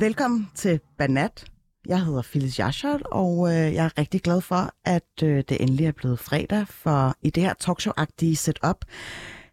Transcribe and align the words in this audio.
Velkommen 0.00 0.48
til 0.54 0.80
Banat. 0.98 1.44
Jeg 1.86 2.04
hedder 2.04 2.22
Phyllis 2.22 2.58
Jaschert, 2.58 3.02
og 3.02 3.48
øh, 3.48 3.74
jeg 3.74 3.84
er 3.84 3.98
rigtig 3.98 4.22
glad 4.22 4.40
for, 4.40 4.70
at 4.84 5.22
øh, 5.22 5.44
det 5.48 5.62
endelig 5.62 5.86
er 5.86 5.92
blevet 5.92 6.18
fredag, 6.18 6.68
for 6.68 7.14
i 7.22 7.30
det 7.30 7.42
her 7.42 7.54
talkshow-agtige 7.64 8.34
setup, 8.34 8.84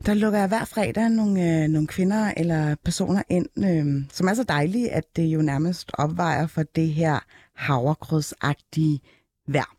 der 0.05 0.13
lukker 0.13 0.39
jeg 0.39 0.47
hver 0.47 0.65
fredag 0.65 1.09
nogle, 1.09 1.63
øh, 1.63 1.67
nogle 1.67 1.87
kvinder 1.87 2.33
eller 2.37 2.75
personer 2.85 3.23
ind, 3.29 3.47
øh, 3.57 4.05
som 4.11 4.27
er 4.27 4.33
så 4.33 4.43
dejlige, 4.43 4.91
at 4.91 5.03
det 5.15 5.23
jo 5.23 5.41
nærmest 5.41 5.91
opvejer 5.93 6.47
for 6.47 6.63
det 6.63 6.89
her 6.89 7.19
havregrødsagtige 7.55 8.99
vejr. 9.47 9.75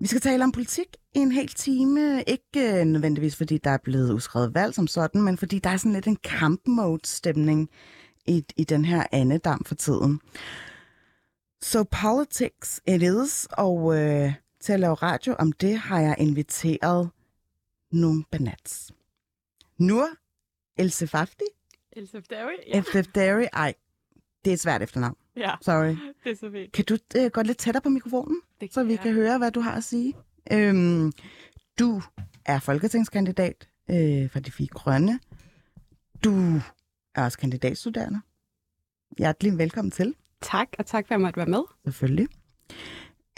Vi 0.00 0.06
skal 0.06 0.20
tale 0.20 0.44
om 0.44 0.52
politik 0.52 0.86
i 1.14 1.18
en 1.18 1.32
hel 1.32 1.48
time. 1.48 2.22
Ikke 2.26 2.80
øh, 2.80 2.84
nødvendigvis, 2.84 3.36
fordi 3.36 3.58
der 3.58 3.70
er 3.70 3.78
blevet 3.84 4.12
udskrevet 4.12 4.54
valg 4.54 4.74
som 4.74 4.86
sådan, 4.86 5.22
men 5.22 5.36
fordi 5.36 5.58
der 5.58 5.70
er 5.70 5.76
sådan 5.76 5.92
lidt 5.92 6.06
en 6.06 6.18
kampmode-stemning 6.24 7.70
i, 8.28 8.44
i 8.56 8.64
den 8.64 8.84
her 8.84 9.04
andedam 9.12 9.64
for 9.64 9.74
tiden. 9.74 10.20
So 11.62 11.82
politics 11.82 12.80
it 12.86 13.02
is, 13.02 13.48
og 13.52 13.98
øh, 13.98 14.32
til 14.60 14.72
at 14.72 14.80
lave 14.80 14.94
radio 14.94 15.34
om 15.38 15.52
det 15.52 15.78
har 15.78 16.00
jeg 16.00 16.16
inviteret 16.18 17.10
nogle 17.92 18.24
banats. 18.30 18.92
Nur 19.78 20.06
El 20.76 20.90
Sefafdi? 20.90 21.44
El 21.92 22.08
Sefdawi? 22.08 22.52
Ja. 22.68 22.78
El 22.78 22.84
Sefdawi? 22.92 23.46
Ej, 23.52 23.74
det 24.44 24.50
er 24.50 24.54
et 24.54 24.60
svært 24.60 24.82
efternavn. 24.82 25.16
Ja, 25.36 25.54
Sorry. 25.62 25.96
det 26.24 26.32
er 26.32 26.36
så 26.36 26.50
fint. 26.50 26.72
Kan 26.72 26.84
du 26.84 26.98
øh, 27.16 27.30
gå 27.30 27.42
lidt 27.42 27.58
tættere 27.58 27.80
på 27.82 27.88
mikrofonen, 27.88 28.40
Det 28.60 28.74
så 28.74 28.82
vi 28.84 28.92
jeg. 28.92 29.00
kan 29.00 29.12
høre, 29.12 29.38
hvad 29.38 29.50
du 29.50 29.60
har 29.60 29.72
at 29.76 29.84
sige? 29.84 30.14
Øhm, 30.52 31.12
du 31.78 32.02
er 32.44 32.58
folketingskandidat 32.58 33.68
øh, 33.90 34.30
for 34.30 34.40
de 34.40 34.50
fire 34.52 34.66
grønne. 34.66 35.20
Du 36.24 36.60
er 37.14 37.24
også 37.24 37.38
kandidatstuderende. 37.38 38.20
Hjertelig 39.18 39.58
velkommen 39.58 39.90
til, 39.90 40.14
Tak, 40.42 40.68
og 40.78 40.86
tak 40.86 41.06
for, 41.08 41.14
at 41.14 41.18
jeg 41.18 41.20
måtte 41.20 41.36
være 41.36 41.46
med. 41.46 41.62
selvfølgelig. 41.84 42.28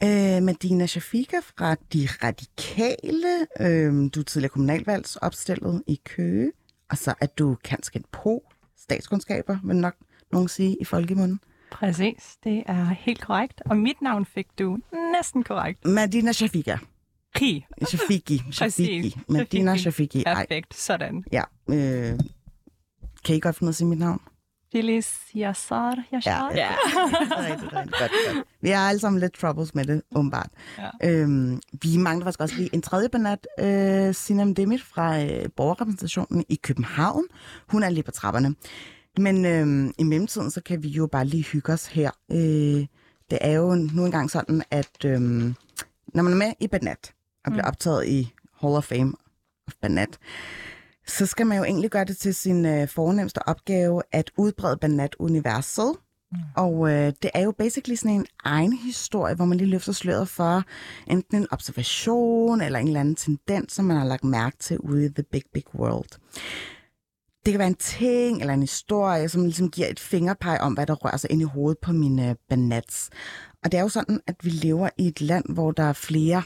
Øh, 0.05 0.43
Medina 0.43 0.87
Shafika 0.87 1.37
fra 1.57 1.75
De 1.93 2.09
Radikale. 2.25 3.47
Øh, 3.61 4.11
du 4.15 4.21
er 4.21 4.25
tidligere 4.25 4.49
kommunalvalgsopstillet 4.51 5.83
i 5.87 6.01
Køge. 6.05 6.53
Og 6.91 6.99
så 6.99 7.15
er 7.21 7.27
du 7.27 7.57
kanskent 7.65 8.11
på 8.13 8.43
statskundskaber, 8.77 9.59
vil 9.65 9.77
nok 9.77 9.95
nogen 10.33 10.49
sige 10.49 10.77
i 10.81 10.85
folkemunden. 10.85 11.41
Præcis, 11.71 12.37
det 12.45 12.63
er 12.67 12.85
helt 12.85 13.21
korrekt. 13.21 13.63
Og 13.67 13.77
mit 13.77 14.03
navn 14.03 14.27
fik 14.27 14.47
du 14.59 14.79
næsten 15.17 15.43
korrekt. 15.45 15.85
Madina 15.85 16.33
Shafika. 16.33 16.77
Ri. 17.41 17.65
Shafiki. 17.89 18.43
Shafiki. 18.53 19.17
Madina 19.29 19.77
Shafiki. 19.83 20.23
Ej, 20.27 20.35
Perfekt, 20.35 20.75
sådan. 20.77 21.25
ja. 21.33 21.43
Øh, 21.71 22.19
kan 23.25 23.37
I 23.37 23.41
godt 23.41 23.57
finde 23.57 23.69
ud 23.69 23.69
af 23.69 23.73
at 23.73 23.77
sige 23.77 23.89
mit 23.89 23.99
navn? 23.99 24.21
Phyllis 24.75 25.19
Yassar 25.37 26.05
Yashar. 26.15 26.53
Ja. 26.55 26.71
rigtig, 26.91 27.49
rigtig 27.51 27.71
godt, 27.71 27.91
godt. 27.99 28.47
Vi 28.61 28.69
har 28.69 28.89
alle 28.89 29.01
sammen 29.01 29.21
lidt 29.21 29.33
troubles 29.35 29.75
med 29.75 29.85
det, 29.85 30.03
åbenbart. 30.15 30.49
Ja. 30.79 30.91
Øhm, 31.05 31.61
vi 31.83 31.97
mangler 31.97 32.25
faktisk 32.27 32.41
også 32.41 32.55
lige 32.57 32.71
en 32.75 32.83
tredje 32.83 33.09
banat, 33.09 33.47
øh, 33.61 34.15
Sinem 34.15 34.55
Demit 34.55 34.83
fra 34.83 35.23
øh, 35.23 35.49
borgerrepræsentationen 35.57 36.45
i 36.49 36.55
København. 36.63 37.25
Hun 37.69 37.83
er 37.83 37.91
lige 37.91 38.03
på 38.03 38.11
trapperne. 38.11 38.55
Men 39.19 39.45
øh, 39.45 39.93
i 39.99 40.03
mellemtiden, 40.03 40.51
så 40.51 40.61
kan 40.63 40.83
vi 40.83 40.89
jo 40.89 41.07
bare 41.07 41.25
lige 41.25 41.43
hygge 41.45 41.73
os 41.73 41.87
her. 41.87 42.11
Øh, 42.33 42.87
det 43.31 43.39
er 43.41 43.53
jo 43.53 43.75
nu 43.75 44.05
engang 44.05 44.31
sådan, 44.31 44.63
at 44.71 45.05
øh, 45.05 45.21
når 46.15 46.23
man 46.23 46.33
er 46.33 46.37
med 46.37 46.53
i 46.61 46.69
Banat 46.69 47.13
og 47.45 47.53
bliver 47.53 47.65
Mm. 47.65 47.69
optaget 47.69 48.07
i 48.07 48.33
Hall 48.61 48.75
of 48.75 48.85
Fame 48.85 49.13
of 49.67 49.73
Banat, 49.83 50.19
så 51.11 51.27
skal 51.27 51.47
man 51.47 51.59
jo 51.59 51.65
egentlig 51.65 51.91
gøre 51.91 52.05
det 52.05 52.17
til 52.17 52.35
sin 52.35 52.67
øh, 52.67 52.89
fornemmeste 52.89 53.49
opgave 53.49 54.03
at 54.13 54.31
udbrede 54.37 54.77
Banat-universet. 54.77 55.97
Mm. 56.33 56.39
Og 56.57 56.93
øh, 56.93 57.13
det 57.23 57.31
er 57.35 57.43
jo 57.43 57.53
basically 57.59 57.95
sådan 57.95 58.17
en 58.17 58.27
egen 58.45 58.73
historie, 58.73 59.35
hvor 59.35 59.45
man 59.45 59.59
lige 59.59 59.71
løfter 59.71 59.93
sløret 59.93 60.29
for 60.29 60.65
enten 61.07 61.37
en 61.37 61.47
observation 61.51 62.61
eller 62.61 62.79
en 62.79 62.87
eller 62.87 63.01
anden 63.01 63.15
tendens, 63.15 63.73
som 63.73 63.85
man 63.85 63.97
har 63.97 64.05
lagt 64.05 64.25
mærke 64.25 64.57
til 64.57 64.79
ude 64.79 65.05
i 65.05 65.09
the 65.09 65.23
big, 65.23 65.43
big 65.55 65.65
world. 65.75 66.19
Det 67.45 67.53
kan 67.53 67.59
være 67.59 67.69
en 67.69 67.75
ting 67.75 68.41
eller 68.41 68.55
en 68.55 68.61
historie, 68.61 69.29
som 69.29 69.45
ligesom 69.45 69.71
giver 69.71 69.89
et 69.89 70.01
fingerpeg 70.01 70.59
om, 70.61 70.73
hvad 70.73 70.87
der 70.87 70.95
rører 70.95 71.17
sig 71.17 71.31
ind 71.33 71.41
i 71.41 71.45
hovedet 71.45 71.79
på 71.79 71.93
mine 71.93 72.37
banats. 72.49 73.11
Og 73.65 73.73
det 73.73 73.79
er 73.79 73.83
jo 73.83 73.89
sådan, 73.89 74.21
at 74.27 74.37
vi 74.43 74.51
lever 74.51 74.89
i 74.99 75.07
et 75.07 75.21
land, 75.21 75.45
hvor 75.49 75.71
der 75.71 75.83
er 75.83 75.93
flere 75.93 76.43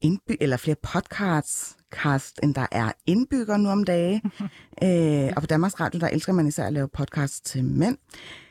indby 0.00 0.36
eller 0.40 0.56
flere 0.56 0.76
podcasts, 0.82 1.77
cast, 1.92 2.40
end 2.42 2.54
der 2.54 2.66
er 2.72 2.92
indbyggere 3.06 3.58
nu 3.58 3.68
om 3.68 3.84
dage. 3.84 4.22
øh, 4.84 5.32
og 5.36 5.42
på 5.42 5.46
Danmarks 5.46 5.80
Radio, 5.80 6.00
der 6.00 6.08
elsker 6.08 6.32
man 6.32 6.46
især 6.46 6.66
at 6.66 6.72
lave 6.72 6.88
podcasts 6.88 7.40
til 7.40 7.64
mænd. 7.64 7.98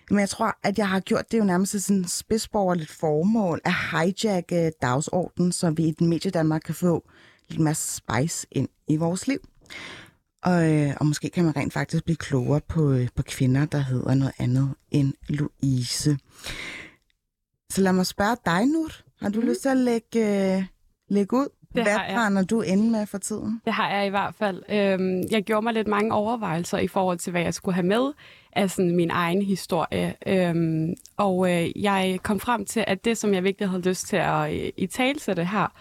Men 0.10 0.20
jeg 0.20 0.30
tror, 0.30 0.58
at 0.64 0.78
jeg 0.78 0.90
har 0.90 1.00
gjort 1.00 1.32
det 1.32 1.40
jo 1.40 1.44
nærmest 1.44 1.80
sådan 1.80 2.06
spidsborgerligt 2.08 2.90
formål 2.90 3.62
at 3.66 3.74
hijacke 3.92 4.72
dagsordenen, 4.82 5.52
så 5.52 5.70
vi 5.70 5.88
i 5.88 5.92
den 5.92 6.08
medie 6.08 6.32
Danmark 6.32 6.62
kan 6.66 6.76
få 6.76 7.10
lidt 7.50 7.62
mere 7.62 7.76
spice 7.76 8.48
ind 8.52 8.70
i 8.88 8.96
vores 8.96 9.28
liv. 9.28 9.40
Og, 10.44 10.74
øh, 10.74 10.94
og 11.00 11.06
måske 11.06 11.30
kan 11.30 11.44
man 11.44 11.56
rent 11.56 11.74
faktisk 11.74 12.04
blive 12.04 12.16
klogere 12.16 12.62
på, 12.68 12.92
øh, 12.92 13.08
på 13.16 13.24
kvinder, 13.24 13.66
der 13.66 13.78
hedder 13.78 14.14
noget 14.14 14.34
andet 14.40 14.74
end 14.92 15.14
Louise. 15.30 16.18
Så 17.70 17.82
lad 17.82 17.94
mig 17.94 18.06
spørge 18.06 18.38
dig, 18.46 18.66
Nur. 18.66 18.92
Har 19.22 19.30
du 19.30 19.42
mm. 19.42 19.48
lyst 19.48 19.62
til 19.62 19.70
at 19.70 19.78
lægge, 19.78 20.56
øh, 20.58 20.64
lægge 21.10 21.38
ud? 21.38 21.48
Det 21.76 21.84
Hvad 21.84 21.98
brænder 22.14 22.44
du 22.44 22.62
inde 22.62 22.92
med 22.92 23.06
for 23.06 23.18
tiden? 23.18 23.62
Det 23.66 23.74
har 23.74 23.90
jeg 23.90 24.08
i 24.08 24.10
hvert 24.10 24.36
fald. 24.36 24.64
Øhm, 24.70 25.24
jeg 25.32 25.44
gjorde 25.44 25.64
mig 25.64 25.74
lidt 25.74 25.88
mange 25.88 26.14
overvejelser 26.14 26.78
i 26.78 26.88
forhold 26.88 27.18
til, 27.18 27.32
hvad 27.32 27.42
jeg 27.42 27.54
skulle 27.54 27.76
have 27.76 27.86
med 27.86 28.12
af 28.54 28.70
sådan 28.70 28.96
min 28.96 29.12
egen 29.12 29.42
historie. 29.42 30.14
Øhm, 30.28 30.94
og 31.18 31.52
øh, 31.52 31.84
jeg 31.84 32.20
kom 32.24 32.40
frem 32.40 32.66
til, 32.66 32.84
at 32.88 33.06
det, 33.06 33.18
som 33.18 33.34
jeg 33.34 33.44
virkelig 33.44 33.70
havde 33.70 33.82
lyst 33.82 34.08
til 34.08 34.18
at 34.18 34.54
øh, 34.54 34.70
i 34.78 34.88
talsætte 34.88 35.46
her, 35.46 35.74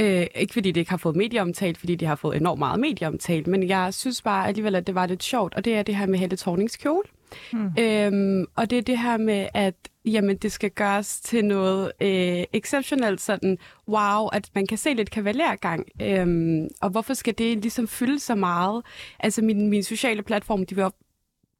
øh, 0.00 0.26
ikke 0.34 0.52
fordi 0.52 0.70
det 0.70 0.80
ikke 0.80 0.90
har 0.90 0.96
fået 0.96 1.16
medieomtalt, 1.16 1.78
fordi 1.78 1.94
det 1.94 2.08
har 2.08 2.14
fået 2.14 2.36
enormt 2.36 2.58
meget 2.58 2.80
medieomtalt, 2.80 3.46
men 3.46 3.68
jeg 3.68 3.94
synes 3.94 4.22
bare 4.22 4.48
alligevel, 4.48 4.74
at 4.74 4.86
det 4.86 4.94
var 4.94 5.06
lidt 5.06 5.22
sjovt, 5.22 5.54
og 5.54 5.64
det 5.64 5.74
er 5.74 5.82
det 5.82 5.96
her 5.96 6.06
med 6.06 6.18
Helle 6.18 6.36
Thornings 6.36 6.76
kjole. 6.76 7.04
Hmm. 7.52 7.72
Øhm, 7.78 8.46
og 8.54 8.70
det 8.70 8.78
er 8.78 8.82
det 8.82 8.98
her 8.98 9.16
med, 9.16 9.46
at 9.54 9.74
jamen, 10.04 10.36
det 10.36 10.52
skal 10.52 10.70
gøres 10.70 11.20
til 11.20 11.44
noget 11.44 11.92
øh, 12.00 12.44
exceptionelt 12.52 13.20
sådan, 13.20 13.58
wow, 13.88 14.26
at 14.26 14.50
man 14.54 14.66
kan 14.66 14.78
se 14.78 14.94
lidt 14.94 15.10
kavalergang. 15.10 15.86
Øhm, 16.02 16.68
og 16.80 16.90
hvorfor 16.90 17.14
skal 17.14 17.34
det 17.38 17.58
ligesom 17.58 17.88
fylde 17.88 18.18
så 18.18 18.34
meget? 18.34 18.84
Altså, 19.20 19.42
min, 19.42 19.70
min 19.70 19.82
sociale 19.82 20.22
platform, 20.22 20.66
de 20.66 20.76
var 20.76 20.92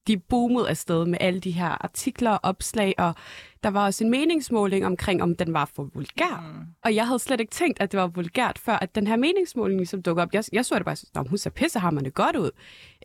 de 0.07 0.19
boomede 0.19 0.69
afsted 0.69 1.07
med 1.07 1.19
alle 1.21 1.41
de 1.41 1.51
her 1.51 1.85
artikler 1.85 2.31
og 2.31 2.41
opslag, 2.43 2.95
og 2.99 3.15
der 3.65 3.71
var 3.71 3.85
også 3.85 4.05
en 4.05 4.11
meningsmåling 4.11 4.87
omkring, 4.87 5.23
om 5.23 5.37
den 5.37 5.53
var 5.53 5.71
for 5.75 5.91
vulgær. 5.95 6.53
Mm. 6.55 6.67
Og 6.85 6.95
jeg 6.95 7.07
havde 7.07 7.19
slet 7.19 7.41
ikke 7.41 7.51
tænkt, 7.51 7.81
at 7.81 7.93
det 7.93 8.01
var 8.01 8.07
vulgært, 8.07 8.59
før 8.59 8.73
at 8.73 8.95
den 8.95 9.07
her 9.07 9.17
meningsmåling 9.17 9.79
ligesom 9.79 10.03
dukkede 10.03 10.23
op. 10.23 10.35
Jeg, 10.35 10.45
jeg 10.53 10.65
så 10.65 10.75
det 10.75 10.85
bare 10.85 10.97
sådan, 10.97 11.27
hun 11.29 11.39
ser 11.39 11.51
pissehammerende 11.51 12.11
godt 12.11 12.37
ud. 12.37 12.51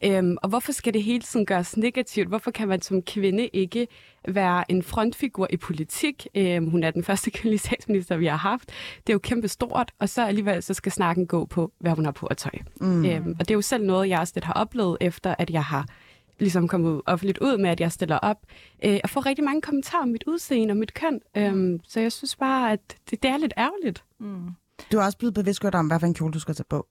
Øhm, 0.04 0.38
og 0.42 0.50
hvorfor 0.50 0.72
skal 0.72 0.94
det 0.94 1.04
hele 1.04 1.22
tiden 1.22 1.46
gøres 1.46 1.78
negativt? 1.78 2.28
Hvorfor 2.28 2.52
kan 2.52 2.68
man 2.68 2.82
som 2.82 3.02
kvinde 3.02 3.48
ikke 3.48 3.88
være 4.28 4.72
en 4.72 4.84
frontfigur 4.84 5.48
i 5.50 5.58
politik? 5.58 6.28
Øhm, 6.36 6.70
hun 6.70 6.84
er 6.84 6.92
den 6.92 7.04
første 7.04 7.32
kvindelige 7.36 7.60
statsminister, 7.60 8.18
vi 8.18 8.26
har 8.26 8.38
haft. 8.38 8.70
Det 9.08 9.10
er 9.10 9.14
jo 9.14 9.20
kæmpe 9.20 9.48
stort, 9.48 9.92
og 10.00 10.10
så 10.10 10.26
alligevel 10.26 10.64
så 10.64 10.74
skal 10.74 10.92
snakken 10.92 11.28
gå 11.28 11.46
på, 11.46 11.72
hvad 11.80 11.92
hun 11.92 12.06
har 12.06 12.12
på 12.12 12.26
at 12.26 12.38
tøj. 12.38 12.52
Mm. 12.82 13.06
Øhm, 13.06 13.36
og 13.40 13.40
det 13.40 13.52
er 13.52 13.56
jo 13.56 13.62
selv 13.62 13.86
noget, 13.86 14.10
jeg 14.10 14.20
også 14.20 14.34
lidt 14.36 14.46
har 14.46 14.54
oplevet, 14.54 14.98
efter 15.02 15.36
at 15.38 15.50
jeg 15.50 15.64
har 15.64 15.86
ligesom 16.40 16.68
kommet 16.68 17.02
offentligt 17.06 17.38
ud 17.38 17.58
med, 17.58 17.70
at 17.70 17.80
jeg 17.80 17.92
stiller 17.92 18.18
op. 18.18 18.38
Øh, 18.86 18.92
jeg 18.92 19.10
får 19.10 19.26
rigtig 19.26 19.46
mange 19.46 19.62
kommentarer 19.62 20.02
om 20.02 20.10
mit 20.10 20.24
udseende 20.28 20.72
og 20.72 20.78
mit 20.78 20.94
køn, 20.94 21.20
øhm, 21.38 21.80
så 21.88 22.00
jeg 22.00 22.12
synes 22.12 22.36
bare, 22.36 22.72
at 22.72 22.80
det, 23.10 23.24
det 23.24 23.32
er 23.32 23.38
lidt 23.38 23.54
ærgerligt. 23.58 24.04
Mm. 24.20 24.50
Du 24.92 24.98
er 24.98 25.06
også 25.06 25.18
blevet 25.18 25.34
bevidstgjort 25.34 25.76
om, 25.76 25.88
hvad 25.88 26.00
for 26.00 26.08
en 26.08 26.14
kjole 26.14 26.34
du 26.34 26.40
skal 26.40 26.56
tage 26.56 26.66
på. 26.70 26.88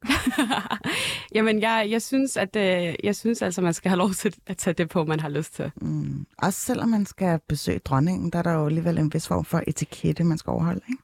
Jamen, 1.34 1.60
jeg, 1.62 1.86
jeg, 1.90 2.02
synes, 2.02 2.36
at, 2.36 2.56
øh, 2.56 2.94
jeg 3.04 3.16
synes 3.16 3.42
altså, 3.42 3.62
man 3.62 3.74
skal 3.74 3.88
have 3.88 3.98
lov 3.98 4.10
til 4.10 4.34
at 4.46 4.56
tage 4.56 4.74
det 4.74 4.88
på, 4.88 5.04
man 5.04 5.20
har 5.20 5.28
lyst 5.28 5.54
til. 5.54 5.70
Mm. 5.76 6.26
Også 6.38 6.60
selvom 6.60 6.88
man 6.88 7.06
skal 7.06 7.40
besøge 7.48 7.78
dronningen, 7.78 8.30
der 8.30 8.38
er 8.38 8.42
der 8.42 8.52
jo 8.52 8.66
alligevel 8.66 8.98
en 8.98 9.14
vis 9.14 9.28
form 9.28 9.44
for 9.44 9.62
etikette, 9.66 10.24
man 10.24 10.38
skal 10.38 10.50
overholde, 10.50 10.80
ikke? 10.88 11.02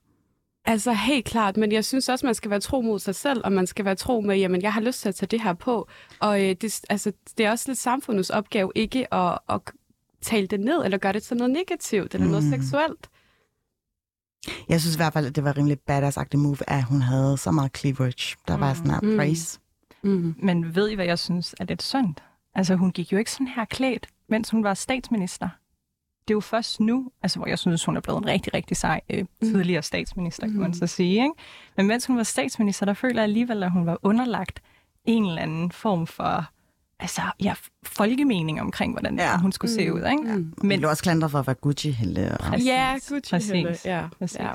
Altså 0.66 0.92
helt 0.92 1.24
klart, 1.24 1.56
men 1.56 1.72
jeg 1.72 1.84
synes 1.84 2.08
også, 2.08 2.26
man 2.26 2.34
skal 2.34 2.50
være 2.50 2.60
tro 2.60 2.80
mod 2.80 2.98
sig 2.98 3.14
selv, 3.14 3.40
og 3.44 3.52
man 3.52 3.66
skal 3.66 3.84
være 3.84 3.94
tro 3.94 4.20
med, 4.20 4.36
jamen 4.36 4.62
jeg 4.62 4.72
har 4.72 4.80
lyst 4.80 5.00
til 5.00 5.08
at 5.08 5.14
tage 5.14 5.26
det 5.26 5.40
her 5.40 5.52
på. 5.52 5.88
Og 6.20 6.42
øh, 6.44 6.56
det, 6.60 6.80
altså, 6.90 7.12
det 7.38 7.46
er 7.46 7.50
også 7.50 7.64
lidt 7.70 7.78
samfundets 7.78 8.30
opgave 8.30 8.72
ikke 8.74 9.14
at, 9.14 9.38
at 9.48 9.60
tale 10.22 10.46
det 10.46 10.60
ned, 10.60 10.84
eller 10.84 10.98
gøre 10.98 11.12
det 11.12 11.22
til 11.22 11.36
noget 11.36 11.50
negativt, 11.52 12.14
eller 12.14 12.26
mm. 12.26 12.30
noget 12.30 12.44
Mm. 12.44 12.50
seksuelt. 12.50 13.08
Jeg 14.68 14.80
synes 14.80 14.96
i 14.96 14.98
hvert 14.98 15.12
fald, 15.12 15.26
at 15.26 15.36
det 15.36 15.44
var 15.44 15.56
rimelig 15.58 15.78
badass 15.80 16.18
move, 16.34 16.56
at 16.70 16.84
hun 16.84 17.00
havde 17.02 17.36
så 17.38 17.50
meget 17.50 17.76
cleavage. 17.76 18.36
Der 18.48 18.56
var 18.56 18.70
Mm. 18.70 18.76
sådan 18.76 18.90
her 18.90 19.00
Mm. 19.02 19.16
praise. 19.16 19.58
Mm. 20.02 20.34
Men 20.38 20.74
ved 20.74 20.88
I, 20.90 20.94
hvad 20.94 21.04
jeg 21.06 21.18
synes 21.18 21.54
er 21.60 21.64
lidt 21.64 21.82
synd? 21.82 22.14
Altså, 22.54 22.74
hun 22.74 22.90
gik 22.92 23.12
jo 23.12 23.18
ikke 23.18 23.30
sådan 23.32 23.48
her 23.48 23.64
klædt, 23.64 24.06
mens 24.28 24.50
hun 24.50 24.64
var 24.64 24.74
statsminister. 24.74 25.48
Det 26.28 26.30
er 26.32 26.36
jo 26.36 26.40
først 26.40 26.80
nu, 26.80 27.10
altså 27.22 27.38
hvor 27.38 27.46
jeg 27.48 27.58
synes, 27.58 27.84
hun 27.84 27.96
er 27.96 28.00
blevet 28.00 28.18
en 28.22 28.26
rigtig, 28.26 28.54
rigtig 28.54 28.76
sej 28.76 29.00
øh, 29.10 29.24
tidligere 29.42 29.82
statsminister, 29.82 30.46
kan 30.46 30.56
man 30.56 30.66
Mm. 30.70 30.74
så 30.74 30.86
sige. 30.86 31.10
Ikke? 31.22 31.30
Men 31.76 31.86
mens 31.86 32.06
hun 32.06 32.16
var 32.16 32.22
statsminister, 32.22 32.86
der 32.86 32.94
føler 32.94 33.14
jeg 33.14 33.22
alligevel, 33.22 33.62
at 33.62 33.70
hun 33.70 33.86
var 33.86 33.98
underlagt 34.02 34.60
en 35.04 35.26
eller 35.26 35.42
anden 35.42 35.72
form 35.72 36.06
for 36.06 36.44
altså, 37.00 37.20
ja, 37.40 37.54
folkemening 37.82 38.60
omkring, 38.60 38.92
hvordan 38.92 39.18
Ja. 39.18 39.30
ja. 39.30 39.38
hun 39.38 39.52
skulle 39.52 39.70
se 39.74 39.92
ud. 39.92 39.98
Ikke? 40.00 40.22
Mm. 40.22 40.54
Men 40.62 40.70
det 40.70 40.78
blev 40.78 40.90
også 40.90 41.02
klandret 41.02 41.30
for 41.30 41.38
at 41.38 41.46
være 41.46 41.56
Gucci-helte. 41.56 42.32
Og... 42.32 42.38
Præcis. 42.38 42.66
Ja, 42.66 42.92
Gucci 43.08 43.30
Præcis. 43.30 43.50
Helle. 43.50 43.76
Ja, 43.84 44.02
Præcis. 44.18 44.38
ja. 44.38 44.50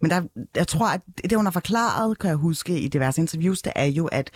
Men 0.00 0.10
der, 0.10 0.22
jeg 0.56 0.68
tror, 0.68 0.86
at 0.86 1.00
det, 1.30 1.32
hun 1.36 1.46
har 1.46 1.50
forklaret, 1.50 2.18
kan 2.18 2.28
jeg 2.28 2.36
huske 2.36 2.80
i 2.80 2.88
diverse 2.88 3.20
interviews, 3.20 3.62
det 3.62 3.72
er 3.76 3.84
jo, 3.84 4.06
at 4.06 4.30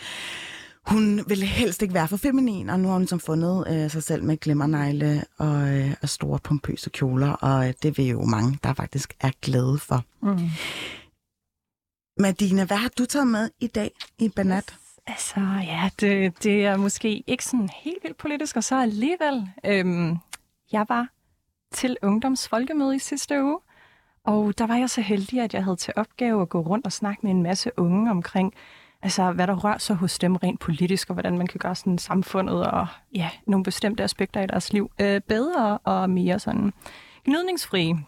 hun 0.86 1.24
ville 1.28 1.46
helst 1.46 1.82
ikke 1.82 1.94
være 1.94 2.08
for 2.08 2.16
feminin, 2.16 2.70
og 2.70 2.80
nu 2.80 2.88
har 2.88 2.92
hun 2.92 3.02
ligesom 3.02 3.20
fundet 3.20 3.66
øh, 3.68 3.90
sig 3.90 4.02
selv 4.02 4.24
med 4.24 4.36
glimmernegle 4.36 5.24
og, 5.38 5.78
øh, 5.78 5.94
og 6.02 6.08
store 6.08 6.38
pompøse 6.38 6.90
kjoler, 6.90 7.32
og 7.32 7.68
øh, 7.68 7.74
det 7.82 7.98
vil 7.98 8.06
jo 8.06 8.24
mange, 8.24 8.58
der 8.64 8.74
faktisk 8.74 9.14
er 9.20 9.30
glade 9.42 9.78
for. 9.78 10.04
Mm. 10.22 10.48
Madina, 12.18 12.64
hvad 12.64 12.76
har 12.76 12.90
du 12.98 13.04
taget 13.04 13.28
med 13.28 13.50
i 13.60 13.66
dag 13.66 13.90
i 14.18 14.28
Banat? 14.28 14.76
Altså, 15.06 15.40
ja, 15.62 15.90
det, 16.00 16.42
det 16.42 16.66
er 16.66 16.76
måske 16.76 17.24
ikke 17.26 17.44
sådan 17.44 17.68
helt 17.68 18.02
vildt 18.02 18.18
politisk, 18.18 18.56
og 18.56 18.64
så 18.64 18.82
alligevel. 18.82 19.48
Øhm, 19.64 20.16
jeg 20.72 20.86
var 20.88 21.08
til 21.72 21.96
ungdomsfolkemøde 22.02 22.96
i 22.96 22.98
sidste 22.98 23.42
uge, 23.42 23.58
og 24.24 24.58
der 24.58 24.66
var 24.66 24.76
jeg 24.76 24.90
så 24.90 25.00
heldig, 25.00 25.40
at 25.40 25.54
jeg 25.54 25.64
havde 25.64 25.76
til 25.76 25.94
opgave 25.96 26.42
at 26.42 26.48
gå 26.48 26.60
rundt 26.60 26.86
og 26.86 26.92
snakke 26.92 27.20
med 27.22 27.30
en 27.30 27.42
masse 27.42 27.70
unge 27.76 28.10
omkring, 28.10 28.54
altså, 29.02 29.32
hvad 29.32 29.46
der 29.46 29.54
rører 29.54 29.78
sig 29.78 29.96
hos 29.96 30.18
dem 30.18 30.36
rent 30.36 30.60
politisk, 30.60 31.10
og 31.10 31.14
hvordan 31.14 31.38
man 31.38 31.46
kan 31.46 31.58
gøre 31.58 31.74
sådan 31.74 31.98
samfundet 31.98 32.66
og 32.66 32.86
ja, 33.14 33.30
nogle 33.46 33.64
bestemte 33.64 34.02
aspekter 34.02 34.40
i 34.40 34.46
deres 34.46 34.72
liv 34.72 34.90
øh, 35.00 35.20
bedre 35.20 35.78
og 35.78 36.10
mere 36.10 36.38
sådan 36.38 36.72
gnidningsfrie. 37.24 37.98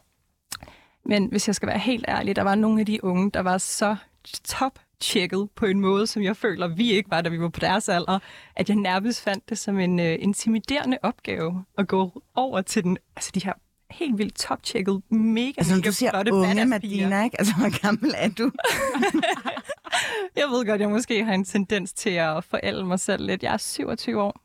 Men 1.05 1.27
hvis 1.27 1.47
jeg 1.47 1.55
skal 1.55 1.69
være 1.69 1.79
helt 1.79 2.05
ærlig, 2.09 2.37
der 2.37 2.43
var 2.43 2.55
nogle 2.55 2.81
af 2.81 2.87
de 2.87 3.05
unge, 3.05 3.31
der 3.31 3.41
var 3.41 3.59
så 3.59 3.97
top 4.45 4.79
tjekket 5.01 5.49
på 5.57 5.67
en 5.67 5.81
måde, 5.81 6.07
som 6.07 6.23
jeg 6.23 6.37
føler, 6.37 6.69
vi 6.69 6.93
ikke 6.93 7.11
var, 7.11 7.21
da 7.21 7.29
vi 7.29 7.41
var 7.41 7.49
på 7.49 7.61
deres 7.61 7.89
alder, 7.89 8.19
at 8.57 8.69
jeg 8.69 8.77
nærmest 8.77 9.23
fandt 9.23 9.49
det 9.49 9.59
som 9.59 9.79
en 9.79 10.01
øh, 10.01 10.17
intimiderende 10.21 10.99
opgave 11.03 11.65
at 11.79 11.89
gå 11.89 12.23
over 12.35 12.61
til 12.61 12.85
den, 12.85 12.99
altså 13.17 13.31
de 13.35 13.41
her 13.45 13.53
helt 13.95 14.19
vildt 14.19 14.35
top-tjekket, 14.35 15.03
mega, 15.11 15.53
Altså, 15.59 15.75
mega 15.75 15.89
du 15.89 15.93
siger 15.93 16.11
flotte 16.11 16.33
unge. 16.33 16.65
Madina, 16.65 17.25
ikke? 17.25 17.41
Altså, 17.41 17.55
hvor 17.55 17.83
gammel 17.83 18.15
er 18.17 18.29
du? 18.29 18.51
Jeg 20.37 20.49
ved 20.49 20.67
godt, 20.67 20.81
jeg 20.81 20.91
måske 20.91 21.25
har 21.25 21.35
en 21.35 21.45
tendens 21.45 21.93
til 21.93 22.11
at 22.11 22.45
forælde 22.45 22.85
mig 22.85 23.01
selv 23.01 23.27
lidt. 23.27 23.43
Jeg 23.43 23.53
er 23.53 23.57
27 23.57 24.23
år. 24.23 24.41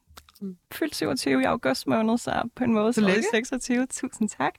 Fyldt 0.71 0.95
27 0.95 1.41
i 1.41 1.45
august 1.45 1.87
måned, 1.87 2.17
så 2.17 2.49
på 2.55 2.63
en 2.63 2.73
måde 2.73 2.93
så 2.93 3.01
er 3.01 3.05
jeg 3.05 3.13
Tillykke. 3.15 3.29
26. 3.31 3.85
Tusind 3.85 4.29
tak. 4.29 4.53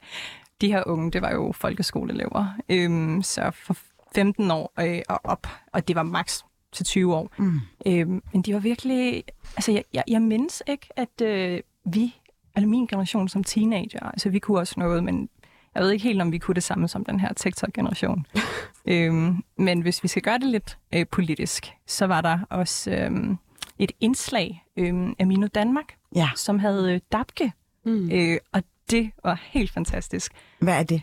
De 0.61 0.73
her 0.73 0.83
unge, 0.87 1.11
det 1.11 1.23
var 1.23 1.33
jo 1.33 1.53
folkeskoleelever. 1.53 2.57
Øhm, 2.69 3.23
så 3.23 3.51
for 3.55 3.77
15 4.15 4.51
år 4.51 4.73
øh, 4.81 5.01
og 5.09 5.21
op, 5.25 5.47
og 5.73 5.89
det 5.89 5.97
var 5.97 6.03
maks 6.03 6.45
til 6.73 6.85
20 6.87 7.15
år. 7.15 7.33
Mm. 7.39 7.61
Øhm, 7.87 8.23
men 8.33 8.43
de 8.43 8.55
var 8.55 8.61
virkelig... 8.61 9.25
Altså, 9.57 9.73
jeg, 9.73 9.85
jeg, 9.93 10.05
jeg 10.09 10.23
mindes 10.23 10.63
ikke, 10.67 10.87
at 10.97 11.21
øh, 11.23 11.61
vi, 11.85 12.15
altså 12.55 12.69
min 12.69 12.87
generation 12.87 13.29
som 13.29 13.45
teenager, 13.45 14.01
altså 14.01 14.29
vi 14.29 14.39
kunne 14.39 14.59
også 14.59 14.75
noget, 14.77 15.05
men 15.05 15.29
jeg 15.75 15.83
ved 15.83 15.91
ikke 15.91 16.03
helt, 16.03 16.23
om 16.23 16.33
vi 16.33 16.39
kunne 16.39 16.55
det 16.55 16.63
samme 16.63 16.89
som 16.89 17.05
den 17.05 17.21
her 17.21 17.33
TikTok-generation. 17.33 18.27
øhm, 18.87 19.45
men 19.59 19.81
hvis 19.81 20.03
vi 20.03 20.09
skal 20.09 20.23
gøre 20.23 20.39
det 20.39 20.47
lidt 20.49 20.79
øh, 20.95 21.07
politisk, 21.11 21.73
så 21.87 22.07
var 22.07 22.21
der 22.21 22.39
også 22.51 22.91
øhm, 22.91 23.37
et 23.79 23.93
indslag 24.01 24.65
øhm, 24.77 25.15
af 25.19 25.27
Mino 25.27 25.47
Danmark, 25.55 25.95
Ja, 26.15 26.29
som 26.37 26.59
havde 26.59 26.95
øh, 26.95 27.01
Dabke, 27.13 27.53
Mm. 27.85 28.11
øh, 28.13 28.39
og 28.53 28.63
det 28.91 29.11
var 29.25 29.41
helt 29.45 29.71
fantastisk. 29.71 30.33
hvad 30.59 30.79
er 30.79 30.83
det? 30.83 31.03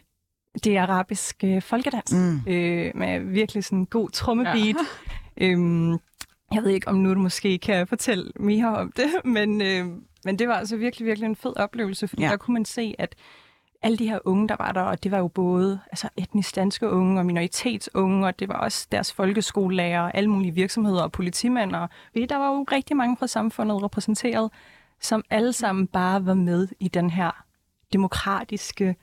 Det 0.63 0.77
er 0.77 0.81
arabisk 0.81 1.43
øh, 1.43 1.61
folkedans 1.61 2.13
Mm. 2.13 2.41
øh, 2.47 2.91
med 2.95 3.19
virkelig 3.19 3.63
sådan 3.63 3.79
en 3.79 3.85
god 3.85 4.09
trommebeat. 4.09 4.57
Ja. 4.57 5.45
øhm, 5.45 5.91
jeg 6.51 6.63
ved 6.63 6.67
ikke, 6.69 6.87
om 6.87 6.95
nu 6.95 7.13
du 7.13 7.19
måske 7.19 7.57
kan 7.57 7.87
fortælle 7.87 8.31
mere 8.39 8.77
om 8.77 8.91
det, 8.91 9.09
men, 9.25 9.61
øh, 9.61 9.85
men 10.25 10.39
det 10.39 10.47
var 10.47 10.53
altså 10.53 10.75
virkelig, 10.77 11.05
virkelig 11.05 11.27
en 11.27 11.35
fed 11.35 11.57
oplevelse, 11.57 12.07
fordi 12.07 12.21
Ja. 12.23 12.29
der 12.29 12.37
kunne 12.37 12.53
man 12.53 12.65
se, 12.65 12.95
at 12.99 13.15
alle 13.81 13.97
de 13.97 14.09
her 14.09 14.19
unge, 14.25 14.47
der 14.47 14.55
var 14.59 14.71
der, 14.71 14.81
og 14.81 15.03
det 15.03 15.11
var 15.11 15.17
jo 15.17 15.27
både 15.27 15.79
altså 15.91 16.09
etnisk 16.17 16.55
danske 16.55 16.89
unge 16.89 17.19
og 17.21 17.25
minoritetsunge, 17.25 18.27
og 18.27 18.39
det 18.39 18.47
var 18.47 18.55
også 18.55 18.87
deres 18.91 19.13
folkeskolelærer, 19.13 20.01
og 20.01 20.17
alle 20.17 20.29
mulige 20.29 20.51
virksomheder 20.51 21.01
og 21.01 21.11
politimænd, 21.11 21.75
og 21.75 21.89
ved, 22.13 22.27
der 22.27 22.37
var 22.37 22.47
jo 22.51 22.65
rigtig 22.71 22.97
mange 22.97 23.17
fra 23.17 23.27
samfundet 23.27 23.83
repræsenteret, 23.83 24.51
som 25.01 25.23
alle 25.29 25.53
sammen 25.53 25.87
bare 25.87 26.25
var 26.25 26.33
med 26.33 26.67
i 26.79 26.87
den 26.87 27.09
her 27.09 27.45
demokratiske 27.93 28.95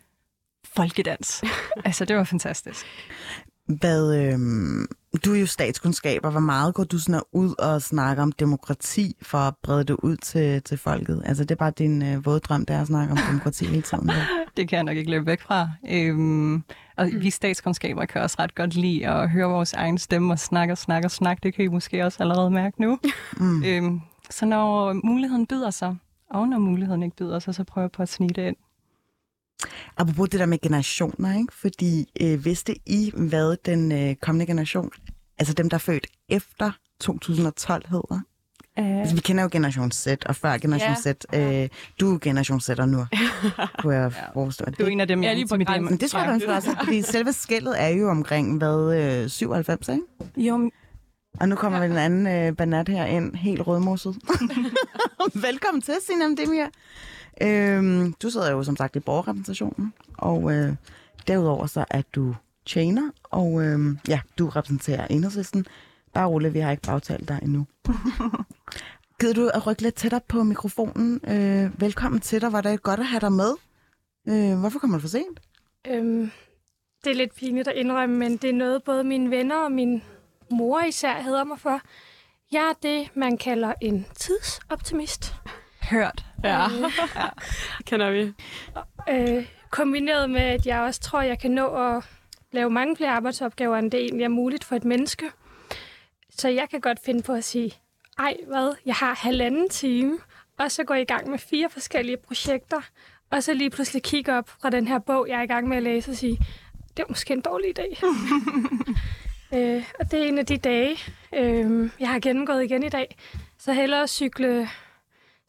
folkedans. 0.64 1.44
altså, 1.84 2.05
det 2.05 2.16
var 2.16 2.25
fantastisk. 2.25 2.87
Hvad, 3.66 4.16
øhm, 4.16 4.87
du 5.19 5.34
er 5.34 5.40
jo 5.40 5.46
statskundskaber. 5.46 6.31
Hvor 6.31 6.40
meget 6.40 6.75
går 6.75 6.84
du 6.84 6.99
sådan 6.99 7.20
ud 7.32 7.55
og 7.58 7.82
snakker 7.82 8.22
om 8.22 8.32
demokrati 8.32 9.16
for 9.22 9.38
at 9.38 9.55
brede 9.62 9.84
det 9.84 9.96
ud 10.02 10.16
til, 10.16 10.62
til 10.62 10.78
folket? 10.78 11.22
Altså, 11.25 11.44
det 11.44 11.50
er 11.50 11.56
bare 11.56 11.70
din 11.70 12.02
øh, 12.02 12.26
våde 12.26 12.40
drøm, 12.40 12.66
det 12.66 12.76
er 12.76 12.81
at 12.81 12.87
snakke 12.87 13.12
om 13.12 13.19
demokrati 13.28 13.66
hele 13.66 13.82
tiden. 13.82 14.08
vel? 14.08 14.16
Det 14.56 14.69
kan 14.69 14.76
jeg 14.76 14.84
nok 14.84 14.96
ikke 14.96 15.11
løbe 15.11 15.26
væk 15.26 15.40
fra. 15.40 15.69
Øhm, 15.90 16.62
og 16.96 17.08
vi 17.12 17.31
statskundskaber 17.31 18.05
kan 18.05 18.22
også 18.22 18.37
ret 18.38 18.55
godt 18.55 18.75
lide 18.75 19.08
at 19.08 19.31
høre 19.31 19.49
vores 19.49 19.72
egen 19.72 19.99
stemme 19.99 20.32
og 20.32 20.38
snakke 20.38 20.75
og 20.75 20.78
snakke 20.78 21.06
og 21.06 21.11
snakke. 21.11 21.40
Det 21.43 21.55
kan 21.55 21.64
I 21.64 21.69
måske 21.69 22.05
også 22.05 22.22
allerede 22.22 22.50
mærke 22.50 22.81
nu. 22.81 22.99
Mm. 23.37 23.64
øhm, 23.64 24.00
så 24.31 24.46
når 24.46 24.93
muligheden 24.93 25.46
byder 25.46 25.70
sig, 25.70 25.96
og 26.31 26.49
når 26.49 26.58
muligheden 26.58 27.02
ikke 27.02 27.16
byder 27.16 27.38
sig, 27.38 27.55
så 27.55 27.64
prøver 27.64 27.84
jeg 27.84 27.93
på 27.93 28.02
at 28.02 28.08
snige 28.08 28.34
det 28.34 28.46
ind. 28.46 28.56
Apropos 29.97 30.29
det 30.29 30.41
der 30.41 30.47
med 30.47 30.59
generationer, 30.61 31.39
ikke? 31.39 31.53
fordi 31.53 32.09
øh, 32.21 32.45
vidste 32.45 32.75
I, 32.87 33.12
hvad 33.17 33.56
den 33.65 33.93
øh, 33.93 34.15
kommende 34.15 34.47
generation, 34.47 34.91
altså 35.39 35.55
dem, 35.55 35.71
der 35.71 35.75
er 35.75 35.79
født 35.79 36.06
efter 36.29 36.71
2012 37.01 37.89
hedder? 37.89 38.21
Øh, 38.79 39.01
Altså, 39.01 39.15
vi 39.15 39.21
kender 39.21 39.43
jo 39.43 39.49
Generation 39.53 39.91
Z, 39.93 40.06
og 40.27 40.37
før 40.37 40.59
Generation 40.59 40.97
Ja. 41.05 41.12
Z. 41.12 41.35
Øh, 41.35 41.69
du 42.01 42.15
er 42.15 42.19
Generation 42.19 42.59
Z'er 42.61 42.85
nu, 42.85 43.06
kunne 43.79 43.95
jeg 43.95 44.12
forestå. 44.35 44.65
du 44.65 44.83
er 44.85 44.89
en 44.89 45.01
af 45.01 45.09
dem, 45.09 45.23
Ja, 45.23 45.29
jeg 45.29 45.37
lige 45.37 45.47
på 45.49 45.57
grænsen. 45.57 45.85
Men 45.85 46.00
det 46.00 46.11
tror 46.11 46.19
jeg, 46.21 46.41
ja. 46.43 46.55
også, 46.55 46.71
er, 46.71 46.85
fordi 46.85 47.03
selve 47.03 47.33
skældet 47.33 47.83
er 47.83 47.89
jo 47.89 48.11
omkring, 48.11 48.59
hvad, 48.59 49.23
øh, 49.23 49.31
97, 49.31 49.89
ikke? 49.89 50.03
Jo, 50.37 50.57
men 50.57 50.71
Og 51.41 51.49
nu 51.49 51.57
kommer 51.57 51.79
ja. 51.79 51.85
en 51.85 51.97
anden 51.97 52.27
øh, 52.27 52.57
banat 52.57 52.89
her 52.89 53.05
ind, 53.07 53.35
helt 53.37 53.67
rødmosset. 53.67 54.17
Velkommen 55.35 55.83
til, 55.83 55.95
Signe 56.07 56.37
Demir. 56.37 56.67
Øhm, 57.43 58.12
du 58.23 58.31
sidder 58.31 58.50
jo 58.50 58.62
som 58.62 58.76
sagt 58.76 58.97
i 58.97 59.00
borgerrepræsentationen, 59.00 59.95
og 60.19 60.53
øh, 60.53 60.75
derudover 61.29 61.67
så 61.67 61.85
er 61.91 62.03
du 62.14 62.35
tjener, 62.67 63.11
og 63.25 63.64
øh, 63.64 63.97
ja, 64.09 64.21
du 64.38 64.49
repræsenterer 64.49 65.07
enhedslisten. 65.07 65.67
Bare 66.12 66.26
rolig, 66.26 66.55
vi 66.55 66.59
har 66.59 66.71
ikke 66.71 66.83
bagtalt 66.83 67.29
dig 67.29 67.38
endnu. 67.43 67.67
Gider 69.21 69.35
du 69.35 69.50
at 69.55 69.67
rykke 69.67 69.83
lidt 69.83 69.95
tættere 69.95 70.21
på 70.29 70.43
mikrofonen? 70.43 71.21
Øh, 71.29 71.81
velkommen 71.81 72.21
til 72.21 72.41
dig, 72.41 72.53
var 72.53 72.61
det 72.61 72.83
godt 72.83 73.00
at 73.00 73.07
have 73.07 73.21
dig 73.21 73.33
med. 73.33 73.55
Øh, 74.29 74.59
hvorfor 74.59 74.79
kommer 74.79 74.97
du 74.97 75.00
for 75.00 75.09
sent? 75.09 75.41
Øhm, 75.87 76.31
det 77.05 77.11
er 77.11 77.14
lidt 77.14 77.35
pinligt 77.35 77.69
at 77.69 77.76
indrømme, 77.76 78.17
men 78.17 78.37
det 78.37 78.50
er 78.50 78.55
noget, 78.55 78.83
både 78.83 79.05
mine 79.05 79.31
venner 79.31 79.64
og 79.64 79.73
min 79.73 80.03
mor 80.50 80.81
især 80.81 81.23
hedder 81.23 81.45
mig 81.45 81.59
for. 81.59 81.81
Jeg 82.53 82.69
er 82.69 82.75
det, 82.83 83.17
man 83.17 83.38
kalder 83.38 83.73
en 83.81 84.07
tidsoptimist. 84.17 85.35
Hørt. 85.91 86.25
Ja, 86.45 86.67
kender 87.87 88.11
vi. 88.11 88.33
Øh, 89.09 89.47
kombineret 89.71 90.31
med, 90.31 90.41
at 90.41 90.67
jeg 90.67 90.81
også 90.81 91.00
tror, 91.00 91.23
jeg 91.23 91.38
kan 91.38 91.50
nå 91.50 91.67
at 91.67 92.05
lave 92.53 92.71
mange 92.71 92.97
flere 92.97 93.11
arbejdsopgaver, 93.11 93.76
end 93.76 93.91
det 93.91 94.00
egentlig 94.00 94.25
er 94.25 94.29
muligt 94.29 94.64
for 94.64 94.76
et 94.76 94.85
menneske. 94.85 95.25
Så 96.31 96.49
jeg 96.49 96.69
kan 96.71 96.81
godt 96.81 96.99
finde 97.05 97.23
på 97.23 97.33
at 97.33 97.45
sige, 97.45 97.73
ej 98.19 98.37
hvad, 98.47 98.75
jeg 98.87 98.95
har 98.95 99.14
halvanden 99.14 99.69
time, 99.69 100.19
og 100.59 100.71
så 100.71 100.85
går 100.85 100.95
jeg 100.95 101.03
i 101.03 101.12
gang 101.12 101.31
med 101.31 101.38
fire 101.38 101.71
forskellige 101.71 102.17
projekter, 102.17 102.81
og 103.31 103.43
så 103.43 103.55
lige 103.55 103.71
pludselig 103.71 104.03
kigge 104.03 104.33
op 104.33 104.50
fra 104.62 104.71
den 104.71 104.88
her 104.88 104.99
bog, 104.99 105.29
jeg 105.29 105.38
er 105.38 105.43
i 105.43 105.47
gang 105.47 105.69
med 105.69 105.76
at 105.76 105.83
læse, 105.83 106.11
og 106.11 106.17
sige, 106.17 106.38
det 106.97 107.03
er 107.03 107.07
måske 107.09 107.33
en 107.35 107.41
dårlig 107.41 107.79
idé. 107.79 108.05
øh, 109.57 109.85
og 110.00 110.11
det 110.11 110.23
er 110.23 110.25
en 110.25 110.38
af 110.38 110.47
de 110.47 110.57
dage, 110.57 110.99
øh, 111.35 111.91
jeg 112.00 112.09
har 112.09 112.19
gennemgået 112.19 112.64
igen 112.64 112.83
i 112.83 112.88
dag. 112.88 113.17
Så 113.59 113.73
hellere 113.73 114.09
cykle 114.09 114.69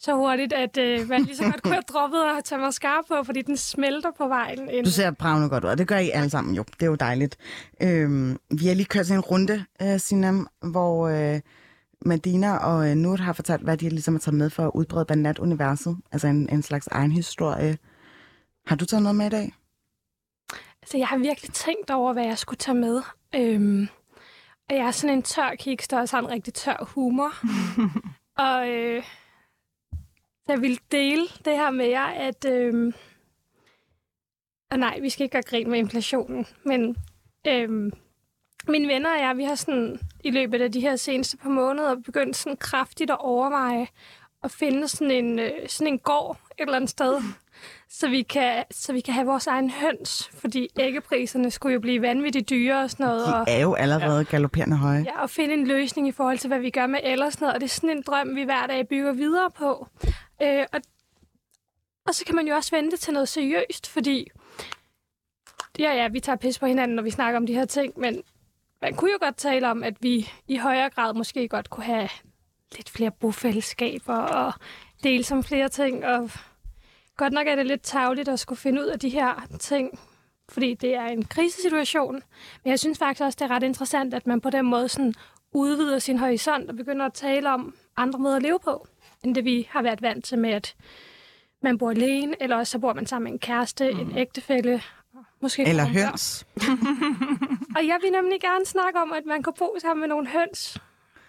så 0.05 0.15
hurtigt, 0.15 0.53
at 0.53 0.77
øh, 0.77 1.09
man 1.09 1.23
lige 1.23 1.35
så 1.35 1.43
godt 1.43 1.63
kunne 1.63 1.73
have 1.73 1.83
droppet 1.87 2.19
at 2.37 2.43
tage 2.43 2.61
mascara 2.61 3.01
på, 3.07 3.23
fordi 3.23 3.41
den 3.41 3.57
smelter 3.57 4.11
på 4.17 4.27
vejen. 4.27 4.69
Ind. 4.69 4.85
Du 4.85 4.91
ser 4.91 5.11
bravende 5.11 5.49
godt 5.49 5.63
ud, 5.63 5.69
og 5.69 5.77
det 5.77 5.87
gør 5.87 5.97
I 5.97 6.09
alle 6.09 6.29
sammen 6.29 6.55
jo. 6.55 6.63
Det 6.63 6.81
er 6.81 6.89
jo 6.89 6.95
dejligt. 6.95 7.37
Øhm, 7.81 8.39
vi 8.49 8.67
har 8.67 8.73
lige 8.73 8.85
kørt 8.85 9.05
sådan 9.05 9.19
en 9.19 9.23
runde, 9.23 9.65
øh, 9.81 9.99
Sinam, 9.99 10.47
hvor 10.61 11.07
øh, 11.07 11.39
Madina 12.05 12.57
og 12.57 12.89
øh, 12.89 12.95
Nurt 12.95 13.19
har 13.19 13.33
fortalt, 13.33 13.63
hvad 13.63 13.77
de 13.77 13.89
ligesom 13.89 14.13
har 14.13 14.19
taget 14.19 14.37
med 14.37 14.49
for 14.49 14.63
at 14.63 14.71
udbrede 14.73 15.05
Banat-universet. 15.05 15.97
Altså 16.11 16.27
en, 16.27 16.49
en 16.49 16.61
slags 16.61 16.87
egen 16.87 17.11
historie. 17.11 17.77
Har 18.67 18.75
du 18.75 18.85
taget 18.85 19.03
noget 19.03 19.15
med 19.15 19.25
i 19.25 19.29
dag? 19.29 19.53
Altså, 20.81 20.97
jeg 20.97 21.07
har 21.07 21.17
virkelig 21.17 21.53
tænkt 21.53 21.91
over, 21.91 22.13
hvad 22.13 22.25
jeg 22.25 22.37
skulle 22.37 22.57
tage 22.57 22.77
med. 22.77 23.01
Øhm, 23.35 23.87
og 24.69 24.75
jeg 24.75 24.85
er 24.87 24.91
sådan 24.91 25.15
en 25.15 25.23
tør 25.23 25.55
kiks, 25.59 25.87
der 25.87 25.99
også 25.99 26.15
har 26.15 26.23
en 26.23 26.29
rigtig 26.29 26.53
tør 26.53 26.85
humor. 26.95 27.31
og 28.47 28.69
øh, 28.69 29.03
jeg 30.47 30.61
ville 30.61 30.77
dele 30.91 31.27
det 31.45 31.53
her 31.53 31.71
med 31.71 31.85
jer, 31.85 32.05
at... 32.05 32.45
Øh, 32.45 32.93
og 34.71 34.79
nej, 34.79 34.99
vi 34.99 35.09
skal 35.09 35.23
ikke 35.23 35.33
gøre 35.33 35.43
grin 35.43 35.69
med 35.69 35.79
inflationen, 35.79 36.45
men 36.63 36.97
øh, 37.47 37.91
mine 38.67 38.87
venner 38.87 39.13
og 39.13 39.19
jeg, 39.19 39.37
vi 39.37 39.43
har 39.43 39.55
sådan 39.55 39.99
i 40.23 40.31
løbet 40.31 40.61
af 40.61 40.71
de 40.71 40.81
her 40.81 40.95
seneste 40.95 41.37
par 41.37 41.49
måneder 41.49 41.95
begyndt 41.95 42.35
sådan 42.35 42.57
kraftigt 42.57 43.11
at 43.11 43.17
overveje, 43.19 43.87
at 44.43 44.51
finde 44.51 44.87
sådan 44.87 45.11
en, 45.11 45.39
øh, 45.39 45.51
sådan 45.67 45.93
en 45.93 45.99
gård 45.99 46.37
et 46.51 46.61
eller 46.61 46.75
andet 46.75 46.89
sted, 46.89 47.21
så 47.89 48.09
vi, 48.09 48.21
kan, 48.21 48.63
så 48.71 48.93
vi 48.93 48.99
kan 48.99 49.13
have 49.13 49.27
vores 49.27 49.47
egen 49.47 49.69
høns, 49.69 50.29
fordi 50.33 50.67
æggepriserne 50.79 51.51
skulle 51.51 51.73
jo 51.73 51.79
blive 51.79 52.01
vanvittigt 52.01 52.49
dyre 52.49 52.83
og 52.83 52.89
sådan 52.91 53.05
noget. 53.05 53.33
Og, 53.33 53.47
De 53.47 53.51
er 53.51 53.61
jo 53.61 53.73
allerede 53.73 54.17
ja. 54.17 54.23
galopperende 54.23 54.77
høje. 54.77 55.05
ja, 55.07 55.21
og 55.21 55.29
finde 55.29 55.53
en 55.53 55.67
løsning 55.67 56.07
i 56.07 56.11
forhold 56.11 56.37
til, 56.37 56.47
hvad 56.47 56.59
vi 56.59 56.69
gør 56.69 56.87
med 56.87 56.99
el 57.03 57.21
og 57.21 57.31
sådan 57.31 57.45
noget. 57.45 57.55
Og 57.55 57.61
det 57.61 57.67
er 57.67 57.69
sådan 57.69 57.89
en 57.89 58.01
drøm, 58.01 58.35
vi 58.35 58.43
hver 58.43 58.67
dag 58.67 58.87
bygger 58.87 59.13
videre 59.13 59.51
på. 59.51 59.87
Øh, 60.41 60.65
og, 60.73 60.81
og 62.07 62.15
så 62.15 62.25
kan 62.25 62.35
man 62.35 62.47
jo 62.47 62.55
også 62.55 62.75
vente 62.75 62.97
til 62.97 63.13
noget 63.13 63.29
seriøst, 63.29 63.87
fordi 63.87 64.27
ja, 65.79 65.93
ja, 65.93 66.07
vi 66.07 66.19
tager 66.19 66.35
pis 66.35 66.59
på 66.59 66.65
hinanden, 66.65 66.95
når 66.95 67.03
vi 67.03 67.11
snakker 67.11 67.39
om 67.39 67.45
de 67.45 67.53
her 67.53 67.65
ting, 67.65 67.99
men 67.99 68.23
man 68.81 68.95
kunne 68.95 69.11
jo 69.11 69.17
godt 69.21 69.37
tale 69.37 69.71
om, 69.71 69.83
at 69.83 69.93
vi 70.01 70.29
i 70.47 70.57
højere 70.57 70.89
grad 70.89 71.13
måske 71.13 71.47
godt 71.47 71.69
kunne 71.69 71.83
have 71.83 72.09
lidt 72.75 72.89
flere 72.89 73.11
bofællesskaber 73.11 74.15
og 74.17 74.53
dele 75.03 75.23
som 75.23 75.43
flere 75.43 75.69
ting. 75.69 76.05
Og 76.05 76.31
godt 77.17 77.33
nok 77.33 77.47
er 77.47 77.55
det 77.55 77.65
lidt 77.65 77.81
tavligt 77.81 78.29
at 78.29 78.39
skulle 78.39 78.59
finde 78.59 78.81
ud 78.81 78.87
af 78.87 78.99
de 78.99 79.09
her 79.09 79.47
ting, 79.59 79.99
fordi 80.49 80.73
det 80.73 80.95
er 80.95 81.05
en 81.05 81.25
krisesituation. 81.25 82.13
Men 82.63 82.69
jeg 82.69 82.79
synes 82.79 82.97
faktisk 82.97 83.21
også, 83.21 83.37
det 83.39 83.51
er 83.51 83.55
ret 83.55 83.63
interessant, 83.63 84.13
at 84.13 84.27
man 84.27 84.41
på 84.41 84.49
den 84.49 84.65
måde 84.65 84.89
sådan 84.89 85.13
udvider 85.53 85.99
sin 85.99 86.17
horisont 86.17 86.69
og 86.69 86.75
begynder 86.75 87.05
at 87.05 87.13
tale 87.13 87.49
om 87.49 87.75
andre 87.97 88.19
måder 88.19 88.35
at 88.35 88.41
leve 88.41 88.59
på, 88.63 88.87
end 89.23 89.35
det 89.35 89.45
vi 89.45 89.67
har 89.71 89.81
været 89.81 90.01
vant 90.01 90.25
til 90.25 90.39
med, 90.39 90.49
at 90.49 90.75
man 91.63 91.77
bor 91.77 91.89
alene, 91.89 92.35
eller 92.39 92.55
også 92.55 92.71
så 92.71 92.79
bor 92.79 92.93
man 92.93 93.05
sammen 93.05 93.23
med 93.23 93.31
en 93.31 93.39
kæreste, 93.39 93.91
mm. 93.91 93.99
en 93.99 94.17
ægtefælle, 94.17 94.81
måske 95.41 95.67
Eller 95.67 95.85
høns. 95.85 96.47
Og 97.75 97.87
jeg 97.87 97.97
vil 98.01 98.11
nemlig 98.11 98.41
gerne 98.41 98.65
snakke 98.65 98.99
om, 98.99 99.13
at 99.13 99.25
man 99.25 99.43
kan 99.43 99.53
bo 99.59 99.75
sammen 99.81 100.01
med 100.01 100.07
nogle 100.07 100.27
høns, 100.27 100.77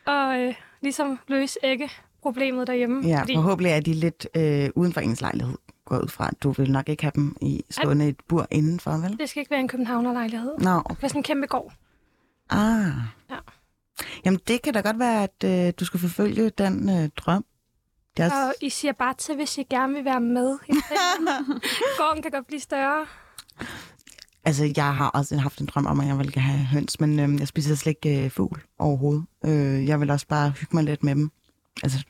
og 0.06 0.40
øh, 0.40 0.54
ligesom 0.82 1.18
løse 1.28 1.58
æggeproblemet 1.62 2.66
derhjemme. 2.66 3.08
Ja, 3.08 3.20
fordi, 3.20 3.34
forhåbentlig 3.34 3.72
er 3.72 3.80
de 3.80 3.94
lidt 3.94 4.28
øh, 4.36 4.68
uden 4.74 4.92
for 4.92 5.00
ens 5.00 5.20
lejlighed 5.20 5.56
går 5.86 5.98
ud 5.98 6.08
fra. 6.08 6.30
Du 6.42 6.50
vil 6.50 6.72
nok 6.72 6.88
ikke 6.88 7.02
have 7.02 7.12
dem 7.14 7.36
i 7.40 7.62
stående 7.70 8.06
i 8.06 8.08
et 8.08 8.16
bur 8.28 8.46
indenfor, 8.50 8.90
vel? 8.90 9.18
det 9.18 9.28
skal 9.28 9.40
ikke 9.40 9.50
være 9.50 9.60
en 9.60 9.68
københavnerlejlighed. 9.68 10.50
Det 10.50 10.62
Nå, 10.62 10.80
skal 10.84 10.96
være 11.02 11.08
sådan 11.08 11.18
en 11.18 11.22
kæmpe 11.22 11.46
gård. 11.46 11.72
ah. 12.50 12.86
Ja. 13.30 13.36
Jamen, 14.24 14.40
det 14.48 14.62
kan 14.62 14.74
da 14.74 14.80
godt 14.80 14.98
være, 14.98 15.22
at 15.22 15.44
øh, 15.68 15.72
du 15.80 15.84
skal 15.84 16.00
forfølge 16.00 16.50
den 16.50 16.88
øh, 16.90 17.08
drøm. 17.16 17.44
Det 18.16 18.24
er 18.24 18.46
Og 18.46 18.54
I 18.62 18.70
siger 18.70 18.92
bare 18.92 19.14
til, 19.14 19.34
hvis 19.36 19.58
I 19.58 19.62
gerne 19.70 19.92
vil 19.94 20.04
være 20.04 20.20
med. 20.20 20.58
i 20.68 20.72
det. 20.72 20.82
Gården 21.98 22.22
kan 22.22 22.30
godt 22.30 22.46
blive 22.46 22.60
større. 22.60 23.06
altså, 24.44 24.72
jeg 24.76 24.94
har 24.94 25.08
også 25.10 25.36
haft 25.36 25.60
en 25.60 25.66
drøm 25.66 25.86
om, 25.86 26.00
at 26.00 26.06
jeg 26.06 26.18
ville 26.18 26.40
have 26.40 26.58
høns, 26.58 27.00
men 27.00 27.20
øh, 27.20 27.40
jeg 27.40 27.48
spiser 27.48 27.74
slet 27.74 27.96
ikke 28.04 28.24
øh, 28.24 28.30
fugl 28.30 28.60
overhovedet. 28.78 29.24
Øh, 29.44 29.86
jeg 29.88 30.00
vil 30.00 30.10
også 30.10 30.26
bare 30.26 30.50
hygge 30.50 30.76
mig 30.76 30.84
lidt 30.84 31.02
med 31.02 31.14
dem. 31.14 31.30
Altså, 31.82 32.04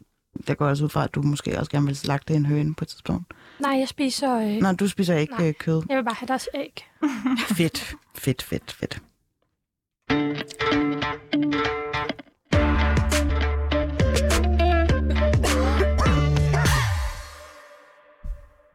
det 0.47 0.59
går 0.59 0.67
også 0.67 0.85
ud 0.85 0.89
fra, 0.89 1.05
at 1.05 1.15
du 1.15 1.23
måske 1.23 1.59
også 1.59 1.71
gerne 1.71 1.87
vil 1.87 1.97
slagte 1.97 2.35
en 2.35 2.47
høne 2.47 2.75
på 2.75 2.85
et 2.85 2.89
tidspunkt. 2.89 3.35
Nej, 3.61 3.79
jeg 3.79 3.89
spiser... 3.89 4.37
Øh, 4.39 4.57
Nå, 4.63 4.73
du 4.73 4.89
spiser 4.89 5.17
ikke 5.17 5.35
Nej. 5.39 5.49
øh, 5.49 5.55
kød. 5.55 5.83
jeg 5.89 5.97
vil 5.97 6.05
bare 6.05 6.15
have 6.19 6.27
deres 6.29 6.49
æg. 6.55 6.87
Fedt, 7.59 7.95
fedt, 8.15 8.43
fedt, 8.43 8.73
fedt. 8.73 9.03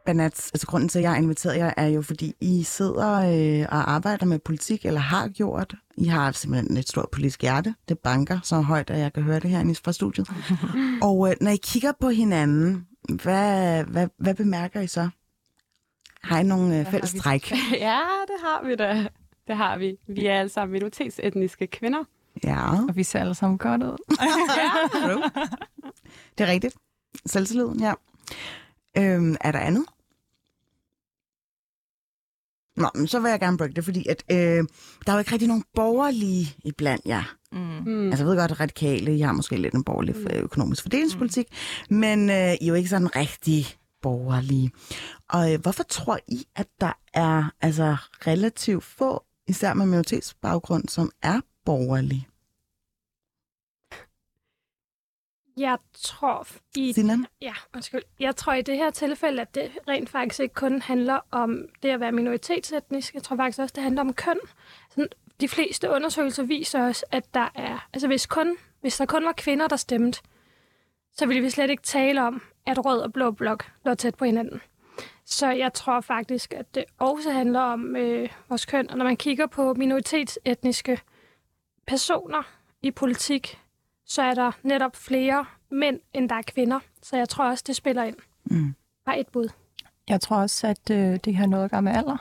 Banat, 0.05 0.51
altså 0.53 0.67
grunden 0.67 0.89
til, 0.89 0.99
at 0.99 1.03
jeg 1.03 1.11
har 1.11 1.17
inviteret 1.17 1.57
jer, 1.57 1.73
er 1.77 1.87
jo, 1.87 2.01
fordi 2.01 2.33
I 2.41 2.63
sidder 2.63 3.11
øh, 3.11 3.65
og 3.69 3.91
arbejder 3.91 4.25
med 4.25 4.39
politik, 4.39 4.85
eller 4.85 4.99
har 4.99 5.27
gjort. 5.27 5.75
I 5.97 6.05
har 6.05 6.31
simpelthen 6.31 6.77
et 6.77 6.89
stort 6.89 7.09
politisk 7.11 7.41
hjerte. 7.41 7.75
Det 7.89 7.99
banker 7.99 8.39
så 8.43 8.61
højt, 8.61 8.89
at 8.89 8.99
jeg 8.99 9.13
kan 9.13 9.23
høre 9.23 9.39
det 9.39 9.49
her 9.49 9.79
fra 9.83 9.91
studiet. 9.91 10.29
og 11.07 11.29
øh, 11.29 11.35
når 11.41 11.51
I 11.51 11.59
kigger 11.63 11.91
på 11.99 12.09
hinanden, 12.09 12.87
hvad, 13.09 13.83
hvad, 13.83 14.07
hvad 14.17 14.35
bemærker 14.35 14.81
I 14.81 14.87
så? 14.87 15.09
Har 16.23 16.39
I 16.39 16.43
nogle 16.43 16.79
øh, 16.79 16.85
fælles 16.85 17.13
træk? 17.13 17.51
ja, 17.87 17.99
det 18.27 18.35
har 18.43 18.67
vi 18.67 18.75
da. 18.75 19.07
Det 19.47 19.57
har 19.57 19.77
vi. 19.77 19.97
Vi 20.07 20.25
er 20.25 20.39
alle 20.39 20.49
sammen 20.49 20.73
minoritetsetniske 20.73 21.67
kvinder. 21.67 22.03
Ja. 22.43 22.71
Og 22.89 22.95
vi 22.95 23.03
ser 23.03 23.19
alle 23.19 23.35
sammen 23.35 23.57
godt 23.57 23.83
ud. 23.83 23.97
True. 25.03 25.23
Det 26.37 26.43
er 26.43 26.51
rigtigt. 26.51 26.75
Selvtilliden, 27.25 27.79
ja. 27.79 27.93
Øhm, 28.97 29.35
er 29.41 29.51
der 29.51 29.59
andet? 29.59 29.85
Nå, 32.77 32.89
men 32.95 33.07
så 33.07 33.19
vil 33.19 33.29
jeg 33.29 33.39
gerne 33.39 33.57
break 33.57 33.75
det, 33.75 33.85
fordi 33.85 34.05
at, 34.09 34.23
øh, 34.31 34.37
der 35.05 35.11
er 35.11 35.13
jo 35.13 35.19
ikke 35.19 35.31
rigtig 35.31 35.47
nogen 35.47 35.63
borgerlige 35.75 36.55
iblandt 36.65 37.05
jer. 37.05 37.35
Mm. 37.51 37.59
Mm. 37.59 38.05
Altså, 38.05 38.23
jeg 38.23 38.29
ved 38.29 38.37
godt, 38.37 38.51
at 38.51 38.59
radikale, 38.59 39.17
I 39.17 39.19
har 39.19 39.31
måske 39.31 39.57
lidt 39.57 39.73
en 39.73 39.83
borgerlig 39.83 40.15
mm. 40.15 40.27
økonomisk 40.31 40.81
fordelingspolitik, 40.81 41.47
mm. 41.89 41.97
men 41.97 42.29
øh, 42.29 42.35
I 42.35 42.37
er 42.37 42.67
jo 42.67 42.73
ikke 42.73 42.89
sådan 42.89 43.15
rigtig 43.15 43.65
borgerlige. 44.01 44.71
Og 45.29 45.53
øh, 45.53 45.61
hvorfor 45.61 45.83
tror 45.83 46.19
I, 46.27 46.45
at 46.55 46.67
der 46.81 46.93
er 47.13 47.43
altså 47.61 47.97
relativt 48.27 48.83
få, 48.83 49.23
især 49.47 49.73
med 49.73 49.85
minoritetsbaggrund, 49.85 50.87
som 50.87 51.11
er 51.21 51.41
borgerlige? 51.65 52.27
Jeg 55.57 55.77
tror 55.93 56.47
i 56.75 56.93
Sinan? 56.93 57.25
Ja, 57.41 57.53
undskyld. 57.75 58.01
Jeg 58.19 58.35
tror 58.35 58.53
i 58.53 58.61
det 58.61 58.77
her 58.77 58.89
tilfælde, 58.89 59.41
at 59.41 59.55
det 59.55 59.71
rent 59.87 60.09
faktisk 60.09 60.39
ikke 60.39 60.55
kun 60.55 60.81
handler 60.81 61.19
om 61.31 61.65
det 61.83 61.89
at 61.89 61.99
være 61.99 62.11
minoritetsetnisk. 62.11 63.13
Jeg 63.13 63.23
tror 63.23 63.35
faktisk 63.35 63.59
også, 63.59 63.73
det 63.75 63.83
handler 63.83 64.01
om 64.01 64.13
køn. 64.13 64.39
Sådan, 64.89 65.07
de 65.41 65.47
fleste 65.47 65.89
undersøgelser 65.89 66.43
viser 66.43 66.83
os, 66.83 67.05
at 67.11 67.33
der 67.33 67.49
er... 67.55 67.87
Altså 67.93 68.07
hvis, 68.07 68.25
kun, 68.25 68.57
hvis 68.81 68.97
der 68.97 69.05
kun 69.05 69.25
var 69.25 69.33
kvinder, 69.37 69.67
der 69.67 69.75
stemte, 69.75 70.21
så 71.13 71.25
ville 71.25 71.41
vi 71.41 71.49
slet 71.49 71.69
ikke 71.69 71.83
tale 71.83 72.23
om, 72.23 72.41
at 72.65 72.85
rød 72.85 73.01
og 73.01 73.13
blå 73.13 73.31
blok 73.31 73.71
lå 73.85 73.93
tæt 73.93 74.15
på 74.15 74.25
hinanden. 74.25 74.61
Så 75.25 75.51
jeg 75.51 75.73
tror 75.73 76.01
faktisk, 76.01 76.53
at 76.53 76.75
det 76.75 76.85
også 76.99 77.31
handler 77.31 77.59
om 77.59 77.95
øh, 77.95 78.29
vores 78.49 78.65
køn. 78.65 78.89
Og 78.89 78.97
når 78.97 79.05
man 79.05 79.17
kigger 79.17 79.47
på 79.47 79.73
minoritetsetniske 79.73 81.01
personer 81.87 82.43
i 82.81 82.91
politik, 82.91 83.59
så 84.11 84.21
er 84.21 84.33
der 84.33 84.51
netop 84.63 84.95
flere 84.95 85.45
mænd, 85.69 85.99
end 86.13 86.29
der 86.29 86.35
er 86.35 86.41
kvinder. 86.41 86.79
Så 87.01 87.17
jeg 87.17 87.29
tror 87.29 87.49
også, 87.49 87.63
det 87.67 87.75
spiller 87.75 88.03
ind. 88.03 88.15
Mm. 88.45 88.75
Bare 89.05 89.19
et 89.19 89.27
bud. 89.27 89.49
Jeg 90.09 90.21
tror 90.21 90.37
også, 90.37 90.67
at 90.67 90.89
øh, 90.91 91.19
det 91.25 91.35
har 91.35 91.45
noget 91.45 91.63
at 91.65 91.71
gøre 91.71 91.81
med 91.81 91.91
alder. 91.91 92.17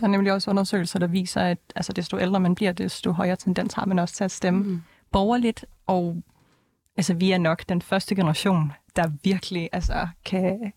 Der 0.00 0.06
er 0.06 0.10
nemlig 0.10 0.32
også 0.32 0.50
undersøgelser, 0.50 0.98
der 0.98 1.06
viser, 1.06 1.40
at 1.40 1.58
altså, 1.76 1.92
desto 1.92 2.18
ældre 2.18 2.40
man 2.40 2.54
bliver, 2.54 2.72
desto 2.72 3.12
højere 3.12 3.36
tendens 3.36 3.74
har 3.74 3.86
man 3.86 3.98
også 3.98 4.14
til 4.14 4.24
at 4.24 4.30
stemme 4.30 4.62
mm. 4.62 4.82
borgerligt. 5.12 5.64
Og 5.86 6.22
altså, 6.96 7.14
vi 7.14 7.32
er 7.32 7.38
nok 7.38 7.68
den 7.68 7.82
første 7.82 8.14
generation, 8.14 8.72
der 8.96 9.10
virkelig 9.24 9.68
altså, 9.72 10.08
kan 10.24 10.72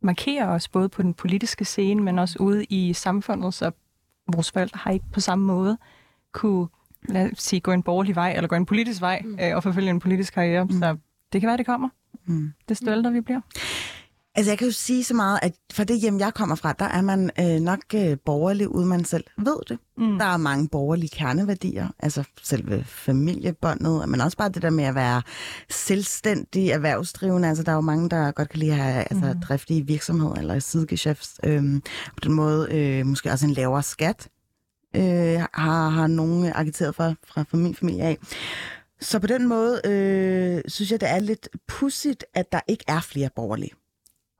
markere 0.00 0.48
os 0.48 0.68
både 0.68 0.88
på 0.88 1.02
den 1.02 1.14
politiske 1.14 1.64
scene, 1.64 2.02
men 2.02 2.18
også 2.18 2.36
ude 2.40 2.64
i 2.64 2.92
samfundet, 2.92 3.54
så 3.54 3.70
vores 4.32 4.50
forældre 4.50 4.78
har 4.82 4.90
ikke 4.90 5.06
på 5.12 5.20
samme 5.20 5.44
måde 5.44 5.78
kunne 6.32 6.68
lad 7.08 7.32
os 7.32 7.42
sige, 7.42 7.60
gå 7.60 7.72
en 7.72 7.82
borgerlig 7.82 8.14
vej, 8.16 8.32
eller 8.36 8.48
gå 8.48 8.56
en 8.56 8.66
politisk 8.66 9.00
vej, 9.00 9.22
mm. 9.24 9.38
øh, 9.40 9.56
og 9.56 9.62
forfølge 9.62 9.90
en 9.90 10.00
politisk 10.00 10.34
karriere. 10.34 10.64
Mm. 10.64 10.70
Så 10.70 10.96
det 11.32 11.40
kan 11.40 11.48
være, 11.48 11.56
det 11.56 11.66
kommer. 11.66 11.88
Mm. 12.26 12.52
Desto 12.68 12.90
ældre 12.90 13.12
vi 13.12 13.20
bliver. 13.20 13.40
Altså, 14.34 14.50
jeg 14.50 14.58
kan 14.58 14.66
jo 14.66 14.72
sige 14.72 15.04
så 15.04 15.14
meget, 15.14 15.38
at 15.42 15.52
for 15.72 15.84
det 15.84 16.00
hjem, 16.00 16.18
jeg 16.18 16.34
kommer 16.34 16.54
fra, 16.54 16.72
der 16.72 16.84
er 16.84 17.02
man 17.02 17.30
øh, 17.40 17.60
nok 17.60 17.78
øh, 17.94 18.16
borgerlig, 18.26 18.68
uden 18.68 18.88
man 18.88 19.04
selv 19.04 19.24
ved 19.38 19.56
det. 19.68 19.78
Mm. 19.98 20.18
Der 20.18 20.24
er 20.24 20.36
mange 20.36 20.68
borgerlige 20.68 21.10
kerneværdier, 21.16 21.88
altså 21.98 22.24
selve 22.42 22.84
familiebåndet, 22.84 24.08
men 24.08 24.20
også 24.20 24.36
bare 24.36 24.48
det 24.48 24.62
der 24.62 24.70
med 24.70 24.84
at 24.84 24.94
være 24.94 25.22
selvstændig 25.70 26.68
erhvervsdrivende. 26.70 27.48
Altså, 27.48 27.62
der 27.62 27.70
er 27.72 27.76
jo 27.76 27.80
mange, 27.80 28.08
der 28.10 28.30
godt 28.32 28.48
kan 28.48 28.60
lide 28.60 28.72
at 28.72 28.78
have 28.78 29.04
altså, 29.10 29.26
Mhm. 29.32 29.40
driftige 29.40 29.86
virksomhed 29.86 30.32
eller 30.38 30.58
sidegeschæft. 30.58 31.30
Øhm, 31.44 31.80
på 32.06 32.20
den 32.22 32.32
måde 32.32 32.68
øh, 32.70 33.06
måske 33.06 33.30
også 33.30 33.46
en 33.46 33.52
lavere 33.52 33.82
skat, 33.82 34.28
øh, 34.96 35.46
har, 35.54 35.88
har 35.88 36.06
nogen 36.06 36.52
agiteret 36.54 36.94
for 36.94 37.14
fra, 37.26 37.42
fra 37.42 37.56
min 37.56 37.74
familie 37.74 38.04
af. 38.04 38.18
Så 39.00 39.18
på 39.18 39.26
den 39.26 39.48
måde 39.48 39.80
øh, 39.84 40.62
synes 40.68 40.90
jeg, 40.90 41.00
det 41.00 41.10
er 41.10 41.18
lidt 41.18 41.48
pudsigt, 41.68 42.24
at 42.34 42.52
der 42.52 42.60
ikke 42.68 42.84
er 42.88 43.00
flere 43.00 43.30
borgerlige. 43.36 43.72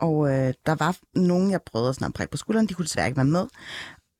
Og 0.00 0.30
øh, 0.30 0.54
der 0.66 0.74
var 0.74 0.96
nogen, 1.14 1.50
jeg 1.50 1.60
prøvede 1.62 1.88
at 1.88 1.94
snakke 1.94 2.30
på 2.30 2.36
skulderen, 2.36 2.66
de 2.66 2.74
kunne 2.74 2.84
desværre 2.84 3.06
ikke 3.06 3.16
være 3.16 3.24
med. 3.24 3.46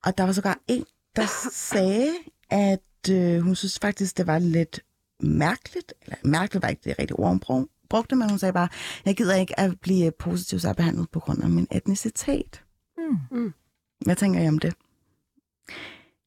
Og 0.05 0.19
der 0.19 0.25
var 0.25 0.33
sågar 0.33 0.59
en, 0.69 0.85
der 1.17 1.27
sagde, 1.53 2.11
at 2.51 3.11
øh, 3.11 3.41
hun 3.41 3.55
synes 3.55 3.79
faktisk, 3.79 4.17
det 4.19 4.27
var 4.27 4.39
lidt 4.39 4.81
mærkeligt, 5.21 5.95
eller 6.03 6.17
mærkeligt 6.25 6.63
var 6.63 6.69
ikke 6.69 6.83
det 6.85 6.99
rigtige 6.99 7.19
ord, 7.19 7.29
hun 7.29 7.41
brug, 7.41 7.69
brugte, 7.91 8.17
men 8.17 8.31
hun 8.31 8.39
sagde 8.39 8.53
bare, 8.53 8.69
jeg 9.05 9.17
gider 9.17 9.35
ikke 9.35 9.61
at 9.61 9.81
blive 9.81 10.11
positivt 10.11 10.63
særbehandlet 10.63 11.11
på 11.11 11.21
grund 11.21 11.43
af 11.43 11.51
min 11.51 11.67
etnicitet. 11.71 12.63
Mm. 13.31 13.53
Hvad 14.05 14.17
tænker 14.17 14.41
I 14.41 14.49
om 14.49 14.59
det? 14.59 14.75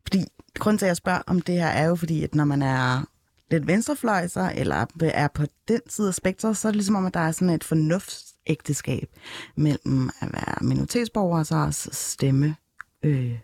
Fordi 0.08 0.26
grunden 0.60 0.78
til, 0.78 0.86
at 0.86 0.88
jeg 0.88 0.98
spørger 0.98 1.22
om 1.28 1.42
det 1.42 1.56
her, 1.56 1.68
er 1.68 1.86
jo 1.86 1.96
fordi, 1.96 2.24
at 2.24 2.36
når 2.36 2.46
man 2.46 2.62
er 2.62 3.06
lidt 3.52 3.68
venstrefløjser, 3.68 4.50
eller 4.50 4.86
er 5.02 5.28
på 5.28 5.44
den 5.68 5.82
side 5.88 6.08
af 6.08 6.14
spektret, 6.14 6.58
så 6.58 6.68
er 6.68 6.72
det 6.72 6.76
ligesom 6.76 6.96
om, 6.96 7.06
at 7.06 7.14
der 7.14 7.20
er 7.20 7.32
sådan 7.32 7.50
et 7.50 7.64
fornuftsægteskab 7.64 9.10
mellem 9.56 10.10
at 10.22 10.34
være 10.34 10.56
minoritetsborger 10.62 11.40
og 11.40 11.46
så 11.46 11.56
også 11.56 11.90
stemme 11.94 12.56
øh, 13.04 13.40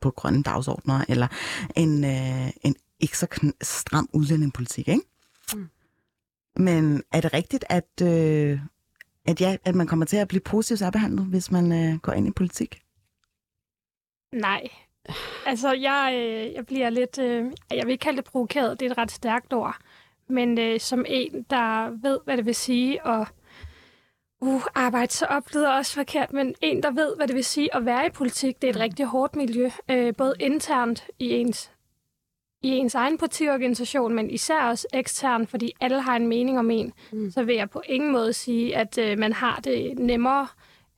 på 0.00 0.10
grønne 0.10 0.42
dagsordner, 0.42 1.04
eller 1.08 1.28
en, 1.76 2.04
øh, 2.04 2.50
en 2.62 2.74
ikke 3.00 3.18
så 3.18 3.52
stram 3.62 4.08
udlændingepolitik, 4.12 4.88
ikke? 4.88 5.02
Mm. 5.54 5.68
Men 6.56 7.02
er 7.12 7.20
det 7.20 7.32
rigtigt, 7.32 7.64
at, 7.68 8.02
øh, 8.02 8.60
at, 9.26 9.40
ja, 9.40 9.56
at 9.64 9.74
man 9.74 9.86
kommer 9.86 10.06
til 10.06 10.16
at 10.16 10.28
blive 10.28 10.40
positivt 10.40 10.78
særbehandlet, 10.78 11.26
hvis 11.26 11.50
man 11.50 11.72
øh, 11.72 11.98
går 11.98 12.12
ind 12.12 12.28
i 12.28 12.30
politik? 12.30 12.82
Nej. 14.32 14.68
Altså, 15.46 15.72
jeg, 15.72 16.12
øh, 16.14 16.54
jeg 16.54 16.66
bliver 16.66 16.90
lidt... 16.90 17.18
Øh, 17.18 17.52
jeg 17.70 17.86
vil 17.86 17.92
ikke 17.92 18.02
kalde 18.02 18.16
det 18.16 18.24
provokeret, 18.24 18.80
det 18.80 18.86
er 18.86 18.90
et 18.90 18.98
ret 18.98 19.10
stærkt 19.10 19.52
ord. 19.52 19.76
Men 20.28 20.58
øh, 20.58 20.80
som 20.80 21.04
en, 21.08 21.46
der 21.50 21.90
ved, 22.02 22.18
hvad 22.24 22.36
det 22.36 22.46
vil 22.46 22.54
sige 22.54 23.06
at 23.06 23.26
uh, 24.40 24.62
arbejde 24.74 25.12
så 25.12 25.26
op, 25.26 25.54
lyder 25.54 25.70
også 25.70 25.94
forkert, 25.94 26.32
men 26.32 26.54
en, 26.60 26.82
der 26.82 26.90
ved, 26.90 27.16
hvad 27.16 27.28
det 27.28 27.36
vil 27.36 27.44
sige 27.44 27.76
at 27.76 27.84
være 27.84 28.06
i 28.06 28.10
politik, 28.10 28.62
det 28.62 28.68
er 28.68 28.72
et 28.72 28.80
rigtig 28.80 29.06
hårdt 29.06 29.36
miljø, 29.36 29.70
øh, 29.88 30.14
både 30.16 30.34
internt 30.40 31.06
i 31.18 31.30
ens 31.30 31.72
i 32.62 32.68
ens 32.68 32.94
egen 32.94 33.18
partiorganisation, 33.18 34.14
men 34.14 34.30
især 34.30 34.62
også 34.62 34.86
eksternt, 34.92 35.50
fordi 35.50 35.72
alle 35.80 36.00
har 36.00 36.16
en 36.16 36.28
mening 36.28 36.58
om 36.58 36.70
en, 36.70 36.92
mm. 37.12 37.30
så 37.30 37.42
vil 37.42 37.56
jeg 37.56 37.70
på 37.70 37.82
ingen 37.86 38.12
måde 38.12 38.32
sige, 38.32 38.76
at 38.76 38.98
øh, 38.98 39.18
man 39.18 39.32
har 39.32 39.60
det 39.64 39.98
nemmere 39.98 40.46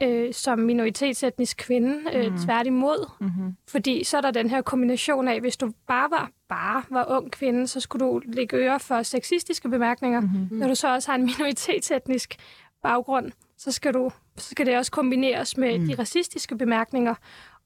øh, 0.03 0.35
som 0.35 0.59
minoritetsetnisk 0.59 1.57
kvinde, 1.57 2.01
øh, 2.15 2.33
mm. 2.33 2.39
tværtimod. 2.39 3.11
Mm-hmm. 3.21 3.57
Fordi 3.69 4.05
så 4.05 4.17
er 4.17 4.21
der 4.21 4.31
den 4.31 4.51
her 4.51 4.63
kombination 4.63 5.29
af, 5.29 5.41
hvis 5.41 5.57
du 5.57 5.73
bare 5.87 6.11
var, 6.11 6.31
bare 6.49 6.83
var 6.91 7.05
ung 7.09 7.31
kvinde, 7.31 7.67
så 7.67 7.81
skulle 7.81 8.07
du 8.07 8.21
lægge 8.25 8.57
øre 8.57 8.81
for 8.81 9.03
sexistiske 9.03 9.69
bemærkninger. 9.69 10.21
Mm-hmm. 10.21 10.59
Når 10.59 10.69
du 10.69 10.75
så 10.75 10.95
også 10.95 11.11
har 11.11 11.19
en 11.19 11.25
minoritetsetnisk 11.39 12.37
baggrund, 12.83 13.33
så 13.59 13.73
skal, 13.73 13.95
du, 13.95 14.11
så 14.37 14.49
skal 14.51 14.67
det 14.67 14.77
også 14.77 14.93
kombineres 14.93 15.57
med 15.57 15.79
mm. 15.79 15.87
de 15.87 15.95
racistiske 15.95 16.57
bemærkninger. 16.57 17.15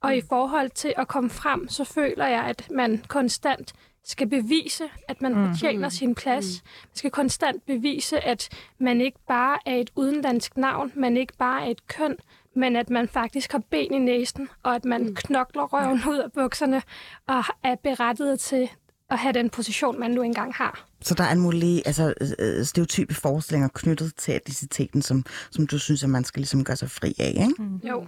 Og 0.00 0.10
mm. 0.10 0.16
i 0.16 0.20
forhold 0.28 0.70
til 0.70 0.94
at 0.96 1.08
komme 1.08 1.30
frem, 1.30 1.68
så 1.68 1.84
føler 1.84 2.26
jeg, 2.26 2.44
at 2.44 2.68
man 2.70 3.04
konstant 3.08 3.74
skal 4.06 4.28
bevise, 4.28 4.84
at 5.08 5.22
man 5.22 5.34
mm. 5.34 5.48
fortjener 5.48 5.88
sin 5.88 6.14
plads. 6.14 6.62
Mm. 6.62 6.68
Man 6.82 6.96
skal 6.96 7.10
konstant 7.10 7.66
bevise, 7.66 8.20
at 8.20 8.48
man 8.78 9.00
ikke 9.00 9.18
bare 9.28 9.58
er 9.66 9.74
et 9.74 9.90
udenlandsk 9.96 10.56
navn, 10.56 10.92
man 10.96 11.16
ikke 11.16 11.32
bare 11.38 11.66
er 11.66 11.70
et 11.70 11.86
køn, 11.86 12.16
men 12.56 12.76
at 12.76 12.90
man 12.90 13.08
faktisk 13.08 13.52
har 13.52 13.62
ben 13.70 13.94
i 13.94 13.98
næsen, 13.98 14.48
og 14.62 14.74
at 14.74 14.84
man 14.84 15.02
mm. 15.02 15.14
knokler 15.14 15.62
røven 15.62 16.02
ud 16.08 16.18
af 16.18 16.32
bukserne, 16.32 16.82
og 17.26 17.44
er 17.62 17.74
berettiget 17.82 18.40
til 18.40 18.68
at 19.10 19.18
have 19.18 19.32
den 19.32 19.50
position, 19.50 20.00
man 20.00 20.10
nu 20.10 20.22
engang 20.22 20.54
har. 20.54 20.88
Så 21.00 21.14
der 21.14 21.24
er 21.24 21.32
en 21.32 21.40
mulig 21.40 21.82
altså, 21.86 22.14
øh, 22.38 22.64
stereotype 22.64 23.14
forestillinger 23.14 23.68
knyttet 23.74 24.14
til 24.16 24.36
etniciteten, 24.36 25.02
som, 25.02 25.24
som 25.50 25.66
du 25.66 25.78
synes, 25.78 26.04
at 26.04 26.10
man 26.10 26.24
skal 26.24 26.40
ligesom 26.40 26.64
gøre 26.64 26.76
sig 26.76 26.90
fri 26.90 27.14
af, 27.18 27.30
ikke? 27.30 27.62
Mm. 27.62 27.80
Jo. 27.88 28.06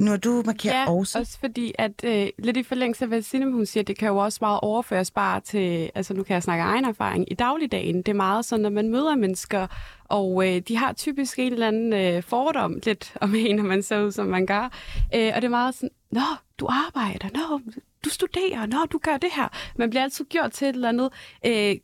Nu 0.00 0.12
er 0.12 0.16
du 0.16 0.42
markeret 0.46 0.74
ja, 0.74 0.90
også. 0.90 1.18
også 1.18 1.38
fordi, 1.38 1.72
at 1.78 2.04
øh, 2.04 2.28
lidt 2.38 2.56
i 2.56 2.62
forlængelse 2.62 3.04
af, 3.04 3.08
hvad 3.08 3.22
Signe 3.22 3.52
hun 3.52 3.66
siger, 3.66 3.84
det 3.84 3.98
kan 3.98 4.08
jo 4.08 4.16
også 4.16 4.38
meget 4.40 4.60
overføres 4.62 5.10
bare 5.10 5.40
til, 5.40 5.90
altså 5.94 6.14
nu 6.14 6.22
kan 6.22 6.34
jeg 6.34 6.42
snakke 6.42 6.64
egen 6.64 6.84
erfaring, 6.84 7.32
i 7.32 7.34
dagligdagen. 7.34 7.96
Det 7.96 8.08
er 8.08 8.14
meget 8.14 8.44
sådan, 8.44 8.62
når 8.62 8.70
man 8.70 8.88
møder 8.88 9.16
mennesker, 9.16 9.66
og 10.04 10.48
øh, 10.48 10.62
de 10.68 10.76
har 10.76 10.92
typisk 10.92 11.38
en 11.38 11.52
eller 11.52 11.68
anden 11.68 11.92
øh, 11.92 12.22
fordom 12.22 12.80
lidt 12.84 13.14
om 13.20 13.34
en, 13.34 13.56
når 13.56 13.64
man 13.64 13.82
ser 13.82 14.04
ud, 14.04 14.12
som 14.12 14.26
man 14.26 14.46
gør. 14.46 14.70
Øh, 15.14 15.32
og 15.34 15.42
det 15.42 15.44
er 15.44 15.48
meget 15.48 15.74
sådan, 15.74 15.90
nå, 16.10 16.20
du 16.58 16.68
arbejder, 16.70 17.28
nå, 17.34 17.60
du 18.04 18.10
studerer, 18.10 18.66
nå, 18.66 18.78
du 18.92 18.98
gør 18.98 19.16
det 19.16 19.30
her. 19.36 19.48
Man 19.76 19.90
bliver 19.90 20.02
altid 20.02 20.24
gjort 20.24 20.52
til 20.52 20.68
et 20.68 20.74
eller 20.74 20.88
andet 20.88 21.12
øh, 21.46 21.76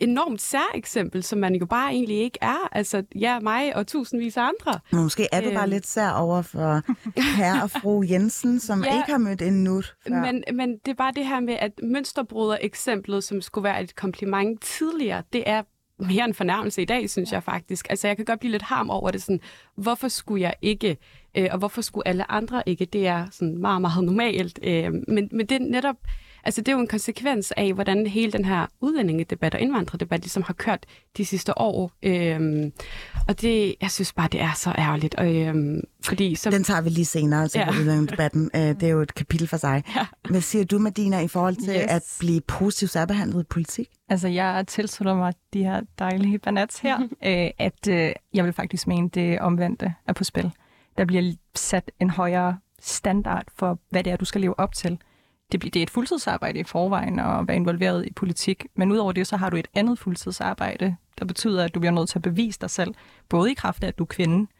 enormt 0.00 0.40
særeksempel, 0.40 1.22
som 1.22 1.38
man 1.38 1.54
jo 1.54 1.66
bare 1.66 1.90
egentlig 1.92 2.18
ikke 2.18 2.38
er. 2.40 2.68
Altså, 2.72 3.02
ja, 3.14 3.40
mig 3.40 3.76
og 3.76 3.86
tusindvis 3.86 4.36
af 4.36 4.42
andre. 4.42 4.80
Måske 4.92 5.28
er 5.32 5.40
du 5.40 5.50
bare 5.50 5.62
øhm. 5.62 5.70
lidt 5.70 5.86
sær 5.86 6.10
over 6.10 6.42
for 6.42 6.82
herre 7.36 7.62
og 7.62 7.70
fru 7.70 8.04
Jensen, 8.10 8.60
som 8.60 8.82
ja, 8.84 8.96
ikke 8.96 9.10
har 9.10 9.18
mødt 9.18 9.42
en 9.42 9.64
nut 9.64 9.94
før. 10.08 10.20
Men, 10.20 10.44
men 10.54 10.70
det 10.70 10.90
er 10.90 10.94
bare 10.94 11.12
det 11.16 11.26
her 11.26 11.40
med, 11.40 11.56
at 11.60 11.72
mønsterbryder-eksemplet, 11.82 13.24
som 13.24 13.40
skulle 13.40 13.64
være 13.64 13.82
et 13.82 13.96
kompliment 13.96 14.62
tidligere, 14.62 15.22
det 15.32 15.42
er 15.46 15.62
mere 15.98 16.24
en 16.24 16.34
fornærmelse 16.34 16.82
i 16.82 16.84
dag, 16.84 17.10
synes 17.10 17.32
jeg 17.32 17.42
faktisk. 17.42 17.86
Altså, 17.90 18.06
jeg 18.06 18.16
kan 18.16 18.24
godt 18.24 18.40
blive 18.40 18.50
lidt 18.52 18.62
harm 18.62 18.90
over 18.90 19.10
det, 19.10 19.22
sådan, 19.22 19.40
hvorfor 19.76 20.08
skulle 20.08 20.42
jeg 20.42 20.54
ikke, 20.62 20.96
øh, 21.36 21.48
og 21.50 21.58
hvorfor 21.58 21.82
skulle 21.82 22.08
alle 22.08 22.30
andre 22.30 22.62
ikke? 22.66 22.84
Det 22.84 23.06
er 23.06 23.26
sådan 23.30 23.58
meget, 23.58 23.80
meget 23.80 24.04
normalt. 24.04 24.58
Øh, 24.62 24.92
men, 25.08 25.28
men 25.32 25.46
det 25.46 25.52
er 25.52 25.66
netop, 25.70 25.96
Altså, 26.44 26.60
det 26.60 26.68
er 26.68 26.72
jo 26.72 26.80
en 26.80 26.86
konsekvens 26.86 27.52
af, 27.56 27.72
hvordan 27.72 28.06
hele 28.06 28.32
den 28.32 28.44
her 28.44 28.66
udlændingedebat 28.80 29.54
og 29.54 29.60
indvandrerdebat 29.60 30.20
ligesom 30.20 30.42
har 30.42 30.54
kørt 30.54 30.86
de 31.16 31.24
sidste 31.24 31.58
år. 31.58 31.92
Øhm, 32.02 32.72
og 33.28 33.40
det, 33.40 33.74
jeg 33.80 33.90
synes 33.90 34.12
bare, 34.12 34.28
det 34.32 34.40
er 34.40 34.52
så 34.56 34.74
ærgerligt. 34.78 35.14
Og, 35.14 35.36
øhm, 35.36 35.80
fordi 36.04 36.34
så... 36.34 36.50
Den 36.50 36.64
tager 36.64 36.80
vi 36.80 36.88
lige 36.88 37.04
senere 37.04 37.48
til 37.48 37.58
ja. 37.58 37.70
udlændingedebatten. 37.70 38.50
Øh, 38.54 38.60
det 38.60 38.82
er 38.82 38.88
jo 38.88 39.00
et 39.00 39.14
kapitel 39.14 39.48
for 39.48 39.56
sig. 39.56 39.82
Ja. 39.96 40.06
Hvad 40.30 40.40
siger 40.40 40.64
du, 40.64 40.78
Medina, 40.78 41.20
i 41.20 41.28
forhold 41.28 41.56
til 41.56 41.74
yes. 41.74 41.86
at 41.88 42.02
blive 42.20 42.40
positivt 42.40 42.90
særbehandlet 42.90 43.40
i 43.40 43.46
politik? 43.50 43.88
Altså, 44.08 44.28
jeg 44.28 44.64
tilslutter 44.66 45.14
mig 45.14 45.32
de 45.52 45.64
her 45.64 45.80
dejlige 45.98 46.38
banats 46.38 46.78
her, 46.78 46.98
øh, 47.26 47.50
at 47.58 47.88
øh, 47.88 48.12
jeg 48.34 48.44
vil 48.44 48.52
faktisk 48.52 48.86
mene, 48.86 49.08
det 49.08 49.38
omvendte 49.38 49.94
er 50.06 50.12
på 50.12 50.24
spil. 50.24 50.50
Der 50.98 51.04
bliver 51.04 51.32
sat 51.54 51.90
en 52.00 52.10
højere 52.10 52.58
standard 52.80 53.44
for, 53.56 53.78
hvad 53.90 54.04
det 54.04 54.12
er, 54.12 54.16
du 54.16 54.24
skal 54.24 54.40
leve 54.40 54.60
op 54.60 54.74
til 54.74 54.98
det, 55.52 55.62
det 55.62 55.76
er 55.76 55.82
et 55.82 55.90
fuldtidsarbejde 55.90 56.58
i 56.58 56.64
forvejen 56.64 57.18
at 57.18 57.48
være 57.48 57.56
involveret 57.56 58.06
i 58.06 58.12
politik, 58.12 58.66
men 58.74 58.92
udover 58.92 59.12
det, 59.12 59.26
så 59.26 59.36
har 59.36 59.50
du 59.50 59.56
et 59.56 59.68
andet 59.74 59.98
fuldtidsarbejde, 59.98 60.96
der 61.18 61.24
betyder, 61.24 61.64
at 61.64 61.74
du 61.74 61.80
bliver 61.80 61.92
nødt 61.92 62.08
til 62.08 62.18
at 62.18 62.22
bevise 62.22 62.58
dig 62.60 62.70
selv, 62.70 62.94
både 63.28 63.50
i 63.50 63.54
kraft 63.54 63.84
af, 63.84 63.88
at 63.88 63.98
du 63.98 64.04
er 64.04 64.06
kvinde, 64.06 64.50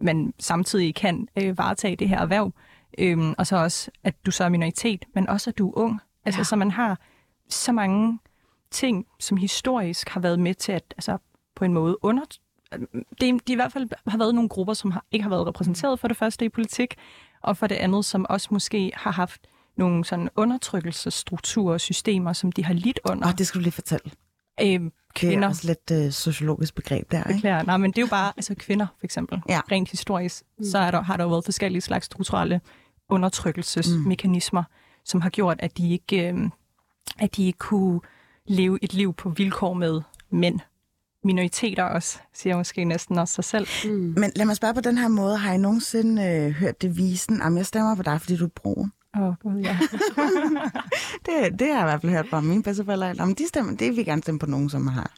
men 0.00 0.34
samtidig 0.38 0.94
kan 0.94 1.28
øh, 1.36 1.58
varetage 1.58 1.96
det 1.96 2.08
her 2.08 2.18
erhverv, 2.18 2.52
øhm, 2.98 3.34
og 3.38 3.46
så 3.46 3.56
også, 3.56 3.90
at 4.04 4.26
du 4.26 4.30
så 4.30 4.44
er 4.44 4.48
minoritet, 4.48 5.04
men 5.14 5.28
også, 5.28 5.50
at 5.50 5.58
du 5.58 5.68
er 5.68 5.78
ung. 5.78 6.00
Altså, 6.24 6.40
ja. 6.40 6.44
så 6.44 6.56
man 6.56 6.70
har 6.70 6.98
så 7.48 7.72
mange 7.72 8.18
ting, 8.70 9.06
som 9.20 9.36
historisk 9.36 10.08
har 10.08 10.20
været 10.20 10.38
med 10.38 10.54
til 10.54 10.72
at 10.72 10.84
altså, 10.96 11.18
på 11.56 11.64
en 11.64 11.72
måde 11.72 12.04
under... 12.04 12.22
Det, 13.20 13.48
de 13.48 13.52
i 13.52 13.54
hvert 13.54 13.72
fald 13.72 13.88
har 14.06 14.18
været 14.18 14.34
nogle 14.34 14.48
grupper, 14.48 14.74
som 14.74 14.90
har, 14.90 15.04
ikke 15.12 15.22
har 15.22 15.30
været 15.30 15.46
repræsenteret 15.46 16.00
for 16.00 16.08
det 16.08 16.16
første 16.16 16.44
i 16.44 16.48
politik, 16.48 16.94
og 17.42 17.56
for 17.56 17.66
det 17.66 17.74
andet, 17.74 18.04
som 18.04 18.26
også 18.28 18.48
måske 18.50 18.92
har 18.94 19.10
haft 19.10 19.46
nogle 19.80 20.04
sådan 20.04 20.28
undertrykkelsesstrukturer 20.36 21.72
og 21.72 21.80
systemer, 21.80 22.32
som 22.32 22.52
de 22.52 22.64
har 22.64 22.74
lidt 22.74 23.00
under. 23.04 23.28
Og 23.28 23.38
det 23.38 23.46
skal 23.46 23.58
du 23.58 23.62
lige 23.62 23.72
fortælle. 23.72 24.10
Øhm, 24.62 24.92
kvinder. 25.14 25.36
Det 25.36 25.44
er 25.44 25.48
også 25.48 25.66
lidt 25.66 26.06
uh, 26.06 26.12
sociologisk 26.12 26.74
begreb 26.74 27.10
der, 27.10 27.24
ikke? 27.24 27.48
Nej, 27.48 27.76
men 27.76 27.90
det 27.90 27.98
er 27.98 28.02
jo 28.02 28.08
bare 28.10 28.32
altså 28.36 28.54
kvinder, 28.54 28.86
for 28.98 29.04
eksempel. 29.04 29.42
Ja. 29.48 29.60
Rent 29.72 29.90
historisk, 29.90 30.42
mm. 30.58 30.64
så 30.64 30.78
er 30.78 30.90
der, 30.90 31.02
har 31.02 31.16
der 31.16 31.24
jo 31.24 31.30
været 31.30 31.44
forskellige 31.44 31.82
slags 31.82 32.06
strukturelle 32.06 32.60
undertrykkelsesmekanismer, 33.08 34.60
mm. 34.60 35.04
som 35.04 35.20
har 35.20 35.30
gjort, 35.30 35.56
at 35.60 35.78
de 35.78 35.92
ikke, 35.92 36.32
øh, 36.32 36.50
at 37.18 37.36
de 37.36 37.46
ikke 37.46 37.58
kunne 37.58 38.00
leve 38.46 38.78
et 38.82 38.94
liv 38.94 39.14
på 39.14 39.30
vilkår 39.30 39.74
med 39.74 40.00
mænd. 40.30 40.60
Minoriteter 41.24 41.84
også, 41.84 42.18
siger 42.34 42.56
måske 42.56 42.84
næsten 42.84 43.18
også 43.18 43.34
sig 43.34 43.44
selv. 43.44 43.66
Mm. 43.84 44.14
Men 44.16 44.32
lad 44.36 44.46
mig 44.46 44.56
spørge 44.56 44.74
på 44.74 44.80
den 44.80 44.98
her 44.98 45.08
måde. 45.08 45.36
Har 45.36 45.52
I 45.52 45.58
nogensinde 45.58 46.24
øh, 46.24 46.50
hørt 46.50 46.82
det 46.82 46.96
visen, 46.96 47.42
at 47.42 47.54
jeg 47.56 47.66
stemmer 47.66 47.94
på 47.94 48.02
dig, 48.02 48.20
fordi 48.20 48.36
du 48.36 48.44
er 48.44 48.48
brun? 48.48 48.92
Åh, 49.16 49.22
oh, 49.22 49.34
God, 49.42 49.60
ja. 49.60 49.78
det, 51.26 51.58
det 51.58 51.66
har 51.66 51.74
jeg 51.74 51.82
i 51.82 51.90
hvert 51.90 52.00
fald 52.00 52.12
hørt 52.12 52.28
fra 52.28 52.40
mine 52.40 52.62
bedsteforældre. 52.62 53.06
Jamen, 53.06 53.34
de 53.34 53.48
stemmer, 53.48 53.76
det 53.76 53.96
vil 53.96 54.04
gerne 54.04 54.22
stemme 54.22 54.38
på 54.38 54.46
nogen, 54.46 54.70
som 54.70 54.86
har 54.86 55.12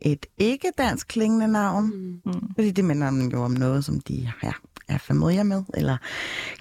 et 0.00 0.26
ikke-dansk 0.38 1.08
klingende 1.08 1.48
navn. 1.48 2.20
Mm. 2.24 2.32
Fordi 2.54 2.70
det 2.70 2.84
minder 2.84 3.28
jo 3.32 3.42
om 3.42 3.50
noget, 3.50 3.84
som 3.84 4.00
de 4.00 4.32
ja, 4.42 4.52
er 4.88 4.98
familie 4.98 5.44
med, 5.44 5.62
eller 5.74 5.96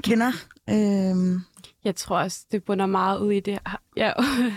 kender. 0.03 0.31
Øhm, 0.69 1.39
jeg 1.83 1.95
tror 1.95 2.17
også, 2.17 2.45
det 2.51 2.63
bunder 2.63 2.85
meget 2.85 3.19
ud 3.19 3.31
i 3.31 3.39
det, 3.39 3.59
ja, 3.97 4.11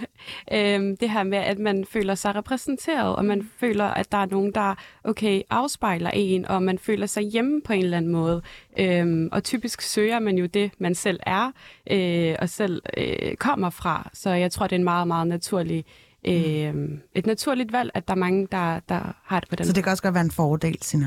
øhm, 0.77 0.97
det 0.97 1.11
her 1.11 1.23
med, 1.23 1.39
at 1.39 1.59
man 1.59 1.85
føler 1.85 2.15
sig 2.15 2.35
repræsenteret, 2.35 3.17
og 3.17 3.25
man 3.25 3.51
føler, 3.61 3.85
at 3.85 4.13
der 4.13 4.19
er 4.19 4.27
nogen, 4.27 4.55
der 4.55 4.75
okay, 5.05 5.43
afspejler 5.51 6.11
en, 6.15 6.45
og 6.45 6.63
man 6.63 6.79
føler 6.79 7.07
sig 7.07 7.23
hjemme 7.23 7.63
på 7.63 7.73
en 7.73 7.85
eller 7.85 7.97
anden 7.97 8.13
måde. 8.13 8.43
Øhm, 8.79 9.29
og 9.33 9.45
typisk 9.45 9.81
søger 9.81 10.19
man 10.19 10.39
jo 10.39 10.47
det, 10.47 10.71
man 10.79 10.95
selv 10.95 11.21
er, 11.27 11.53
øh, 11.91 12.37
og 12.39 12.49
selv 12.49 12.83
øh, 12.97 13.37
kommer 13.37 13.71
fra. 13.71 14.11
Så 14.13 14.31
jeg 14.31 14.53
tror, 14.53 14.67
det 14.67 14.73
er 14.73 14.79
en 14.79 14.85
meget, 14.85 15.09
meget 15.09 15.27
naturlig 15.27 15.85
øh, 16.27 16.75
et 17.15 17.27
naturligt 17.27 17.73
valg, 17.73 17.91
at 17.95 18.09
der 18.09 18.15
er 18.15 18.19
mange, 18.19 18.49
der, 18.53 18.81
der 18.81 19.15
har 19.25 19.41
det 19.41 19.49
på 19.49 19.57
den 19.57 19.67
Så 19.67 19.73
det 19.73 19.85
kan 19.85 19.91
også 19.91 20.03
godt 20.03 20.15
være 20.15 20.25
en 20.25 20.31
fordel, 20.31 20.79
Sina? 20.83 21.07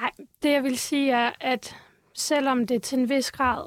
Nej, 0.00 0.10
det 0.42 0.50
jeg 0.50 0.62
vil 0.62 0.78
sige 0.78 1.12
er, 1.12 1.30
at 1.40 1.76
selvom 2.14 2.66
det 2.66 2.82
til 2.82 2.98
en 2.98 3.08
vis 3.08 3.30
grad 3.30 3.66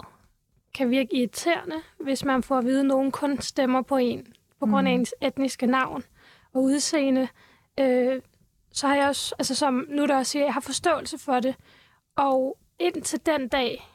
kan 0.74 0.90
virke 0.90 1.16
irriterende, 1.16 1.76
hvis 2.00 2.26
man 2.26 2.44
får 2.44 2.58
at 2.58 2.66
vide, 2.66 2.80
at 2.80 2.86
nogen 2.86 3.12
kun 3.12 3.42
stemmer 3.42 3.82
på 3.82 3.98
en 3.98 4.34
på 4.60 4.66
grund 4.66 4.88
af 4.88 4.94
mm. 4.94 5.00
ens 5.00 5.14
etniske 5.22 5.66
navn 5.66 6.04
og 6.54 6.64
udseende, 6.64 7.28
øh, 7.80 8.22
så 8.72 8.88
har 8.88 8.96
jeg 8.96 9.08
også, 9.08 9.36
altså 9.40 9.56
som 9.56 9.86
nu 9.90 10.06
der 10.06 10.16
også 10.16 10.32
siger, 10.32 10.46
jeg 10.46 10.54
har 10.54 10.62
forståelse 10.62 11.18
for 11.18 11.40
det. 11.40 11.56
Og 12.16 12.58
indtil 12.80 13.26
den 13.26 13.48
dag, 13.48 13.88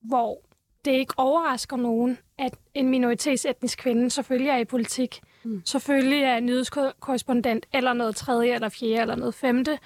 hvor 0.00 0.40
det 0.84 0.90
ikke 0.90 1.14
overrasker 1.16 1.76
nogen, 1.76 2.18
at 2.38 2.54
en 2.74 2.88
minoritetsetnisk 2.88 3.78
kvinde 3.78 4.10
selvfølgelig 4.10 4.50
er 4.50 4.56
i 4.56 4.64
politik, 4.64 5.20
mm. 5.44 5.62
selvfølgelig 5.64 6.22
er 6.22 6.40
nyhedskorrespondent, 6.40 7.66
eller 7.72 7.92
noget 7.92 8.16
tredje, 8.16 8.54
eller 8.54 8.68
fjerde, 8.68 9.00
eller 9.00 9.16
noget 9.16 9.34
femte, 9.34 9.78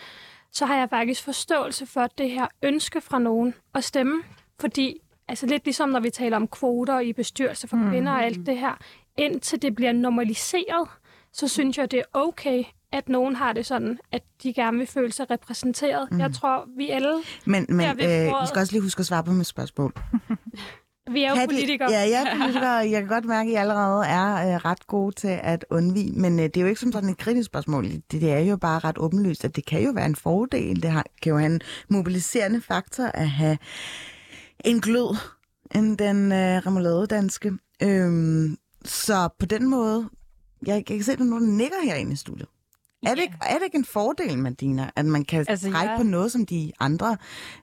så 0.58 0.66
har 0.66 0.76
jeg 0.76 0.90
faktisk 0.90 1.24
forståelse 1.24 1.86
for 1.86 2.06
det 2.18 2.30
her 2.30 2.46
ønske 2.62 3.00
fra 3.00 3.18
nogen 3.18 3.54
at 3.74 3.84
stemme. 3.84 4.22
Fordi, 4.60 5.00
altså 5.28 5.46
lidt 5.46 5.64
ligesom 5.64 5.88
når 5.88 6.00
vi 6.00 6.10
taler 6.10 6.36
om 6.36 6.48
kvoter 6.48 7.00
i 7.00 7.12
bestyrelse 7.12 7.68
for 7.68 7.76
mm. 7.76 7.90
kvinder 7.90 8.12
og 8.12 8.24
alt 8.24 8.46
det 8.46 8.58
her, 8.58 8.78
indtil 9.16 9.62
det 9.62 9.74
bliver 9.74 9.92
normaliseret, 9.92 10.88
så 11.32 11.48
synes 11.48 11.78
jeg, 11.78 11.90
det 11.90 11.98
er 11.98 12.04
okay, 12.12 12.64
at 12.92 13.08
nogen 13.08 13.36
har 13.36 13.52
det 13.52 13.66
sådan, 13.66 13.98
at 14.12 14.22
de 14.42 14.54
gerne 14.54 14.78
vil 14.78 14.86
føle 14.86 15.12
sig 15.12 15.30
repræsenteret. 15.30 16.08
Mm. 16.10 16.20
Jeg 16.20 16.32
tror, 16.34 16.68
vi 16.76 16.90
alle... 16.90 17.14
Men, 17.44 17.66
men 17.68 17.90
øh, 17.90 17.96
bordet. 17.96 18.44
I 18.44 18.48
skal 18.48 18.60
også 18.60 18.72
lige 18.72 18.82
huske 18.82 19.00
at 19.00 19.06
svare 19.06 19.24
på 19.24 19.32
mit 19.32 19.46
spørgsmål. 19.46 19.92
Vi 21.12 21.22
er 21.22 21.28
jo 21.28 21.34
Kan 21.34 21.48
de- 21.48 21.54
politikere. 21.54 21.90
Ja, 21.90 21.98
jeg 22.00 22.22
er 22.26 22.36
politikere. 22.38 22.70
Jeg 22.72 23.00
kan 23.00 23.06
godt 23.08 23.24
mærke, 23.24 23.48
at 23.50 23.52
I 23.52 23.56
allerede 23.56 24.06
er 24.06 24.34
øh, 24.54 24.64
ret 24.64 24.86
gode 24.86 25.14
til 25.14 25.38
at 25.42 25.64
undvige, 25.70 26.12
men 26.12 26.38
øh, 26.38 26.44
det 26.44 26.56
er 26.56 26.60
jo 26.60 26.66
ikke 26.66 26.80
som 26.80 26.92
sådan 26.92 27.08
et 27.08 27.18
kritisk 27.18 27.46
spørgsmål. 27.46 27.84
Det, 27.84 28.02
det 28.12 28.32
er 28.32 28.38
jo 28.38 28.56
bare 28.56 28.78
ret 28.78 28.98
åbenlyst, 28.98 29.44
at 29.44 29.56
det 29.56 29.66
kan 29.66 29.82
jo 29.82 29.90
være 29.94 30.06
en 30.06 30.16
fordel. 30.16 30.82
Det 30.82 30.90
har, 30.90 31.04
kan 31.22 31.30
jo 31.32 31.38
have 31.38 31.52
en 31.52 31.60
mobiliserende 31.88 32.60
faktor 32.60 33.04
at 33.04 33.28
have 33.30 33.58
en 34.64 34.80
glød 34.80 35.16
end 35.74 35.98
den 35.98 36.32
øh, 36.32 36.38
remouladedanske. 36.66 37.52
Øhm, 37.82 38.56
så 38.84 39.28
på 39.38 39.46
den 39.46 39.66
måde, 39.70 40.08
jeg, 40.66 40.74
jeg 40.74 40.84
kan 40.86 41.02
se, 41.02 41.12
at 41.12 41.18
der 41.18 41.24
er 41.24 41.28
nogen, 41.28 41.48
der 41.48 41.54
nikker 41.56 41.76
herinde 41.84 42.12
i 42.12 42.16
studiet. 42.16 42.48
Er, 43.06 43.14
det, 43.14 43.22
ikke- 43.22 43.34
er 43.46 43.54
det 43.54 43.64
ikke 43.64 43.76
en 43.78 43.84
fordel, 43.84 44.38
Madina, 44.38 44.90
at 44.96 45.06
man 45.06 45.24
kan 45.24 45.44
Altså, 45.48 45.70
trække 45.70 45.90
jeg- 45.90 45.98
på 45.98 46.02
noget, 46.02 46.32
som 46.32 46.46
de 46.46 46.72
andre, 46.80 47.16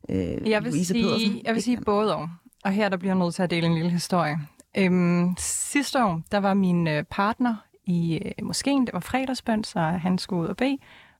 øh, 0.10 0.17
Jeg 0.49 0.63
vil 0.63 0.71
Louise 0.71 0.86
sige, 0.86 1.03
Pedersen, 1.03 1.41
jeg 1.45 1.53
vil 1.53 1.62
sige 1.63 1.81
både 1.81 2.15
og. 2.15 2.29
Og 2.65 2.71
her 2.71 2.89
der 2.89 2.97
bliver 2.97 3.13
jeg 3.13 3.19
nødt 3.19 3.36
til 3.36 3.43
at 3.43 3.49
dele 3.49 3.67
en 3.67 3.73
lille 3.73 3.91
historie. 3.91 4.39
Øhm, 4.78 5.36
sidste 5.38 6.04
år, 6.04 6.21
der 6.32 6.38
var 6.38 6.54
min 6.54 6.88
øh, 6.88 7.04
partner 7.04 7.56
i 7.84 8.21
øh, 8.25 8.45
moskeen. 8.45 8.86
Det 8.86 8.93
var 8.93 8.99
fredagsbøn, 8.99 9.63
så 9.63 9.80
han 9.80 10.17
skulle 10.17 10.41
ud 10.41 10.47
og 10.47 10.58
bede. 10.58 10.78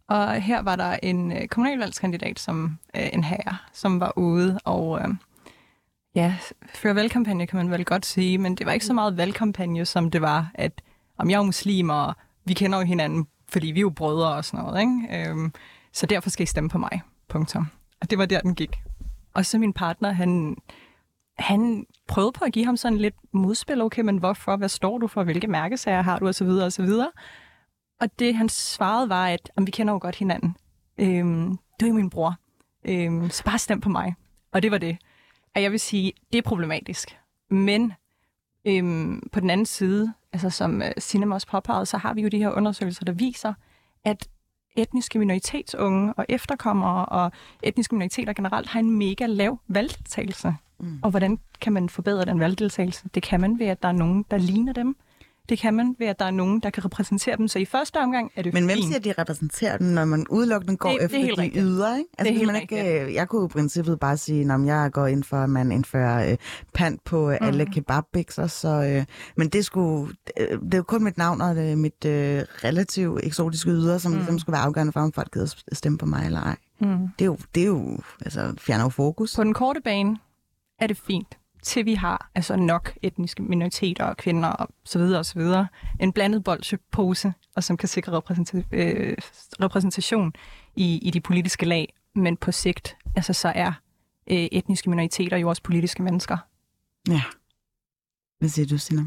Og 0.08 0.42
her 0.42 0.62
var 0.62 0.76
der 0.76 0.98
en 1.04 1.32
øh, 1.32 1.48
kommunalvalgskandidat, 1.48 2.40
som 2.40 2.78
øh, 2.96 3.10
en 3.14 3.24
herre, 3.24 3.58
som 3.74 4.00
var 4.00 4.18
ude 4.18 4.60
og 4.64 5.00
øh, 5.00 5.08
ja, 6.16 6.36
føre 6.74 6.96
valgkampagne, 6.96 7.48
kan 7.48 7.58
man 7.58 7.72
vel 7.72 7.86
godt 7.86 8.06
sige. 8.06 8.38
Men 8.38 8.56
det 8.56 8.66
var 8.66 8.72
ikke 8.72 8.86
så 8.86 8.94
meget 8.94 9.18
valgkampagne, 9.18 9.86
som 9.86 10.12
det 10.12 10.22
var, 10.22 10.52
at 10.54 10.82
om 11.18 11.30
jeg 11.30 11.38
er 11.38 11.44
muslim, 11.44 11.90
og 11.90 12.14
vi 12.46 12.54
kender 12.54 12.78
jo 12.78 12.86
hinanden, 12.86 13.28
fordi 13.50 13.68
vi 13.68 13.80
er 13.80 13.82
jo 13.82 13.90
brødre 13.90 14.36
og 14.36 14.46
sådan 14.46 14.66
noget. 14.66 14.80
Ikke? 14.82 15.30
Øhm, 15.30 15.54
så 15.94 16.06
derfor 16.06 16.30
skal 16.30 16.44
I 16.44 16.48
stemme 16.48 16.70
på 16.70 16.78
mig. 16.78 17.02
Punktum. 17.28 17.68
Og 18.02 18.10
det 18.10 18.18
var 18.18 18.26
der, 18.26 18.40
den 18.40 18.56
gik. 18.56 18.76
Og 19.34 19.46
så 19.46 19.58
min 19.58 19.74
partner, 19.74 20.12
han, 20.12 20.58
han 21.38 21.86
prøvede 22.08 22.32
på 22.32 22.46
at 22.46 22.54
give 22.54 22.66
ham 22.66 22.78
sådan 22.78 22.98
lidt 22.98 23.16
modspil. 23.34 23.82
Okay, 23.82 24.02
men 24.02 24.18
hvorfor? 24.18 24.56
Hvad 24.56 24.70
står 24.70 24.98
du 24.98 25.08
for? 25.08 25.24
Hvilke 25.24 25.48
mærkesager 25.48 26.02
har 26.02 26.20
du? 26.20 26.28
Og 26.28 26.36
så 26.36 26.46
videre, 26.46 26.66
og 26.66 26.74
så 26.74 26.82
videre. 26.82 27.12
Og 28.02 28.20
det, 28.20 28.36
han 28.36 28.50
svarede, 28.50 29.10
var, 29.10 29.28
at 29.28 29.50
vi 29.62 29.72
kender 29.72 29.94
jo 29.94 30.00
godt 30.02 30.16
hinanden. 30.16 30.56
Øhm, 30.98 31.58
du 31.80 31.86
er 31.86 31.90
jo 31.90 31.94
min 31.96 32.10
bror. 32.10 32.36
Øhm, 32.86 33.30
så 33.30 33.44
bare 33.44 33.60
stem 33.60 33.82
på 33.82 33.90
mig. 33.90 34.16
Og 34.52 34.64
det 34.64 34.72
var 34.72 34.78
det. 34.78 34.98
Og 35.56 35.62
jeg 35.62 35.72
vil 35.72 35.80
sige, 35.80 36.14
det 36.32 36.38
er 36.38 36.42
problematisk. 36.42 37.18
Men 37.50 37.94
øhm, 38.68 39.30
på 39.32 39.40
den 39.40 39.50
anden 39.50 39.66
side, 39.66 40.14
altså 40.34 40.50
som 40.50 40.82
øh, 40.82 40.92
Cinema 41.00 41.36
også 41.36 41.48
påpegede, 41.48 41.86
så 41.86 41.98
har 41.98 42.14
vi 42.14 42.22
jo 42.22 42.28
de 42.28 42.38
her 42.38 42.52
undersøgelser, 42.52 43.06
der 43.06 43.14
viser, 43.14 43.54
at 44.04 44.28
etniske 44.78 45.20
minoritetsunge 45.20 46.14
og 46.14 46.26
efterkommere 46.30 47.06
og 47.06 47.32
etniske 47.64 47.96
minoriteter 47.96 48.34
generelt 48.34 48.70
har 48.70 48.80
en 48.80 48.98
mega 48.98 49.26
lav 49.26 49.60
valgdeltagelse. 49.68 50.56
Mm. 50.80 51.00
Og 51.04 51.10
hvordan 51.10 51.40
kan 51.62 51.74
man 51.74 51.90
forbedre 51.90 52.26
den 52.26 52.40
valgdeltagelse? 52.40 53.04
Det 53.16 53.24
kan 53.24 53.42
man 53.42 53.60
ved, 53.60 53.68
at 53.68 53.82
der 53.82 53.88
er 53.88 53.92
nogen, 53.94 54.26
der 54.32 54.38
ligner 54.38 54.74
dem. 54.74 54.96
Det 55.50 55.60
kan 55.60 55.74
man 55.74 55.96
ved, 56.00 56.08
at 56.08 56.20
der 56.20 56.26
er 56.26 56.32
nogen, 56.32 56.60
der 56.60 56.70
kan 56.70 56.86
repræsentere 56.86 57.38
dem. 57.38 57.48
Så 57.48 57.60
i 57.60 57.66
første 57.66 57.98
omgang 58.00 58.32
er 58.36 58.42
det 58.42 58.54
Men 58.54 58.66
hvem 58.66 58.78
siger, 58.78 58.96
at 58.96 59.04
de 59.04 59.14
repræsenterer 59.18 59.78
den, 59.78 59.88
når 59.94 60.06
man 60.06 60.26
udelukkende 60.30 60.78
går 60.78 60.90
Det- 60.90 61.12
det 61.12 61.20
er 61.20 61.24
efter 61.24 61.36
de 61.36 61.42
rigtigt. 61.42 61.64
yder? 61.66 61.96
Ikke? 61.98 62.10
Altså, 62.18 62.24
Det 62.24 62.36
er 62.36 62.38
helt 62.40 62.52
man 62.52 62.62
ikke, 62.62 63.02
øh, 63.06 63.14
jeg 63.14 63.28
kunne 63.30 63.46
i 63.46 63.48
princippet 63.48 64.00
bare 64.00 64.18
sige, 64.18 64.54
at 64.54 64.66
jeg 64.66 64.90
går 64.94 65.08
ind 65.08 65.24
for, 65.24 65.38
at 65.38 65.50
man 65.50 65.72
indfører 65.72 66.32
øh, 66.32 66.38
pant 66.74 67.04
på 67.04 67.30
øh, 67.32 67.38
alle 67.42 67.64
Mhm. 67.64 67.74
kebabbikser. 67.74 68.48
Så, 68.48 68.68
øh, 68.84 69.06
men 69.38 69.50
det, 69.50 69.66
skulle, 69.66 70.14
øh, 70.40 70.60
det 70.62 70.74
er 70.74 70.78
jo 70.78 70.84
kun 70.84 71.04
mit 71.04 71.18
navn 71.18 71.42
og 71.42 71.56
det, 71.56 71.78
mit 71.78 72.06
øh, 72.06 72.42
relativt 72.64 73.20
eksotiske 73.24 73.70
yder, 73.72 73.98
som 73.98 74.12
mm. 74.12 74.18
ligesom 74.18 74.40
skulle 74.40 74.54
være 74.54 74.62
afgørende 74.64 74.94
for, 74.94 75.00
om 75.00 75.12
folk 75.14 75.32
gider 75.34 75.56
stemme 75.72 75.98
på 75.98 76.06
mig 76.06 76.26
eller 76.26 76.42
ej. 76.42 76.56
Mm. 76.82 76.88
Det 76.88 77.22
er 77.22 77.26
jo, 77.26 77.38
det 77.56 77.64
er 77.64 77.68
jo 77.68 77.98
altså, 78.26 78.54
fjerner 78.60 78.84
jo 78.84 78.90
fokus. 78.90 79.36
På 79.36 79.44
den 79.44 79.54
korte 79.54 79.82
bane 79.82 80.18
er 80.80 80.88
det 80.88 80.98
fint, 80.98 81.38
til 81.64 81.86
vi 81.86 81.94
har 81.94 82.30
altså 82.36 82.56
nok 82.56 82.98
etniske 83.02 83.44
minoriteter 83.44 84.06
og 84.06 84.18
kvinder 84.18 84.50
og 84.50 84.70
så 84.84 85.00
videre 85.00 85.20
og 85.20 85.26
så 85.26 85.40
videre. 85.40 85.68
En 86.00 86.14
blandet 86.14 86.44
bolsjepose, 86.44 87.34
og 87.56 87.64
som 87.64 87.78
kan 87.78 87.90
sikre 87.90 88.22
øh, 88.72 89.18
repræsentation 89.62 90.34
i, 90.76 90.98
i 90.98 91.12
de 91.12 91.22
politiske 91.22 91.66
lag. 91.66 91.94
Men 92.16 92.38
på 92.38 92.52
sigt, 92.52 92.98
altså 93.16 93.34
så 93.34 93.52
er 93.56 93.74
øh, 94.28 94.38
etniske 94.52 94.90
minoriteter 94.90 95.38
jo 95.38 95.50
også 95.50 95.62
politiske 95.62 96.04
mennesker. 96.04 96.38
Ja. 97.10 97.22
Hvad 98.40 98.50
siger 98.50 98.66
du, 98.66 98.78
Sina? 98.78 99.02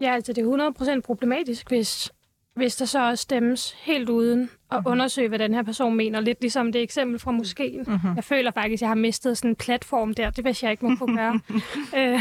Ja, 0.00 0.14
altså 0.14 0.32
det 0.32 0.44
er 0.44 0.72
100% 0.98 1.00
problematisk, 1.00 1.68
hvis, 1.68 2.12
hvis 2.56 2.76
der 2.76 2.84
så 2.84 3.08
også 3.08 3.22
stemmes 3.22 3.72
helt 3.82 4.08
uden 4.08 4.50
at 4.72 4.78
Mhm. 4.84 4.92
undersøge, 4.92 5.28
hvad 5.28 5.38
den 5.38 5.54
her 5.54 5.62
person 5.62 5.94
mener. 5.96 6.20
Lidt 6.20 6.40
ligesom 6.40 6.72
det 6.72 6.82
eksempel 6.82 7.18
fra 7.18 7.30
moskeen. 7.30 7.84
Mm-hmm. 7.86 8.14
Jeg 8.16 8.24
føler 8.24 8.50
faktisk, 8.50 8.78
at 8.78 8.80
jeg 8.80 8.88
har 8.90 8.94
mistet 8.94 9.38
sådan 9.38 9.50
en 9.50 9.56
platform 9.56 10.14
der. 10.14 10.30
Det 10.30 10.44
vidste 10.44 10.64
jeg 10.66 10.70
ikke 10.70 10.86
må 10.86 10.96
kunne 10.96 11.16
gøre. 11.16 11.40
øh, 11.98 12.20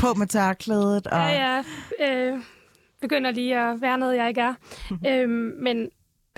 På 0.00 0.14
med 0.14 0.26
tørklædet. 0.26 1.06
Og... 1.06 1.18
ja, 1.18 1.24
jeg 1.24 1.64
øh, 2.32 2.38
begynder 3.00 3.30
lige 3.30 3.58
at 3.60 3.80
være 3.80 3.98
noget, 3.98 4.16
jeg 4.16 4.28
ikke 4.28 4.40
er. 4.40 4.54
øhm, 5.06 5.52
men 5.60 5.88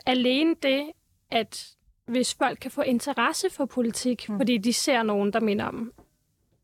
alene 0.06 0.54
det, 0.62 0.82
at 1.30 1.66
hvis 2.08 2.34
folk 2.34 2.58
kan 2.60 2.70
få 2.70 2.80
interesse 2.82 3.46
for 3.56 3.64
politik, 3.64 4.28
Mm. 4.28 4.36
fordi 4.38 4.58
de 4.58 4.72
ser 4.72 5.02
nogen, 5.02 5.32
der 5.32 5.40
minder 5.40 5.64
om 5.64 5.92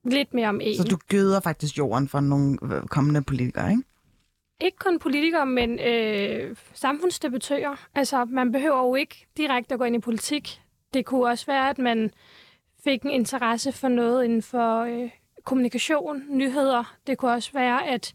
lidt 0.04 0.34
mere 0.34 0.48
om 0.48 0.60
en. 0.60 0.76
Så 0.76 0.84
du 0.84 0.98
gøder 1.08 1.40
faktisk 1.40 1.78
jorden 1.78 2.08
for 2.08 2.20
nogle 2.20 2.58
øh, 2.62 2.82
kommende 2.82 3.22
politikere, 3.22 3.70
ikke? 3.70 3.82
Ikke 4.62 4.78
kun 4.78 4.98
politikere, 4.98 5.46
men 5.46 5.80
øh, 5.80 6.56
samfundsdebattører. 6.74 7.88
Altså, 7.94 8.24
man 8.24 8.52
behøver 8.52 8.78
jo 8.78 8.94
ikke 8.94 9.26
direkte 9.36 9.74
at 9.74 9.78
gå 9.78 9.84
ind 9.84 9.96
i 9.96 9.98
politik. 9.98 10.60
Det 10.94 11.04
kunne 11.04 11.26
også 11.26 11.46
være, 11.46 11.70
at 11.70 11.78
man 11.78 12.10
fik 12.84 13.02
en 13.02 13.10
interesse 13.10 13.72
for 13.72 13.88
noget 13.88 14.24
inden 14.24 14.42
for 14.42 14.80
øh, 14.80 15.10
kommunikation, 15.44 16.22
nyheder. 16.28 16.96
Det 17.06 17.18
kunne 17.18 17.32
også 17.32 17.52
være, 17.52 17.86
at 17.88 18.14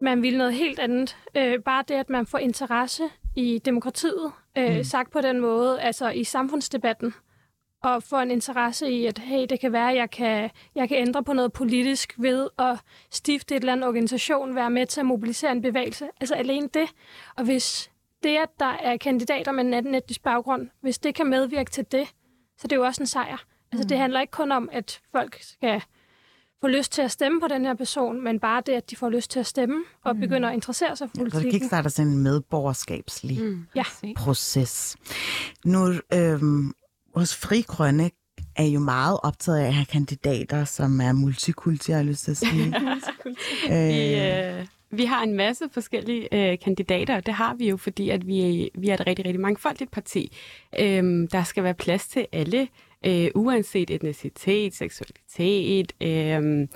man 0.00 0.22
ville 0.22 0.38
noget 0.38 0.54
helt 0.54 0.78
andet. 0.78 1.16
Øh, 1.34 1.58
bare 1.60 1.84
det, 1.88 1.94
at 1.94 2.10
man 2.10 2.26
får 2.26 2.38
interesse 2.38 3.02
i 3.36 3.58
demokratiet, 3.64 4.32
øh, 4.58 4.76
mm. 4.76 4.84
sagt 4.84 5.10
på 5.10 5.20
den 5.20 5.40
måde, 5.40 5.80
altså 5.80 6.10
i 6.10 6.24
samfundsdebatten, 6.24 7.14
og 7.82 8.02
får 8.02 8.18
en 8.20 8.30
interesse 8.30 8.90
i, 8.90 9.06
at 9.06 9.18
hey, 9.18 9.46
det 9.50 9.60
kan 9.60 9.72
være, 9.72 9.90
at 9.90 9.96
jeg 9.96 10.10
kan, 10.10 10.50
jeg 10.74 10.88
kan 10.88 10.96
ændre 10.98 11.24
på 11.24 11.32
noget 11.32 11.52
politisk 11.52 12.14
ved 12.18 12.48
at 12.58 12.78
stifte 13.10 13.56
et 13.56 13.60
eller 13.60 13.72
andet 13.72 13.86
organisation, 13.88 14.54
være 14.54 14.70
med 14.70 14.86
til 14.86 15.00
at 15.00 15.06
mobilisere 15.06 15.52
en 15.52 15.62
bevægelse. 15.62 16.08
Altså 16.20 16.34
alene 16.34 16.68
det. 16.74 16.88
Og 17.36 17.44
hvis 17.44 17.90
det, 18.22 18.36
at 18.36 18.48
der 18.60 18.66
er 18.82 18.96
kandidater 18.96 19.52
med 19.52 19.64
en 19.64 19.74
anden 19.74 19.94
etnisk 19.94 20.22
baggrund, 20.22 20.68
hvis 20.80 20.98
det 20.98 21.14
kan 21.14 21.26
medvirke 21.26 21.70
til 21.70 21.84
det, 21.92 22.06
så 22.58 22.66
det 22.66 22.72
er 22.72 22.76
jo 22.76 22.84
også 22.84 23.02
en 23.02 23.06
sejr. 23.06 23.44
Altså 23.72 23.84
Mm. 23.84 23.88
det 23.88 23.98
handler 23.98 24.20
ikke 24.20 24.30
kun 24.30 24.52
om, 24.52 24.68
at 24.72 25.00
folk 25.12 25.38
skal 25.42 25.82
få 26.60 26.66
lyst 26.68 26.92
til 26.92 27.02
at 27.02 27.10
stemme 27.10 27.40
på 27.40 27.48
den 27.48 27.64
her 27.64 27.74
person, 27.74 28.24
men 28.24 28.40
bare 28.40 28.62
det, 28.66 28.72
at 28.72 28.90
de 28.90 28.96
får 28.96 29.08
lyst 29.10 29.30
til 29.30 29.40
at 29.40 29.46
stemme 29.46 29.84
og 30.04 30.14
Mm. 30.14 30.20
begynder 30.20 30.48
at 30.48 30.54
interessere 30.54 30.96
sig 30.96 31.08
for 31.10 31.16
Så 31.16 31.24
det 31.24 31.32
politikken. 31.32 31.60
kickstarter 31.60 31.90
sådan 31.90 32.12
en 32.12 32.18
medborgerskabslig 32.18 33.42
Mm. 33.42 33.66
Ja. 33.74 33.84
proces. 34.16 34.96
Nu, 35.64 35.86
øhm, 36.14 36.72
hos 37.18 37.36
Fri 37.36 37.60
Grønne 37.60 38.10
er 38.56 38.64
jo 38.64 38.80
meget 38.80 39.18
optaget 39.22 39.58
af 39.58 39.66
at 39.66 39.74
have 39.74 39.86
kandidater, 39.86 40.64
som 40.64 41.00
er 41.00 41.12
multikulti, 41.12 41.92
har 41.92 41.98
jeg 41.98 42.06
lyst 42.06 42.24
til 42.24 42.30
at 42.30 42.36
sige. 42.36 42.74
Vi, 43.68 44.14
øh, 44.14 44.58
øh, 44.58 44.66
vi 44.90 45.04
har 45.04 45.22
en 45.22 45.34
masse 45.34 45.64
forskellige 45.72 46.34
øh, 46.34 46.58
kandidater, 46.64 47.16
og 47.16 47.26
det 47.26 47.34
har 47.34 47.54
vi 47.54 47.68
jo, 47.68 47.76
fordi 47.76 48.10
at 48.10 48.26
vi, 48.26 48.70
vi 48.74 48.88
er 48.88 48.94
et 48.94 49.06
rigtig, 49.06 49.24
rigtig 49.24 49.40
mangfoldigt 49.40 49.90
parti. 49.90 50.36
Øhm, 50.78 51.28
der 51.28 51.42
skal 51.42 51.64
være 51.64 51.74
plads 51.74 52.08
til 52.08 52.26
alle, 52.32 52.68
øh, 53.06 53.28
uanset 53.34 53.90
etnicitet, 53.90 54.74
seksualitet, 54.74 55.92
øh, 56.02 56.68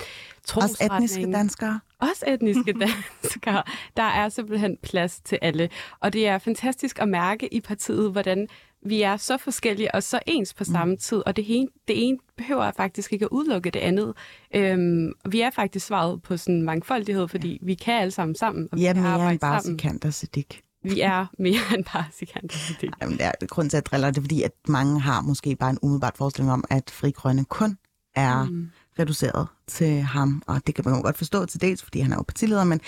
også 0.57 0.91
etniske 0.93 1.33
danskere. 1.33 1.81
Også 1.99 2.25
etniske 2.29 2.73
danskere. 2.73 3.63
Der 3.97 4.03
er 4.03 4.29
simpelthen 4.29 4.77
plads 4.83 5.21
til 5.21 5.39
alle. 5.43 5.69
Og 6.01 6.13
det 6.13 6.27
er 6.27 6.39
fantastisk 6.39 6.99
at 6.99 7.09
mærke 7.09 7.55
i 7.55 7.61
partiet, 7.61 8.13
hvordan 8.13 8.49
vi 8.87 9.03
er 9.03 9.17
så 9.17 9.37
forskellige 9.37 9.95
og 9.95 10.03
så 10.03 10.21
ens 10.27 10.55
på 10.55 10.65
samme 10.65 10.97
tid. 10.97 11.23
Og 11.27 11.37
det 11.37 11.45
ene, 11.49 11.69
det 11.89 12.09
ene 12.09 12.19
behøver 12.37 12.71
faktisk 12.77 13.13
ikke 13.13 13.25
at 13.25 13.29
udelukke 13.29 13.71
det 13.71 13.81
andet. 13.81 14.15
Øhm, 14.55 15.13
vi 15.31 15.41
er 15.41 15.51
faktisk 15.51 15.87
svaret 15.87 16.23
på 16.23 16.37
sådan 16.37 16.63
mangfoldighed, 16.63 17.29
fordi 17.29 17.59
vi 17.63 17.75
kan 17.75 17.95
alle 17.95 18.11
sammen 18.11 18.35
sammen. 18.35 18.69
Og 18.73 18.79
Vi 18.79 18.87
er 18.87 18.93
kan 18.93 19.03
mere 19.03 19.31
end 19.31 19.41
bare. 19.41 19.63
Sikander 19.63 20.11
Siddiq. 20.11 20.63
Vi 20.85 21.01
er 21.01 21.27
mere 21.39 21.75
end 21.75 21.85
bare 21.93 22.05
sikanter. 22.13 22.59
Det. 22.81 22.91
Jamen, 23.01 23.19
det 23.19 23.27
er 23.27 23.47
grund 23.47 23.71
til 23.71 23.77
at 23.77 23.87
drille, 23.87 24.07
det 24.07 24.17
er 24.17 24.21
fordi, 24.21 24.43
at 24.43 24.53
mange 24.69 25.01
har 25.01 25.21
måske 25.21 25.57
bare 25.57 25.71
en 25.71 25.79
umiddelbart 25.83 26.17
forestilling 26.17 26.53
om, 26.53 26.65
at 26.71 26.91
Fri 26.91 27.11
Grønne 27.11 27.45
kun 27.45 27.79
er 28.15 28.45
mm. 28.45 28.71
reduceret 28.99 29.47
til 29.67 30.03
ham. 30.03 30.43
Og 30.47 30.67
det 30.67 30.75
kan 30.75 30.85
man 30.87 30.95
jo 30.95 31.03
godt 31.03 31.19
forstå 31.19 31.47
til 31.47 31.61
dels, 31.61 31.83
fordi 31.83 32.01
han 32.01 32.13
er 32.13 32.17
jo 32.17 32.23
partileder, 32.23 32.65
men 32.65 32.81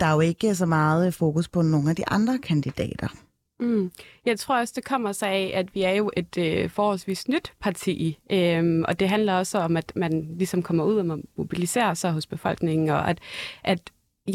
der 0.00 0.06
er 0.06 0.12
jo 0.12 0.20
ikke 0.20 0.54
så 0.54 0.66
meget 0.66 1.14
fokus 1.14 1.48
på 1.48 1.62
nogle 1.62 1.90
af 1.90 1.96
de 1.96 2.08
andre 2.08 2.38
kandidater. 2.38 3.08
Mm. 3.60 3.92
Jeg 4.26 4.38
tror 4.38 4.58
også, 4.58 4.72
det 4.76 4.84
kommer 4.84 5.12
sig 5.12 5.28
af, 5.28 5.52
at 5.54 5.74
vi 5.74 5.82
er 5.82 5.90
jo 5.92 6.10
et 6.16 6.38
øh, 6.38 6.70
forholdsvis 6.70 7.28
nyt 7.28 7.52
parti, 7.60 8.18
øhm, 8.32 8.84
og 8.88 9.00
det 9.00 9.08
handler 9.08 9.34
også 9.34 9.58
om, 9.58 9.76
at 9.76 9.92
man 9.96 10.34
ligesom 10.36 10.62
kommer 10.62 10.84
ud 10.84 10.96
og 10.96 11.20
mobiliserer 11.36 11.94
sig 11.94 12.12
hos 12.12 12.26
befolkningen, 12.26 12.88
og 12.88 13.10
at, 13.10 13.18
at 13.64 13.80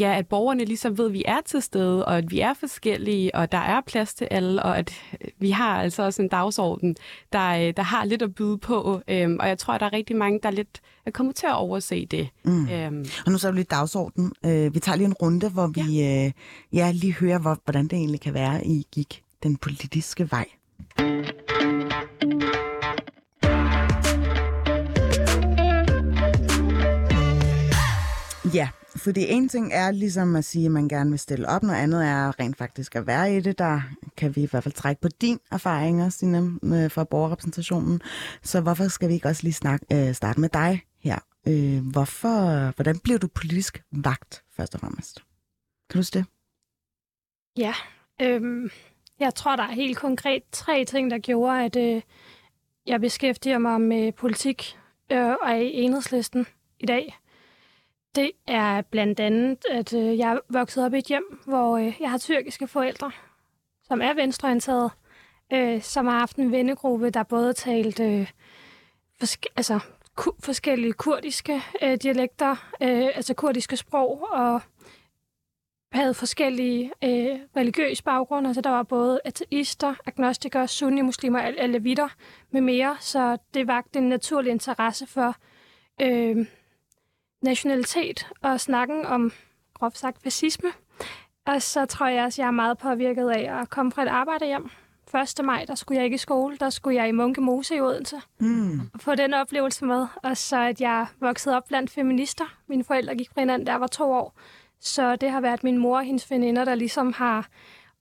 ja, 0.00 0.18
at 0.18 0.26
borgerne 0.26 0.64
ligesom 0.64 0.98
ved, 0.98 1.06
at 1.06 1.12
vi 1.12 1.22
er 1.26 1.40
til 1.46 1.62
stede, 1.62 2.04
og 2.04 2.18
at 2.18 2.30
vi 2.30 2.40
er 2.40 2.54
forskellige, 2.54 3.34
og 3.34 3.52
der 3.52 3.58
er 3.58 3.80
plads 3.86 4.14
til 4.14 4.28
alle, 4.30 4.62
og 4.62 4.78
at 4.78 4.92
vi 5.38 5.50
har 5.50 5.82
altså 5.82 6.02
også 6.02 6.22
en 6.22 6.28
dagsorden, 6.28 6.96
der, 7.32 7.50
øh, 7.50 7.72
der 7.76 7.82
har 7.82 8.04
lidt 8.04 8.22
at 8.22 8.34
byde 8.34 8.58
på. 8.58 9.00
Øhm, 9.08 9.36
og 9.40 9.48
jeg 9.48 9.58
tror, 9.58 9.74
at 9.74 9.80
der 9.80 9.86
er 9.86 9.92
rigtig 9.92 10.16
mange, 10.16 10.40
der 10.42 10.50
lidt 10.50 10.80
er 11.06 11.10
kommet 11.10 11.34
til 11.34 11.46
at 11.46 11.54
overse 11.54 12.06
det. 12.06 12.28
Mm. 12.44 12.68
Øhm. 12.68 13.06
Og 13.26 13.32
nu 13.32 13.38
så 13.38 13.50
vi 13.50 13.56
lige 13.56 13.66
dagsorden. 13.70 14.32
Øh, 14.44 14.74
vi 14.74 14.80
tager 14.80 14.96
lige 14.96 15.06
en 15.06 15.14
runde, 15.14 15.48
hvor 15.48 15.66
vi 15.66 16.00
ja. 16.00 16.26
Øh, 16.26 16.32
ja, 16.72 16.90
lige 16.90 17.12
hører, 17.12 17.38
hvor, 17.38 17.58
hvordan 17.64 17.84
det 17.84 17.92
egentlig 17.92 18.20
kan 18.20 18.34
være, 18.34 18.66
I 18.66 18.86
gik 18.92 19.22
den 19.42 19.56
politiske 19.56 20.30
vej. 20.30 20.46
Ja, 28.54 28.68
fordi 28.96 29.26
en 29.28 29.48
ting 29.48 29.72
er 29.72 29.90
ligesom 29.90 30.36
at 30.36 30.44
sige, 30.44 30.66
at 30.66 30.72
man 30.72 30.88
gerne 30.88 31.10
vil 31.10 31.18
stille 31.18 31.48
op, 31.48 31.62
noget 31.62 31.76
andet 31.76 32.04
er 32.04 32.40
rent 32.40 32.56
faktisk 32.56 32.96
at 32.96 33.06
være 33.06 33.36
i 33.36 33.40
det. 33.40 33.58
Der 33.58 33.80
kan 34.16 34.36
vi 34.36 34.42
i 34.42 34.46
hvert 34.50 34.62
fald 34.62 34.74
trække 34.74 35.00
på 35.00 35.08
din 35.08 35.38
erfaringer, 35.52 36.08
Stine, 36.08 36.90
fra 36.90 37.04
borgerrepræsentationen. 37.04 38.00
Så 38.42 38.60
hvorfor 38.60 38.88
skal 38.88 39.08
vi 39.08 39.14
ikke 39.14 39.28
også 39.28 39.42
lige 39.42 39.52
snakke, 39.52 39.86
øh, 39.92 40.14
starte 40.14 40.40
med 40.40 40.48
dig 40.48 40.82
her? 41.00 41.18
Øh, 41.48 41.90
hvorfor, 41.92 42.72
hvordan 42.74 42.98
bliver 42.98 43.18
du 43.18 43.28
politisk 43.28 43.82
vagt, 43.92 44.44
først 44.56 44.74
og 44.74 44.80
fremmest? 44.80 45.16
Kan 45.90 45.92
du 45.92 45.98
huske 45.98 46.18
det? 46.18 46.26
Ja, 47.56 47.74
øhm, 48.22 48.70
jeg 49.20 49.34
tror, 49.34 49.56
der 49.56 49.62
er 49.62 49.72
helt 49.72 49.96
konkret 49.96 50.42
tre 50.52 50.84
ting, 50.84 51.10
der 51.10 51.18
gjorde, 51.18 51.64
at 51.64 51.76
øh, 51.76 52.02
jeg 52.86 53.00
beskæftiger 53.00 53.58
mig 53.58 53.80
med 53.80 54.12
politik 54.12 54.78
øh, 55.12 55.26
og 55.26 55.50
er 55.50 55.54
i 55.54 55.72
enhedslisten 55.72 56.46
i 56.80 56.86
dag. 56.86 57.18
Det 58.16 58.30
er 58.46 58.82
blandt 58.82 59.20
andet, 59.20 59.58
at 59.70 59.94
øh, 59.94 60.18
jeg 60.18 60.32
er 60.32 60.38
vokset 60.48 60.84
op 60.84 60.94
i 60.94 60.98
et 60.98 61.06
hjem, 61.06 61.40
hvor 61.46 61.76
øh, 61.76 61.92
jeg 62.00 62.10
har 62.10 62.18
tyrkiske 62.18 62.66
forældre, 62.66 63.10
som 63.82 64.00
er 64.00 64.14
venstreorienterede, 64.14 64.90
øh, 65.52 65.82
som 65.82 66.06
har 66.06 66.18
haft 66.18 66.36
en 66.36 66.52
vennegruppe, 66.52 67.10
der 67.10 67.22
både 67.22 67.52
talte 67.52 68.02
øh, 68.04 68.30
forske- 69.18 69.52
altså, 69.56 69.80
ku- 70.14 70.36
forskellige 70.40 70.92
kurdiske 70.92 71.62
øh, 71.82 71.96
dialekter, 72.02 72.50
øh, 72.82 73.06
altså 73.14 73.34
kurdiske 73.34 73.76
sprog, 73.76 74.28
og 74.32 74.60
havde 75.92 76.14
forskellige 76.14 76.92
øh, 77.04 77.38
religiøse 77.56 78.04
baggrunde. 78.04 78.48
Altså, 78.48 78.60
der 78.60 78.70
var 78.70 78.82
både 78.82 79.20
ateister, 79.24 79.94
agnostikere, 80.06 80.68
sunni-muslimer, 80.68 81.38
alevitter 81.40 82.08
med 82.50 82.60
mere, 82.60 82.96
så 83.00 83.38
det 83.54 83.66
vagte 83.66 83.98
en 83.98 84.08
naturlig 84.08 84.50
interesse 84.50 85.06
for 85.06 85.36
øh, 86.02 86.46
nationalitet 87.42 88.26
og 88.42 88.60
snakken 88.60 89.06
om, 89.06 89.32
groft 89.74 89.98
sagt, 89.98 90.22
fascisme. 90.22 90.68
Og 91.46 91.62
så 91.62 91.86
tror 91.86 92.06
jeg 92.06 92.24
også, 92.24 92.42
jeg 92.42 92.46
er 92.46 92.52
meget 92.52 92.78
påvirket 92.78 93.30
af 93.30 93.60
at 93.60 93.70
komme 93.70 93.92
fra 93.92 94.02
et 94.02 94.08
arbejde 94.08 94.46
hjem. 94.46 94.70
1. 95.14 95.44
maj, 95.44 95.64
der 95.64 95.74
skulle 95.74 95.96
jeg 95.96 96.04
ikke 96.04 96.14
i 96.14 96.18
skole, 96.18 96.56
der 96.56 96.70
skulle 96.70 96.96
jeg 96.96 97.08
i 97.08 97.12
Munke 97.12 97.40
Mose 97.40 97.76
i 97.76 97.80
Odense. 97.80 98.20
Mm. 98.40 98.80
Og 98.94 99.00
få 99.00 99.14
den 99.14 99.34
oplevelse 99.34 99.84
med. 99.84 100.06
Og 100.22 100.36
så 100.36 100.56
at 100.56 100.80
jeg 100.80 101.06
voksede 101.20 101.56
op 101.56 101.68
blandt 101.68 101.90
feminister. 101.90 102.44
Mine 102.68 102.84
forældre 102.84 103.16
gik 103.16 103.30
fra 103.34 103.40
hinanden, 103.40 103.66
der 103.66 103.74
var 103.74 103.86
to 103.86 104.12
år. 104.12 104.38
Så 104.80 105.16
det 105.16 105.30
har 105.30 105.40
været 105.40 105.64
min 105.64 105.78
mor 105.78 105.96
og 105.96 106.04
hendes 106.04 106.30
veninder, 106.30 106.64
der 106.64 106.74
ligesom 106.74 107.12
har 107.12 107.48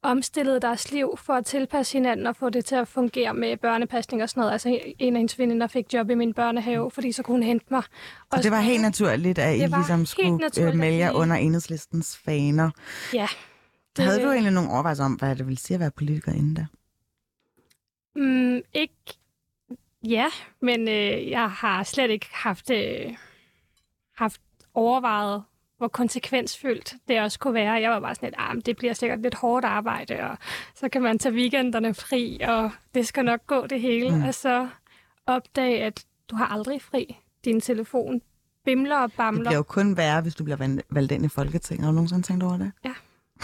omstillet 0.06 0.62
deres 0.62 0.92
liv 0.92 1.18
for 1.18 1.34
at 1.34 1.46
tilpasse 1.46 1.94
hinanden 1.94 2.28
og 2.28 2.36
få 2.36 2.50
det 2.50 2.66
til 2.66 2.76
at 2.76 2.88
fungere 2.88 3.34
med 3.34 3.58
børnepasning 3.58 4.24
og 4.24 4.30
sådan 4.30 4.42
noget. 4.42 4.52
Altså 4.52 4.80
en 5.00 5.14
af 5.14 5.20
hendes 5.20 5.40
veninder 5.40 5.68
fik 5.68 5.94
job 5.94 6.10
i 6.10 6.16
min 6.16 6.34
børnehave, 6.34 6.92
fordi 6.92 7.12
så 7.12 7.24
kunne 7.24 7.36
hun 7.36 7.44
hente 7.44 7.66
mig. 7.70 7.84
Og 8.32 8.38
så 8.38 8.44
det 8.44 8.52
var 8.52 8.60
helt 8.60 8.82
naturligt, 8.82 9.40
at 9.40 9.56
I 9.56 9.60
ligesom 9.60 10.06
skulle 10.06 10.50
øh, 10.60 10.76
melde 10.76 10.98
jer 10.98 11.12
under 11.12 11.36
enhedslistens 11.36 12.18
faner. 12.18 12.72
Ja. 13.14 13.28
Det... 13.98 14.06
Havde 14.06 14.24
du 14.24 14.32
egentlig 14.32 14.54
nogle 14.54 14.70
overvejelser 14.70 15.06
om, 15.06 15.14
hvad 15.14 15.36
det 15.36 15.46
ville 15.46 15.60
sige 15.60 15.76
at 15.76 15.80
være 15.82 15.92
politiker 15.92 16.32
inden 16.32 16.54
da? 16.54 16.66
Mm, 18.16 18.62
ikke 18.74 19.18
Ja, 20.10 20.28
men 20.62 20.88
øh, 20.88 21.30
jeg 21.30 21.52
har 21.52 21.84
slet 21.84 22.10
ikke 22.10 22.28
haft, 22.32 22.70
øh, 22.70 23.14
haft 24.18 24.42
overvejet, 24.74 25.44
hvor 25.78 25.88
konsekvensfyldt 25.88 26.94
det 27.08 27.22
også 27.22 27.40
kunne 27.40 27.54
være. 27.54 27.72
Jeg 27.72 27.92
var 27.92 28.00
bare 28.00 28.16
sådan 28.16 28.28
lidt, 28.28 28.36
ah, 28.38 28.56
det 28.66 28.78
bliver 28.78 28.94
sikkert 28.94 29.22
lidt 29.22 29.36
hårdt 29.36 29.66
arbejde, 29.66 30.30
og 30.30 30.38
så 30.76 30.90
kan 30.90 31.02
man 31.02 31.20
tage 31.20 31.36
weekenderne 31.36 31.94
fri, 31.94 32.40
og 32.48 32.72
det 32.94 33.08
skal 33.08 33.26
nok 33.26 33.48
gå 33.48 33.68
det 33.68 33.82
hele. 33.82 34.16
Mm. 34.16 34.24
Og 34.24 34.34
så 34.34 34.68
opdage, 35.28 35.84
at 35.84 36.06
du 36.30 36.36
har 36.36 36.46
aldrig 36.46 36.82
fri. 36.82 37.18
Din 37.46 37.62
telefon 37.62 38.22
bimler 38.66 38.98
og 38.98 39.12
bamler. 39.12 39.40
Det 39.40 39.48
bliver 39.48 39.58
jo 39.58 39.64
kun 39.64 39.98
værre, 39.98 40.22
hvis 40.22 40.36
du 40.36 40.44
bliver 40.44 40.80
valgt 40.90 41.12
ind 41.12 41.26
i 41.26 41.28
Folketinget. 41.28 41.84
Har 41.86 41.92
du 41.92 41.96
nogensinde 41.96 42.24
tænkt 42.24 42.44
over 42.44 42.58
det? 42.58 42.72
Ja. 42.86 42.94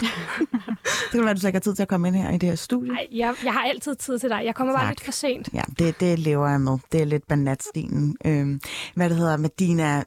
det 0.00 1.10
kan 1.10 1.20
være, 1.20 1.30
at 1.30 1.36
du 1.36 1.40
så 1.40 1.48
ikke 1.48 1.56
har 1.56 1.60
tid 1.60 1.74
til 1.74 1.82
at 1.82 1.88
komme 1.88 2.08
ind 2.08 2.16
her 2.16 2.30
i 2.30 2.38
det 2.38 2.48
her 2.48 2.56
studie. 2.56 2.92
Nej, 2.92 3.06
jeg, 3.12 3.34
jeg 3.44 3.52
har 3.52 3.62
altid 3.62 3.94
tid 3.94 4.18
til 4.18 4.28
dig. 4.28 4.42
Jeg 4.44 4.54
kommer 4.54 4.72
tak. 4.72 4.82
bare 4.82 4.90
lidt 4.90 5.00
for 5.00 5.12
sent. 5.12 5.48
Ja, 5.54 5.62
det, 5.78 6.00
det 6.00 6.18
lever 6.18 6.48
jeg 6.48 6.60
med. 6.60 6.78
Det 6.92 7.00
er 7.00 7.04
lidt 7.04 7.26
banatstenen. 7.26 8.16
Øhm, 8.24 8.60
hvad 8.94 9.08
det 9.08 9.16
hedder, 9.16 9.36
Medina, 9.36 10.02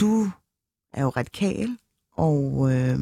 du 0.00 0.30
er 0.92 1.02
jo 1.02 1.08
radikal, 1.08 1.76
og 2.12 2.72
øh, 2.72 2.98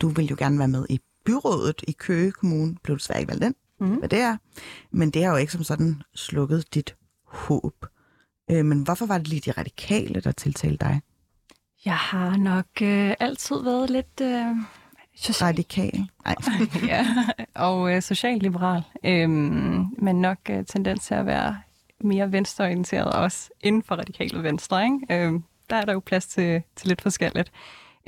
du 0.00 0.08
vil 0.08 0.26
jo 0.26 0.36
gerne 0.38 0.58
være 0.58 0.68
med 0.68 0.86
i 0.90 1.00
byrådet 1.24 1.84
i 1.88 1.92
Køge 1.92 2.32
Kommune. 2.32 2.76
Blev 2.82 2.96
du 2.96 2.98
desværre 2.98 3.20
ikke 3.20 3.30
valgt 3.30 3.44
ind, 3.44 3.54
mm. 3.80 3.94
hvad 3.94 4.08
det 4.08 4.18
er. 4.18 4.36
Men 4.90 5.10
det 5.10 5.24
har 5.24 5.30
jo 5.30 5.36
ikke 5.36 5.52
som 5.52 5.64
sådan 5.64 6.02
slukket 6.14 6.74
dit 6.74 6.96
håb. 7.24 7.86
Øh, 8.50 8.64
men 8.64 8.82
hvorfor 8.82 9.06
var 9.06 9.18
det 9.18 9.28
lige 9.28 9.40
de 9.40 9.50
radikale, 9.50 10.20
der 10.20 10.32
tiltalte 10.32 10.86
dig? 10.86 11.00
Jeg 11.84 11.96
har 11.96 12.36
nok 12.36 12.66
øh, 12.82 13.14
altid 13.20 13.62
været 13.62 13.90
lidt... 13.90 14.20
Øh, 14.22 14.56
social... 15.16 15.46
Radikal? 15.46 16.08
Nej. 16.24 16.36
ja, 16.92 17.06
og 17.54 17.94
øh, 17.94 18.02
socialliberal. 18.02 18.82
Øh, 19.04 19.30
men 19.98 20.20
nok 20.20 20.38
øh, 20.50 20.64
tendens 20.64 21.06
til 21.06 21.14
at 21.14 21.26
være 21.26 21.56
mere 22.00 22.32
venstreorienteret 22.32 23.12
også 23.12 23.50
inden 23.60 23.82
for 23.82 23.94
radikale 23.94 24.42
venstre. 24.42 24.84
Ikke? 24.84 25.26
Øh, 25.26 25.40
der 25.70 25.76
er 25.76 25.84
der 25.84 25.92
jo 25.92 26.00
plads 26.00 26.26
til, 26.26 26.62
til 26.76 26.88
lidt 26.88 27.02
forskelligt. 27.02 27.52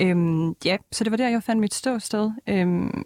Øhm, 0.00 0.56
ja, 0.64 0.76
så 0.92 1.04
det 1.04 1.10
var 1.10 1.16
der, 1.16 1.28
jeg 1.28 1.42
fandt 1.42 1.60
mit 1.60 1.74
ståsted. 1.74 2.30
Øhm, 2.46 3.04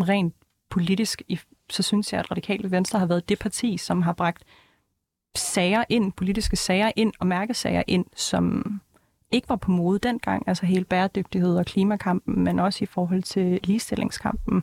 rent 0.00 0.34
politisk, 0.70 1.22
så 1.70 1.82
synes 1.82 2.12
jeg, 2.12 2.20
at 2.20 2.30
Radikale 2.30 2.70
Venstre 2.70 2.98
har 2.98 3.06
været 3.06 3.28
det 3.28 3.38
parti, 3.38 3.76
som 3.76 4.02
har 4.02 4.12
bragt 4.12 4.44
sager 5.36 5.84
ind, 5.88 6.12
politiske 6.12 6.56
sager 6.56 6.92
ind 6.96 7.12
og 7.20 7.26
mærkesager 7.26 7.82
ind, 7.86 8.06
som 8.16 8.64
ikke 9.30 9.48
var 9.48 9.56
på 9.56 9.70
mode 9.70 9.98
dengang, 9.98 10.48
altså 10.48 10.66
hele 10.66 10.84
bæredygtighed 10.84 11.56
og 11.56 11.66
klimakampen, 11.66 12.44
men 12.44 12.58
også 12.58 12.84
i 12.84 12.86
forhold 12.86 13.22
til 13.22 13.60
ligestillingskampen 13.64 14.62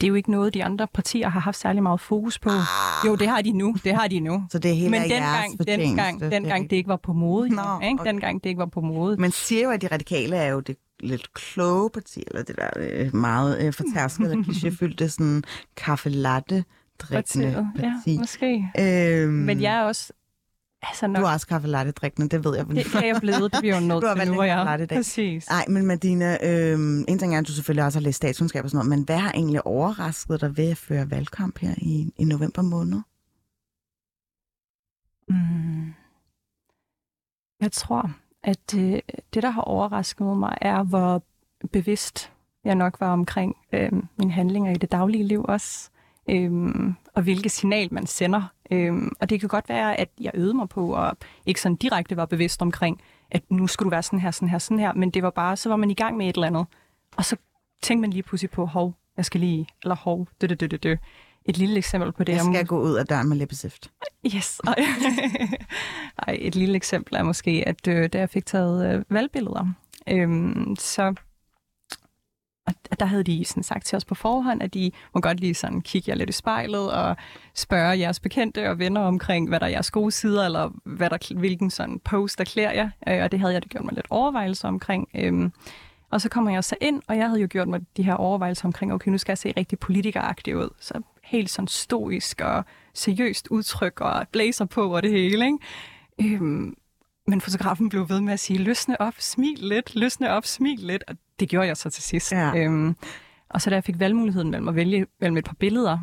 det 0.00 0.06
er 0.06 0.08
jo 0.08 0.14
ikke 0.14 0.30
noget, 0.30 0.54
de 0.54 0.64
andre 0.64 0.86
partier 0.94 1.28
har 1.28 1.40
haft 1.40 1.58
særlig 1.58 1.82
meget 1.82 2.00
fokus 2.00 2.38
på. 2.38 2.50
Ah. 2.50 3.06
Jo, 3.06 3.16
det 3.16 3.28
har 3.28 3.42
de 3.42 3.52
nu. 3.52 3.76
Det 3.84 3.94
har 3.94 4.08
de 4.08 4.20
nu. 4.20 4.44
Så 4.50 4.58
det 4.58 4.70
er 4.70 4.74
hele 4.74 4.90
Men 4.90 5.02
dengang, 5.02 5.66
dengang, 5.66 6.20
dengang 6.32 6.70
det 6.70 6.76
ikke 6.76 6.88
var 6.88 6.96
på 6.96 7.12
mode. 7.12 7.48
Nå, 7.48 7.62
ja, 7.82 7.88
ikke? 7.88 8.00
Okay. 8.00 8.10
Dengang 8.10 8.44
det 8.44 8.48
ikke 8.50 8.58
var 8.58 8.66
på 8.66 8.80
mode. 8.80 9.16
Man 9.16 9.30
siger 9.30 9.62
jo, 9.62 9.70
at 9.70 9.82
de 9.82 9.86
radikale 9.86 10.36
er 10.36 10.48
jo 10.48 10.60
det 10.60 10.76
lidt 11.00 11.34
kloge 11.34 11.90
parti, 11.90 12.24
eller 12.26 12.42
det 12.42 12.56
der 12.56 12.68
øh, 12.76 13.14
meget 13.14 13.66
øh, 13.66 13.72
fortærskede 13.72 14.34
klichéfyldte 14.48 15.08
sådan 15.08 15.42
kaffe 15.76 16.08
latte 16.10 16.64
drikkende 16.98 17.68
parti. 17.76 18.12
Ja, 18.12 18.18
måske. 18.18 18.64
Øhm, 18.80 19.32
Men 19.32 19.62
jeg 19.62 19.74
er 19.74 19.82
også 19.82 20.12
Altså, 20.82 21.06
nok... 21.06 21.20
Du 21.20 21.26
er 21.26 21.32
også 21.32 21.46
kaffe 21.46 21.68
latte 21.68 21.92
drikkende, 21.92 22.28
det 22.28 22.44
ved 22.44 22.56
jeg. 22.56 22.66
Det 22.66 22.84
kan 22.84 23.06
jeg 23.06 23.16
blevet, 23.20 23.52
det 23.52 23.60
bliver 23.60 23.80
jo 23.80 23.86
nødt 23.86 24.04
til 24.16 24.26
nu, 24.28 24.34
hvor 24.34 24.44
jeg 24.44 24.64
latte 24.64 24.86
Præcis. 24.86 25.48
Nej, 25.50 25.64
men 25.68 25.86
Medina, 25.86 26.38
øh, 26.42 26.78
en 27.08 27.18
ting 27.18 27.34
er, 27.34 27.38
at 27.38 27.46
du 27.46 27.52
selvfølgelig 27.52 27.84
også 27.84 27.98
har 27.98 28.04
læst 28.04 28.16
statskundskab 28.16 28.64
og 28.64 28.70
sådan 28.70 28.86
noget, 28.86 28.98
men 28.98 29.04
hvad 29.04 29.18
har 29.18 29.32
egentlig 29.32 29.66
overrasket 29.66 30.40
dig 30.40 30.56
ved 30.56 30.70
at 30.70 30.76
føre 30.76 31.10
valgkamp 31.10 31.58
her 31.58 31.74
i, 31.76 32.12
i 32.16 32.24
november 32.24 32.62
måned? 32.62 33.00
Mm. 35.28 35.94
Jeg 37.60 37.72
tror, 37.72 38.10
at 38.42 38.58
det, 38.70 39.00
det, 39.34 39.42
der 39.42 39.50
har 39.50 39.62
overrasket 39.62 40.36
mig, 40.36 40.58
er, 40.60 40.82
hvor 40.82 41.22
bevidst 41.72 42.32
jeg 42.64 42.74
nok 42.74 43.00
var 43.00 43.12
omkring 43.12 43.56
øh, 43.72 43.92
mine 44.18 44.32
handlinger 44.32 44.72
i 44.72 44.78
det 44.78 44.92
daglige 44.92 45.24
liv 45.24 45.44
også, 45.48 45.90
øh, 46.30 46.50
og 47.14 47.22
hvilket 47.22 47.52
signal 47.52 47.94
man 47.94 48.06
sender 48.06 48.52
Øhm, 48.70 49.12
og 49.20 49.30
det 49.30 49.40
kan 49.40 49.48
godt 49.48 49.68
være, 49.68 50.00
at 50.00 50.08
jeg 50.20 50.30
øvede 50.34 50.54
mig 50.54 50.68
på, 50.68 50.94
og 50.94 51.16
ikke 51.46 51.60
sådan 51.60 51.76
direkte 51.76 52.16
var 52.16 52.26
bevidst 52.26 52.62
omkring, 52.62 53.00
at 53.30 53.42
nu 53.50 53.66
skulle 53.66 53.86
du 53.86 53.90
være 53.90 54.02
sådan 54.02 54.18
her, 54.18 54.30
sådan 54.30 54.48
her, 54.48 54.58
sådan 54.58 54.78
her, 54.78 54.92
men 54.92 55.10
det 55.10 55.22
var 55.22 55.30
bare, 55.30 55.56
så 55.56 55.68
var 55.68 55.76
man 55.76 55.90
i 55.90 55.94
gang 55.94 56.16
med 56.16 56.28
et 56.28 56.34
eller 56.34 56.46
andet. 56.46 56.66
Og 57.16 57.24
så 57.24 57.36
tænkte 57.82 58.00
man 58.00 58.10
lige 58.10 58.22
pludselig 58.22 58.50
på, 58.50 58.66
hov, 58.66 58.94
jeg 59.16 59.24
skal 59.24 59.40
lige, 59.40 59.66
eller 59.82 59.96
hov, 59.96 60.26
dø, 60.40 60.46
dø, 60.46 60.66
dø, 60.66 60.76
dø. 60.76 60.96
Et 61.44 61.58
lille 61.58 61.76
eksempel 61.76 62.12
på 62.12 62.24
det. 62.24 62.32
Jeg 62.32 62.40
skal 62.40 62.60
om... 62.60 62.66
gå 62.66 62.80
ud 62.80 62.94
af 62.94 63.06
døren 63.06 63.28
med 63.28 63.36
læbestift. 63.36 63.90
Yes. 64.34 64.60
Ej, 66.26 66.38
et 66.40 66.56
lille 66.56 66.76
eksempel 66.76 67.16
er 67.16 67.22
måske, 67.22 67.64
at 67.66 67.88
øh, 67.88 68.08
da 68.12 68.18
jeg 68.18 68.30
fik 68.30 68.46
taget 68.46 68.94
øh, 68.94 69.04
valgbilleder, 69.08 69.66
øh, 70.08 70.56
så 70.78 71.14
og 72.90 73.00
der 73.00 73.06
havde 73.06 73.24
de 73.24 73.44
sådan 73.44 73.62
sagt 73.62 73.86
til 73.86 73.96
os 73.96 74.04
på 74.04 74.14
forhånd, 74.14 74.62
at 74.62 74.74
de 74.74 74.90
må 75.14 75.20
godt 75.20 75.40
lige 75.40 75.54
sådan 75.54 75.80
kigge 75.80 76.10
jer 76.10 76.16
lidt 76.16 76.30
i 76.30 76.32
spejlet 76.32 76.92
og 76.92 77.16
spørge 77.54 77.98
jeres 77.98 78.20
bekendte 78.20 78.70
og 78.70 78.78
venner 78.78 79.00
omkring, 79.00 79.48
hvad 79.48 79.60
der 79.60 79.66
er 79.66 79.70
jeres 79.70 79.90
gode 79.90 80.10
sider, 80.10 80.44
eller 80.44 80.70
hvad 80.84 81.10
der, 81.10 81.34
hvilken 81.38 81.70
sådan 81.70 81.98
post, 82.04 82.38
der 82.38 82.44
klæder 82.44 82.72
jer. 82.72 82.90
Øh, 83.08 83.22
og 83.22 83.32
det 83.32 83.40
havde 83.40 83.52
jeg 83.52 83.62
det 83.62 83.70
gjort 83.70 83.84
mig 83.84 83.94
lidt 83.94 84.06
overvejelser 84.10 84.68
omkring. 84.68 85.08
Øhm, 85.14 85.52
Og 86.10 86.20
så 86.20 86.28
kommer 86.28 86.50
jeg 86.50 86.64
så 86.64 86.76
ind, 86.80 87.02
og 87.08 87.16
jeg 87.16 87.28
havde 87.28 87.40
jo 87.40 87.48
gjort 87.50 87.68
mig 87.68 87.80
de 87.96 88.02
her 88.02 88.14
overvejelser 88.14 88.64
omkring, 88.64 88.92
okay, 88.92 89.10
nu 89.10 89.18
skal 89.18 89.32
jeg 89.32 89.38
se 89.38 89.52
rigtig 89.56 89.78
politikeragtig 89.78 90.56
ud. 90.56 90.68
Så 90.80 91.00
helt 91.24 91.50
sådan 91.50 91.68
stoisk 91.68 92.40
og 92.40 92.64
seriøst 92.94 93.48
udtryk 93.48 94.00
og 94.00 94.26
blazer 94.32 94.64
på 94.64 94.96
og 94.96 95.02
det 95.02 95.10
hele, 95.10 95.46
ikke? 95.46 96.34
Øhm, 96.36 96.74
men 97.28 97.40
fotografen 97.40 97.88
blev 97.88 98.08
ved 98.08 98.20
med 98.20 98.32
at 98.32 98.40
sige, 98.40 98.58
løsne 98.58 99.00
op, 99.00 99.14
smil 99.18 99.58
lidt, 99.58 99.94
løsne 99.94 100.30
op, 100.30 100.44
smil 100.44 100.78
lidt. 100.78 101.04
Og 101.08 101.16
det 101.40 101.48
gjorde 101.48 101.66
jeg 101.66 101.76
så 101.76 101.90
til 101.90 102.02
sidst. 102.02 102.32
Ja. 102.32 102.56
Øhm, 102.56 102.96
og 103.50 103.60
så 103.60 103.70
da 103.70 103.74
jeg 103.74 103.84
fik 103.84 103.98
valgmuligheden 103.98 104.50
mellem 104.50 104.68
at 104.68 104.74
vælge 104.74 105.06
mellem 105.20 105.36
et 105.36 105.44
par 105.44 105.56
billeder, 105.58 105.98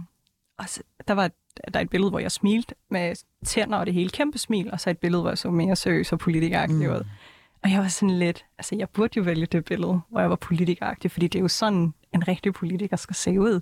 og 0.57 0.69
så, 0.69 0.81
der 1.07 1.13
var 1.13 1.31
der 1.73 1.79
er 1.79 1.83
et 1.83 1.89
billede, 1.89 2.09
hvor 2.09 2.19
jeg 2.19 2.31
smilte 2.31 2.75
med 2.91 3.15
tænder 3.45 3.77
og 3.77 3.85
det 3.85 3.93
hele 3.93 4.09
kæmpe 4.09 4.37
smil, 4.37 4.71
og 4.71 4.79
så 4.79 4.89
et 4.89 4.97
billede, 4.97 5.21
hvor 5.21 5.31
jeg 5.31 5.37
så 5.37 5.51
mere 5.51 5.75
seriøs 5.75 6.11
og 6.11 6.19
politikeragtig 6.19 6.89
mm. 6.89 6.93
ud. 6.93 7.05
Og 7.63 7.71
jeg 7.71 7.79
var 7.79 7.87
sådan 7.87 8.19
lidt, 8.19 8.45
altså 8.57 8.75
jeg 8.75 8.89
burde 8.89 9.17
jo 9.17 9.23
vælge 9.23 9.45
det 9.45 9.65
billede, 9.65 10.01
hvor 10.09 10.19
jeg 10.19 10.29
var 10.29 10.35
politikeragtig, 10.35 11.11
fordi 11.11 11.27
det 11.27 11.39
er 11.39 11.43
jo 11.43 11.47
sådan, 11.47 11.93
en 12.13 12.27
rigtig 12.27 12.53
politiker 12.53 12.97
skal 12.97 13.15
se 13.15 13.39
ud. 13.39 13.61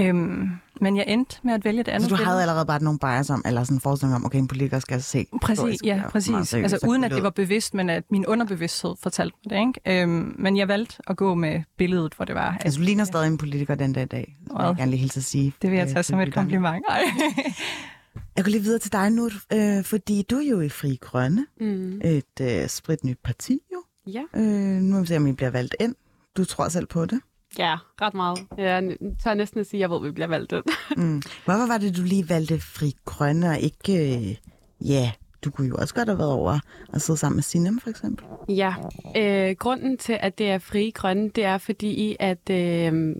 Øhm, 0.00 0.48
men 0.80 0.96
jeg 0.96 1.04
endte 1.08 1.36
med 1.42 1.54
at 1.54 1.64
vælge 1.64 1.82
det 1.82 1.88
andet 1.88 2.02
Så 2.02 2.08
du 2.08 2.14
billede. 2.16 2.26
havde 2.28 2.40
allerede 2.42 2.66
bare 2.66 2.82
nogle 2.82 2.98
bias 2.98 3.30
om, 3.30 3.42
eller 3.46 3.64
sådan 3.64 3.76
en 3.76 3.80
forestilling 3.80 4.14
om, 4.16 4.24
okay, 4.24 4.38
en 4.38 4.48
politiker 4.48 4.78
skal 4.78 5.02
se. 5.02 5.26
Præcis, 5.42 5.80
ja, 5.84 6.02
præcis. 6.10 6.48
seriøs 6.48 6.72
Altså 6.72 6.86
uden 6.88 7.04
at 7.04 7.10
det 7.10 7.22
var 7.22 7.30
bevidst, 7.30 7.74
men 7.74 7.90
at 7.90 8.04
min 8.10 8.26
underbevidsthed 8.26 8.94
fortalte 9.02 9.36
mig 9.44 9.50
det. 9.50 9.66
Ikke? 9.86 10.02
Øhm, 10.02 10.34
men 10.38 10.56
jeg 10.56 10.68
valgte 10.68 10.96
at 11.06 11.16
gå 11.16 11.34
med 11.34 11.62
billedet, 11.78 12.14
hvor 12.14 12.24
det 12.24 12.34
var. 12.34 12.50
At, 12.54 12.64
Altså, 12.64 12.78
du 12.80 12.84
ligner 12.84 13.04
stadig 13.04 13.26
en 13.26 13.38
politiker 13.38 13.74
den 13.74 13.92
dag 13.92 14.02
i 14.02 14.06
dag. 14.06 14.36
Det 14.44 14.52
vil 14.58 14.64
jeg 14.66 14.76
gerne 14.76 14.90
lige 14.90 15.00
hilse 15.00 15.18
at 15.18 15.24
sige. 15.24 15.52
det 15.62 15.70
vil 15.70 15.76
jeg 15.76 15.86
øh, 15.86 15.92
tage 15.92 16.02
til 16.02 16.12
som 16.12 16.20
et 16.20 16.34
kompliment. 16.34 16.84
Ej. 16.88 17.00
Jeg 18.36 18.44
går 18.44 18.50
lige 18.50 18.62
videre 18.62 18.78
til 18.78 18.92
dig 18.92 19.10
nu, 19.10 19.30
øh, 19.52 19.84
fordi 19.84 20.22
du 20.30 20.36
er 20.36 20.48
jo 20.50 20.60
i 20.60 20.68
Fri 20.68 20.98
Grønne, 21.00 21.46
Mm. 21.60 22.00
et 22.04 22.40
øh, 22.40 22.68
spritnyt 22.68 23.18
parti 23.24 23.58
jo. 23.72 23.82
Ja. 24.06 24.22
Øh, 24.36 24.42
nu 24.80 24.94
må 24.94 25.00
vi 25.00 25.06
se, 25.06 25.16
om 25.16 25.26
I 25.26 25.32
bliver 25.32 25.50
valgt 25.50 25.74
ind. 25.80 25.94
Du 26.36 26.44
tror 26.44 26.68
selv 26.68 26.86
på 26.86 27.06
det. 27.06 27.20
Ja, 27.58 27.76
ret 28.00 28.14
meget. 28.14 28.38
Jeg 28.58 28.96
tør 29.24 29.34
næsten 29.34 29.60
at 29.60 29.66
sige, 29.66 29.78
at 29.78 29.80
jeg 29.80 29.90
ved, 29.90 29.96
at 29.96 30.04
vi 30.04 30.10
bliver 30.10 30.26
valgt 30.26 30.52
ind. 30.52 30.64
Mm. 30.96 31.22
Hvorfor 31.44 31.66
var 31.66 31.78
det, 31.78 31.96
du 31.96 32.02
lige 32.02 32.28
valgte 32.28 32.60
Fri 32.60 32.92
Grønne, 33.04 33.50
og 33.50 33.58
ikke... 33.58 34.16
Øh, 34.16 34.36
ja, 34.88 35.12
du 35.44 35.50
kunne 35.50 35.68
jo 35.68 35.76
også 35.76 35.94
godt 35.94 36.08
have 36.08 36.18
været 36.18 36.32
over 36.32 36.58
og 36.88 37.00
sidde 37.00 37.18
sammen 37.18 37.36
med 37.36 37.42
Sinem, 37.42 37.80
for 37.80 37.90
eksempel. 37.90 38.26
Ja, 38.48 38.74
øh, 39.16 39.56
grunden 39.58 39.98
til, 39.98 40.18
at 40.20 40.38
det 40.38 40.50
er 40.50 40.58
frie 40.58 40.92
grønne, 40.92 41.28
det 41.28 41.44
er 41.44 41.58
fordi, 41.58 42.16
at 42.20 42.50
øh, 42.50 43.14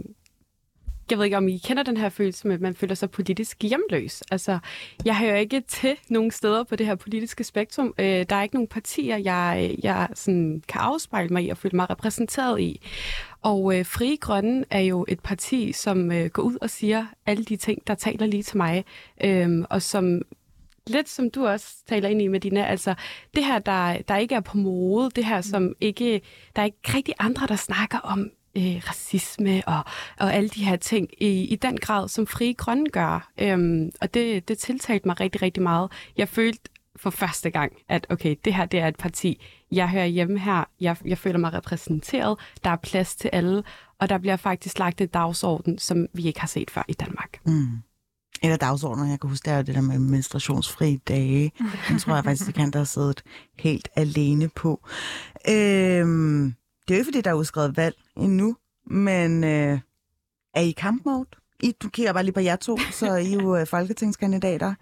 jeg 1.10 1.18
ved 1.18 1.24
ikke, 1.24 1.36
om 1.36 1.48
I 1.48 1.58
kender 1.58 1.82
den 1.82 1.96
her 1.96 2.08
følelse 2.08 2.46
med, 2.46 2.54
at 2.54 2.60
man 2.60 2.74
føler 2.74 2.94
sig 2.94 3.10
politisk 3.10 3.62
hjemløs. 3.62 4.22
Altså, 4.30 4.58
jeg 5.04 5.18
hører 5.18 5.36
ikke 5.36 5.60
til 5.60 5.96
nogen 6.08 6.30
steder 6.30 6.64
på 6.64 6.76
det 6.76 6.86
her 6.86 6.94
politiske 6.94 7.44
spektrum. 7.44 7.94
Øh, 7.98 8.26
der 8.28 8.36
er 8.36 8.42
ikke 8.42 8.54
nogen 8.54 8.68
partier, 8.68 9.16
jeg, 9.16 9.76
jeg 9.82 10.08
sådan 10.14 10.62
kan 10.68 10.80
afspejle 10.80 11.28
mig 11.28 11.44
i 11.44 11.48
og 11.48 11.56
føle 11.56 11.76
mig 11.76 11.90
repræsenteret 11.90 12.60
i. 12.60 12.80
Og 13.44 13.78
øh, 13.78 13.86
Frie 13.86 14.16
Grønne 14.16 14.64
er 14.70 14.80
jo 14.80 15.04
et 15.08 15.20
parti, 15.20 15.72
som 15.72 16.12
øh, 16.12 16.26
går 16.30 16.42
ud 16.42 16.56
og 16.60 16.70
siger 16.70 17.06
alle 17.26 17.44
de 17.44 17.56
ting, 17.56 17.86
der 17.86 17.94
taler 17.94 18.26
lige 18.26 18.42
til 18.42 18.56
mig, 18.56 18.84
øh, 19.24 19.64
og 19.70 19.82
som 19.82 20.22
lidt 20.86 21.08
som 21.08 21.30
du 21.30 21.46
også 21.46 21.66
taler 21.88 22.08
ind 22.08 22.22
i, 22.22 22.28
Medina, 22.28 22.64
altså 22.64 22.94
det 23.34 23.44
her, 23.44 23.58
der, 23.58 23.98
der 24.08 24.16
ikke 24.16 24.34
er 24.34 24.40
på 24.40 24.56
mode, 24.56 25.10
det 25.10 25.24
her, 25.24 25.40
som 25.40 25.74
ikke, 25.80 26.20
der 26.56 26.62
er 26.62 26.66
ikke 26.66 26.78
rigtig 26.94 27.14
andre, 27.18 27.46
der 27.46 27.56
snakker 27.56 27.98
om 27.98 28.30
øh, 28.56 28.82
racisme 28.88 29.62
og, 29.66 29.84
og 30.18 30.34
alle 30.34 30.48
de 30.48 30.64
her 30.64 30.76
ting 30.76 31.08
i, 31.18 31.44
i 31.44 31.56
den 31.56 31.76
grad, 31.76 32.08
som 32.08 32.26
Frie 32.26 32.54
Grønne 32.54 32.90
gør. 32.90 33.32
Øhm, 33.38 33.90
og 34.00 34.14
det, 34.14 34.48
det 34.48 34.58
tiltalte 34.58 35.08
mig 35.08 35.20
rigtig, 35.20 35.42
rigtig 35.42 35.62
meget. 35.62 35.92
Jeg 36.16 36.28
følte 36.28 36.70
for 36.96 37.10
første 37.10 37.50
gang, 37.50 37.72
at 37.88 38.06
okay, 38.10 38.36
det 38.44 38.54
her 38.54 38.66
det 38.66 38.80
er 38.80 38.88
et 38.88 38.96
parti, 38.96 39.42
jeg 39.76 39.88
hører 39.88 40.06
hjemme 40.06 40.38
her, 40.38 40.64
jeg, 40.80 40.96
jeg 41.04 41.18
føler 41.18 41.38
mig 41.38 41.52
repræsenteret, 41.52 42.38
der 42.64 42.70
er 42.70 42.76
plads 42.76 43.16
til 43.16 43.30
alle, 43.32 43.62
og 43.98 44.08
der 44.08 44.18
bliver 44.18 44.36
faktisk 44.36 44.78
lagt 44.78 45.00
et 45.00 45.14
dagsorden, 45.14 45.78
som 45.78 46.06
vi 46.12 46.22
ikke 46.26 46.40
har 46.40 46.48
set 46.48 46.70
før 46.70 46.82
i 46.88 46.92
Danmark. 46.92 47.40
Mm. 47.46 47.68
Et 48.42 48.50
af 48.50 48.58
dagsordnerne, 48.58 49.10
jeg 49.10 49.20
kan 49.20 49.30
huske, 49.30 49.44
det 49.44 49.52
er 49.52 49.56
jo 49.56 49.62
det 49.62 49.74
der 49.74 49.80
med 49.80 49.98
menstruationsfri 49.98 50.96
dage. 50.96 51.52
Den 51.88 51.98
tror 51.98 52.14
jeg 52.14 52.24
faktisk, 52.24 52.46
det 52.46 52.54
kan 52.54 52.70
der 52.70 52.78
har 52.78 52.84
siddet 52.84 53.22
helt 53.58 53.88
alene 53.96 54.48
på. 54.48 54.80
Øhm, 55.48 56.54
det 56.88 56.94
er 56.94 56.94
jo 56.94 56.98
ikke, 56.98 57.04
fordi 57.04 57.20
der 57.20 57.30
er 57.30 57.34
udskrevet 57.34 57.76
valg 57.76 57.96
endnu, 58.16 58.56
men 58.86 59.44
øh, 59.44 59.78
er 60.54 60.60
I 60.60 60.68
i 60.68 60.72
kampmode? 60.72 61.26
I, 61.62 61.74
du 61.82 61.88
kigger 61.88 62.12
bare 62.12 62.22
lige 62.22 62.34
på 62.34 62.40
jer 62.40 62.56
to, 62.56 62.78
så 62.92 63.06
er 63.06 63.16
I 63.16 63.34
jo 63.34 63.56
øh, 63.56 63.66
folketingskandidater. 63.66 64.74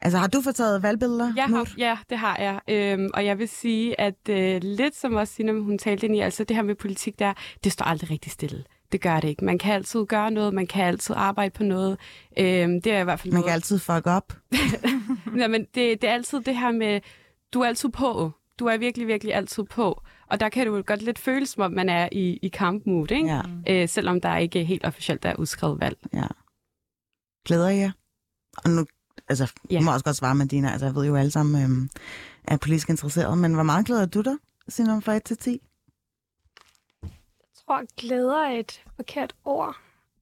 Altså, 0.00 0.18
har 0.18 0.26
du 0.26 0.40
fået 0.42 0.54
taget 0.56 0.82
valgbilleder? 0.82 1.32
Jeg 1.36 1.44
har, 1.44 1.72
ja, 1.78 1.98
det 2.10 2.18
har 2.18 2.36
jeg. 2.36 2.60
Øhm, 2.68 3.10
og 3.14 3.24
jeg 3.24 3.38
vil 3.38 3.48
sige, 3.48 4.00
at 4.00 4.28
øh, 4.30 4.60
lidt 4.62 4.96
som 4.96 5.14
også 5.14 5.34
Sina, 5.34 5.52
hun 5.52 5.78
talte 5.78 6.06
ind 6.06 6.16
i, 6.16 6.20
altså 6.20 6.44
det 6.44 6.56
her 6.56 6.62
med 6.62 6.74
politik 6.74 7.18
der, 7.18 7.32
det 7.64 7.72
står 7.72 7.84
aldrig 7.84 8.10
rigtig 8.10 8.32
stille. 8.32 8.64
Det 8.92 9.00
gør 9.00 9.20
det 9.20 9.28
ikke. 9.28 9.44
Man 9.44 9.58
kan 9.58 9.74
altid 9.74 10.04
gøre 10.06 10.30
noget, 10.30 10.54
man 10.54 10.66
kan 10.66 10.84
altid 10.84 11.14
arbejde 11.18 11.50
på 11.50 11.62
noget. 11.62 11.98
Øhm, 12.38 12.82
det 12.82 12.92
er 12.92 13.00
i 13.00 13.04
hvert 13.04 13.20
fald 13.20 13.32
Man 13.32 13.38
noget. 13.40 13.46
kan 13.46 13.54
altid 13.54 13.78
fuck 13.78 14.06
op. 14.06 14.32
Ja, 15.36 15.48
men 15.54 15.60
det, 15.74 16.02
det 16.02 16.04
er 16.04 16.14
altid 16.14 16.40
det 16.40 16.56
her 16.56 16.72
med, 16.72 17.00
du 17.54 17.60
er 17.60 17.66
altid 17.66 17.88
på. 17.88 18.30
Du 18.58 18.66
er 18.66 18.76
virkelig, 18.76 19.06
virkelig 19.06 19.34
altid 19.34 19.62
på. 19.64 20.02
Og 20.26 20.40
der 20.40 20.48
kan 20.48 20.66
jo 20.66 20.82
godt 20.86 21.02
lidt 21.02 21.18
føles, 21.18 21.48
som 21.48 21.62
om 21.62 21.72
man 21.72 21.88
er 21.88 22.08
i, 22.12 22.38
i 22.42 22.48
kampmood, 22.48 23.10
ikke? 23.10 23.26
Ja, 23.28 23.40
Øh, 23.82 23.88
selvom 23.88 24.20
der 24.20 24.36
ikke 24.36 24.64
helt 24.64 24.84
officielt 24.84 25.24
er 25.24 25.34
udskrevet 25.36 25.80
valg. 25.80 25.98
ja. 26.14 26.26
Glæder 27.46 27.68
I 27.68 27.76
jer? 27.78 27.90
Og 28.64 28.70
nu, 28.70 28.84
altså, 29.28 29.52
Ja. 29.70 29.80
må 29.80 29.92
også 29.92 30.04
godt 30.04 30.16
svare, 30.16 30.34
Medina. 30.34 30.70
Altså, 30.72 30.86
jeg 30.86 30.94
ved 30.94 31.06
jo 31.06 31.16
alle 31.16 31.30
sammen 31.30 31.62
øhm, 31.62 31.90
er 32.44 32.56
politisk 32.56 32.88
interesseret, 32.88 33.38
men 33.38 33.54
hvor 33.54 33.62
meget 33.62 33.86
glæder 33.86 34.06
du 34.06 34.20
dig, 34.20 34.34
Sinon, 34.68 35.02
fra 35.02 35.14
1 35.14 35.24
til 35.24 35.36
10? 35.36 35.60
Jeg 37.02 37.10
tror, 37.66 37.82
glæder 37.96 38.36
er 38.36 38.58
et 38.58 38.82
forkert 38.96 39.34
ord. 39.44 39.76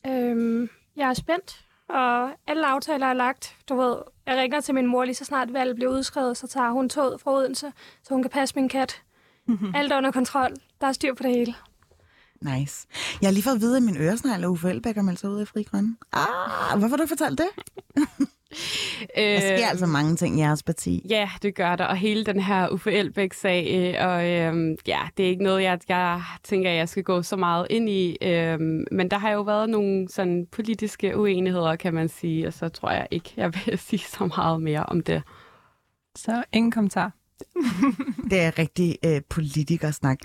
Øhm, 0.06 0.68
jeg 0.96 1.08
er 1.08 1.14
spændt, 1.14 1.64
og 1.88 2.30
alle 2.46 2.66
aftaler 2.66 3.06
er 3.06 3.12
lagt. 3.14 3.56
Du 3.68 3.76
ved, 3.76 3.96
jeg 4.26 4.36
ringer 4.36 4.60
til 4.60 4.74
min 4.74 4.86
mor 4.86 5.04
lige 5.04 5.14
så 5.14 5.24
snart 5.24 5.52
valget 5.52 5.76
bliver 5.76 5.92
udskrevet, 5.92 6.36
så 6.36 6.46
tager 6.46 6.70
hun 6.70 6.88
toget 6.88 7.20
fra 7.20 7.32
Odense, 7.34 7.72
så 8.02 8.14
hun 8.14 8.22
kan 8.22 8.30
passe 8.30 8.54
min 8.54 8.68
kat. 8.68 9.02
Alt 9.74 9.92
er 9.92 9.96
under 9.96 10.10
kontrol. 10.12 10.50
Der 10.80 10.86
er 10.86 10.92
styr 10.92 11.14
på 11.14 11.22
det 11.22 11.30
hele. 11.30 11.54
Nice. 12.40 12.86
Jeg 13.20 13.26
har 13.28 13.32
lige 13.32 13.42
fået 13.42 13.54
at 13.54 13.60
vide, 13.60 13.76
at 13.76 13.82
min 13.82 13.96
øresnegl 13.96 14.44
er 14.44 14.48
Uffe 14.48 14.70
Elbæk 14.70 14.94
har 14.94 15.02
meldt 15.02 15.20
sig 15.20 15.30
ud 15.30 15.42
i 15.42 15.44
Fri 15.44 15.62
Grønne. 15.62 15.96
Ah, 16.12 16.78
hvorfor 16.78 16.88
har 16.88 16.96
du 16.96 17.02
ikke 17.02 17.16
fortalt 17.16 17.38
det? 17.38 17.48
Der 19.16 19.40
sker 19.40 19.66
altså 19.66 19.86
mange 19.86 20.16
ting 20.16 20.38
i 20.38 20.40
jeres 20.40 20.62
parti. 20.62 21.06
Ja, 21.10 21.30
det 21.42 21.54
gør 21.54 21.76
der, 21.76 21.84
og 21.84 21.96
hele 21.96 22.24
den 22.24 22.40
her 22.40 22.68
Uffe 22.68 22.92
Elbæk-sag, 22.92 23.66
øh, 23.74 24.08
og 24.08 24.30
øh, 24.30 24.76
ja, 24.86 25.00
det 25.16 25.24
er 25.24 25.30
ikke 25.30 25.42
noget, 25.42 25.62
jeg, 25.62 25.78
jeg 25.88 26.22
tænker, 26.44 26.70
jeg 26.70 26.88
skal 26.88 27.02
gå 27.02 27.22
så 27.22 27.36
meget 27.36 27.66
ind 27.70 27.88
i, 27.88 28.16
øh, 28.22 28.60
men 28.92 29.10
der 29.10 29.18
har 29.18 29.30
jo 29.30 29.42
været 29.42 29.70
nogle 29.70 30.08
sådan 30.08 30.46
politiske 30.52 31.18
uenigheder, 31.18 31.76
kan 31.76 31.94
man 31.94 32.08
sige, 32.08 32.46
og 32.46 32.52
så 32.52 32.68
tror 32.68 32.90
jeg 32.90 33.08
ikke, 33.10 33.32
jeg 33.36 33.52
vil 33.54 33.78
sige 33.88 34.00
så 34.00 34.30
meget 34.36 34.62
mere 34.62 34.82
om 34.82 35.02
det. 35.02 35.22
Så 36.16 36.44
ingen 36.52 36.70
kommentar. 36.70 37.12
Det 38.30 38.40
er 38.40 38.58
rigtig 38.58 38.98
øh, 39.04 39.20
politikersnak. 39.28 40.18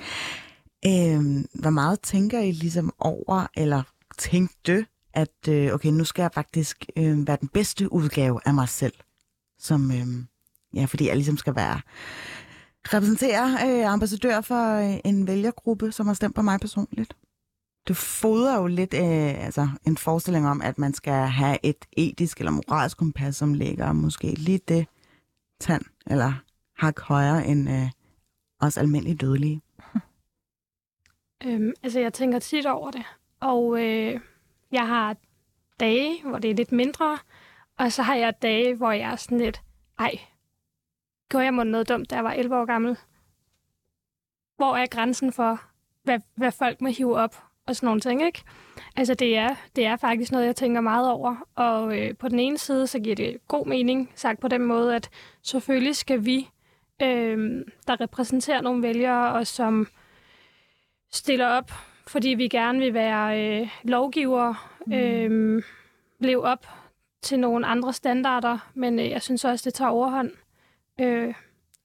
Øh, 0.85 1.21
hvor 1.53 1.69
meget 1.69 1.99
tænker 2.01 2.39
I 2.39 2.51
ligesom 2.51 2.93
over, 2.99 3.47
eller 3.57 3.83
tænkte, 4.17 4.85
at 5.13 5.47
øh, 5.49 5.73
okay, 5.73 5.89
nu 5.89 6.03
skal 6.03 6.21
jeg 6.21 6.31
faktisk 6.33 6.85
øh, 6.97 7.27
være 7.27 7.37
den 7.41 7.47
bedste 7.47 7.93
udgave 7.93 8.39
af 8.45 8.53
mig 8.53 8.69
selv, 8.69 8.93
som, 9.59 9.91
øh, 9.91 10.25
ja, 10.73 10.85
fordi 10.85 11.07
jeg 11.07 11.15
ligesom 11.15 11.37
skal 11.37 11.55
være 11.55 11.81
repræsentere 12.87 13.57
øh, 13.67 13.93
ambassadør 13.93 14.41
for 14.41 14.75
øh, 14.75 14.99
en 15.05 15.27
vælgergruppe, 15.27 15.91
som 15.91 16.07
har 16.07 16.13
stemt 16.13 16.35
på 16.35 16.41
mig 16.41 16.59
personligt. 16.59 17.13
Det 17.87 17.97
fodrer 17.97 18.57
jo 18.57 18.67
lidt 18.67 18.93
øh, 18.93 19.45
altså 19.45 19.69
en 19.87 19.97
forestilling 19.97 20.47
om, 20.47 20.61
at 20.61 20.77
man 20.77 20.93
skal 20.93 21.13
have 21.13 21.57
et 21.63 21.85
etisk 21.91 22.39
eller 22.39 22.51
moralsk 22.51 22.97
kompas, 22.97 23.35
som 23.35 23.53
ligger 23.53 23.93
måske 23.93 24.27
lige 24.27 24.59
det 24.67 24.85
tand 25.59 25.83
eller 26.07 26.33
hak 26.77 26.99
højere 26.99 27.47
end 27.47 27.69
øh, 27.69 27.89
os 28.59 28.77
almindelige 28.77 29.15
dødelige. 29.15 29.61
Øhm, 31.45 31.73
altså, 31.83 31.99
jeg 31.99 32.13
tænker 32.13 32.39
tit 32.39 32.65
over 32.65 32.91
det. 32.91 33.03
Og 33.39 33.85
øh, 33.85 34.19
jeg 34.71 34.87
har 34.87 35.15
dage, 35.79 36.23
hvor 36.23 36.39
det 36.39 36.49
er 36.49 36.55
lidt 36.55 36.71
mindre, 36.71 37.17
og 37.77 37.91
så 37.91 38.01
har 38.01 38.15
jeg 38.15 38.41
dage, 38.41 38.75
hvor 38.75 38.91
jeg 38.91 39.11
er 39.11 39.15
sådan 39.15 39.37
lidt, 39.37 39.61
ej, 39.99 40.19
gjorde 41.29 41.45
jeg 41.45 41.53
mig 41.53 41.65
noget 41.65 41.89
dumt, 41.89 42.09
da 42.09 42.15
jeg 42.15 42.23
var 42.23 42.31
11 42.33 42.57
år 42.57 42.65
gammel? 42.65 42.97
Hvor 44.57 44.75
er 44.75 44.85
grænsen 44.85 45.33
for, 45.33 45.61
hvad, 46.03 46.19
hvad 46.35 46.51
folk 46.51 46.81
må 46.81 46.89
hive 46.89 47.17
op 47.17 47.43
og 47.67 47.75
sådan 47.75 47.87
nogle 47.87 48.01
ting, 48.01 48.25
ikke? 48.25 48.43
Altså, 48.95 49.13
det 49.13 49.37
er, 49.37 49.55
det 49.75 49.85
er 49.85 49.95
faktisk 49.95 50.31
noget, 50.31 50.45
jeg 50.45 50.55
tænker 50.55 50.81
meget 50.81 51.09
over. 51.09 51.35
Og 51.55 51.99
øh, 51.99 52.17
på 52.17 52.29
den 52.29 52.39
ene 52.39 52.57
side, 52.57 52.87
så 52.87 52.99
giver 52.99 53.15
det 53.15 53.47
god 53.47 53.65
mening, 53.65 54.11
sagt 54.15 54.39
på 54.39 54.47
den 54.47 54.61
måde, 54.61 54.95
at 54.95 55.09
selvfølgelig 55.41 55.95
skal 55.95 56.25
vi, 56.25 56.49
øh, 57.01 57.65
der 57.87 58.01
repræsenterer 58.01 58.61
nogle 58.61 58.83
vælgere, 58.83 59.33
og 59.33 59.47
som 59.47 59.87
stiller 61.11 61.47
op, 61.47 61.71
fordi 62.11 62.29
vi 62.29 62.47
gerne 62.47 62.79
vil 62.79 62.93
være 62.93 63.59
øh, 63.61 63.67
lovgivere, 63.83 64.55
øh, 64.93 65.63
leve 66.19 66.43
op 66.43 66.65
til 67.21 67.39
nogle 67.39 67.67
andre 67.67 67.93
standarder, 67.93 68.57
men 68.73 68.99
øh, 68.99 69.09
jeg 69.09 69.21
synes 69.21 69.45
også, 69.45 69.63
det 69.65 69.73
tager 69.73 69.89
overhånd. 69.91 70.31
Øh, 71.01 71.33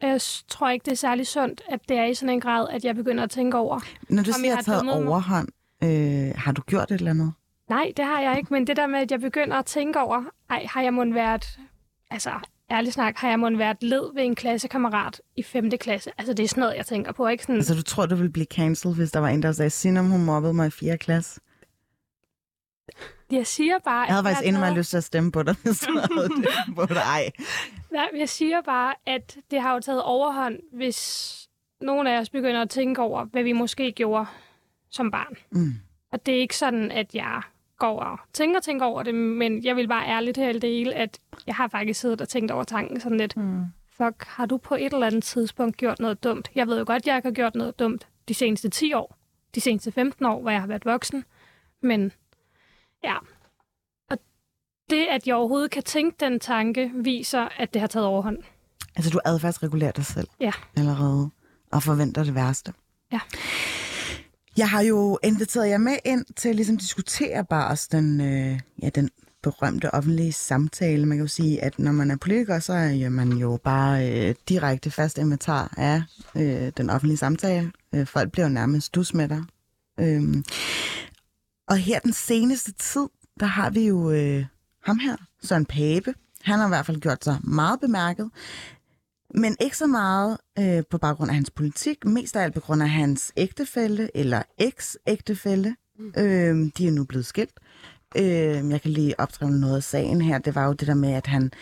Jeg 0.03 0.21
tror 0.49 0.69
ikke, 0.71 0.85
det 0.85 0.93
er 0.93 0.97
særlig 0.97 1.27
sundt, 1.27 1.63
at 1.69 1.89
det 1.89 1.99
er 1.99 2.05
i 2.05 2.15
sådan 2.15 2.35
en 2.35 2.41
grad, 2.41 2.69
at 2.71 2.85
jeg 2.85 2.95
begynder 2.95 3.25
at 3.25 3.31
tænke 3.31 3.57
over. 3.59 3.81
Når 4.09 4.23
du 4.23 4.33
siger, 4.33 4.57
at 4.57 4.65
taget 4.65 5.07
overhånd, 5.07 5.49
øh, 5.85 6.33
har 6.37 6.53
du 6.53 6.63
gjort 6.63 6.91
et 6.91 6.95
eller 6.95 7.11
andet? 7.11 7.33
Nej, 7.69 7.93
det 7.97 8.05
har 8.05 8.21
jeg 8.21 8.39
ikke, 8.39 8.53
men 8.53 8.67
det 8.67 8.77
der 8.77 8.87
med, 8.87 8.99
at 8.99 9.11
jeg 9.11 9.21
begynder 9.21 9.57
at 9.57 9.67
tænke 9.67 10.01
over, 10.01 10.25
ej, 10.51 10.67
har 10.71 10.83
jeg 10.83 10.95
måtte 10.95 11.15
været, 11.15 11.59
altså 12.11 12.31
ærligt 12.71 12.95
snak, 12.95 13.17
har 13.17 13.29
jeg 13.29 13.41
måtte 13.41 13.59
været 13.59 13.83
led 13.83 14.15
ved 14.15 14.23
en 14.25 14.35
klassekammerat 14.35 15.21
i 15.37 15.43
5. 15.43 15.71
klasse? 15.71 16.11
Altså 16.19 16.35
det 16.35 16.45
er 16.45 16.49
sådan 16.49 16.61
noget, 16.61 16.77
jeg 16.77 16.87
tænker 16.87 17.13
på, 17.13 17.27
ikke 17.29 17.43
sådan, 17.43 17.57
Altså, 17.57 17.75
du 17.75 17.83
tror, 17.83 18.07
du 18.07 18.15
ville 18.15 18.33
blive 18.33 18.47
cancelled, 18.47 18.97
hvis 18.97 19.11
der 19.11 19.21
var 19.21 19.29
en, 19.29 19.43
der 19.43 19.53
sagde, 19.53 19.71
Sinem, 19.71 20.11
hun 20.11 20.25
mobbede 20.25 20.55
mig 20.55 20.67
i 20.67 20.71
4. 20.71 20.99
klasse? 20.99 21.41
jeg 23.31 23.47
siger 23.47 23.79
bare... 23.85 24.01
Jeg 24.07 24.15
havde 24.15 24.25
faktisk 24.25 24.47
endnu 24.47 24.61
meget 24.61 24.77
lyst 24.77 24.91
til 24.91 24.97
at 24.97 25.05
stemme 25.05 25.33
på 25.33 25.43
dig, 25.43 25.57
hvis 25.63 25.81
du 25.81 25.99
havde 25.99 26.29
det 26.37 26.75
på 26.75 26.87
dig. 26.87 27.33
Nej, 27.93 28.09
jeg 28.19 28.29
siger 28.29 28.63
bare, 28.63 28.95
at 29.07 29.37
det 29.51 29.61
har 29.63 29.75
jo 29.75 29.81
taget 29.81 30.03
overhånd, 30.03 30.59
hvis 30.73 31.49
nogen 31.81 32.07
af 32.07 32.21
os 32.21 32.31
begynder 32.31 32.63
at 32.63 32.71
tænke 32.71 33.03
over, 33.03 33.25
hvad 33.25 33.43
vi 33.43 33.53
måske 33.53 33.93
gjorde 33.93 34.27
som 34.91 35.11
barn. 35.11 35.37
Mm. 35.51 35.75
Og 36.13 36.27
det 36.27 36.35
er 36.35 36.41
ikke 36.41 36.57
sådan, 36.57 36.91
at 36.91 37.15
jeg 37.15 37.43
går 37.79 38.01
og 38.01 38.19
tænker, 38.33 38.61
tænker 38.61 38.87
over 38.87 39.03
det, 39.03 39.15
men 39.15 39.65
jeg 39.65 39.77
vil 39.77 39.89
bare 39.89 40.07
ærligt 40.07 40.37
her 40.37 40.59
dele, 40.59 40.95
at 40.95 41.19
jeg 41.47 41.55
har 41.55 41.69
faktisk 41.69 42.01
siddet 42.01 42.21
og 42.21 42.29
tænkt 42.29 42.51
over 42.53 42.65
tanken 42.65 43.01
sådan 43.01 43.19
lidt, 43.19 43.37
Mm. 43.37 43.65
fuck, 43.97 44.25
har 44.27 44.47
du 44.47 44.57
på 44.57 44.75
et 44.75 44.93
eller 44.93 45.07
andet 45.07 45.25
tidspunkt 45.25 45.77
gjort 45.77 46.01
noget 46.01 46.25
dumt? 46.25 46.49
Jeg 46.55 46.67
ved 46.67 46.79
jo 46.79 46.85
godt, 46.87 47.03
at 47.03 47.07
jeg 47.07 47.17
ikke 47.17 47.27
har 47.29 47.33
gjort 47.35 47.55
noget 47.55 47.79
dumt 47.79 48.07
de 48.29 48.35
seneste 48.35 48.69
10 48.69 48.93
år, 48.93 49.17
de 49.55 49.61
seneste 49.61 49.93
15 49.93 50.27
år, 50.27 50.41
hvor 50.41 50.51
jeg 50.51 50.61
har 50.61 50.67
været 50.69 50.85
voksen, 50.85 51.25
men 51.83 52.13
ja. 53.05 53.15
Og 54.11 54.19
det, 54.91 55.07
at 55.11 55.27
jeg 55.27 55.35
overhovedet 55.37 55.71
kan 55.71 55.83
tænke 55.83 56.17
den 56.21 56.41
tanke, 56.41 56.91
viser, 56.95 57.49
at 57.57 57.75
det 57.75 57.81
har 57.81 57.89
taget 57.89 58.07
overhånd. 58.07 58.39
Altså, 58.97 59.11
du 59.11 59.21
adfærdsregulerer 59.25 59.93
dig 59.93 60.05
selv 60.07 60.29
Ja. 60.41 60.53
allerede, 60.77 61.31
og 61.73 61.83
forventer 61.83 62.25
det 62.25 62.35
værste. 62.35 62.73
Ja. 63.13 63.21
Jeg 64.57 64.71
har 64.71 64.81
jo 64.81 65.19
inviteret 65.23 65.69
jer 65.69 65.79
med 65.79 65.97
ind 66.05 66.25
til 66.37 66.49
ligesom 66.49 66.51
at 66.51 66.57
ligesom 66.57 66.77
diskutere 66.77 67.45
bare 67.45 67.69
også 67.69 67.89
den, 67.93 68.21
øh, 68.21 68.61
ja, 68.83 68.89
den 68.89 69.11
berømte 69.43 69.95
offentlige 69.95 70.33
samtale. 70.33 71.07
Man 71.07 71.19
kan 71.19 71.25
jo 71.25 71.29
sige, 71.29 71.65
at 71.65 71.79
når 71.79 71.93
man 71.93 72.11
er 72.11 72.17
politiker, 72.17 72.59
så 72.59 72.73
er 72.73 72.91
jo 72.91 73.11
man 73.11 73.33
jo 73.33 73.59
bare 73.65 74.11
øh, 74.11 74.35
direkte 74.49 74.91
fast 74.91 75.19
inventar 75.19 75.75
af 75.77 76.03
øh, 76.37 76.73
den 76.77 76.91
offentlige 76.91 77.17
samtale. 77.17 77.73
Øh, 77.95 78.07
folk 78.07 78.33
bliver 78.33 78.47
jo 78.47 78.53
nærmest 78.53 78.95
dus 78.95 79.15
med 79.15 79.29
dig. 79.29 79.43
Øhm, 80.01 80.45
og 81.69 81.77
her 81.77 81.99
den 81.99 82.13
seneste 82.13 82.73
tid, 82.73 83.07
der 83.41 83.47
har 83.47 83.71
vi 83.71 83.87
jo 83.87 84.11
øh, 84.11 84.45
ham 84.85 84.99
her, 84.99 85.17
Søren 85.43 85.67
Pape. 85.67 86.15
Han 86.43 86.59
har 86.59 86.67
i 86.67 86.69
hvert 86.69 86.87
fald 86.87 87.01
gjort 87.01 87.25
sig 87.25 87.39
meget 87.43 87.81
bemærket. 87.81 88.31
Men 89.37 89.57
ikke 89.61 89.77
så 89.77 89.87
meget 89.87 90.39
øh, 90.59 90.83
på 90.91 90.99
baggrund 90.99 91.31
af 91.31 91.35
hans 91.35 91.51
politik, 91.51 92.05
mest 92.05 92.37
af 92.37 92.43
alt 92.43 92.55
på 92.55 92.61
grund 92.61 92.83
af 92.83 92.91
hans 92.91 93.33
ægtefælle 93.37 94.11
eller 94.15 94.43
eks-ægtefælle. 94.59 95.77
Mm. 95.99 96.13
Øh, 96.19 96.71
de 96.79 96.87
er 96.87 96.91
nu 96.91 97.05
blevet 97.05 97.27
skilt. 97.27 97.61
Øh, 98.17 98.71
jeg 98.71 98.81
kan 98.83 98.91
lige 98.91 99.21
optræve 99.21 99.51
noget 99.51 99.77
af 99.77 99.83
sagen 99.83 100.21
her. 100.21 100.39
Det 100.39 100.55
var 100.55 100.67
jo 100.67 100.73
det 100.73 100.89
der 100.89 100.95
med, 100.95 101.13
at 101.13 101.27
han, 101.27 101.53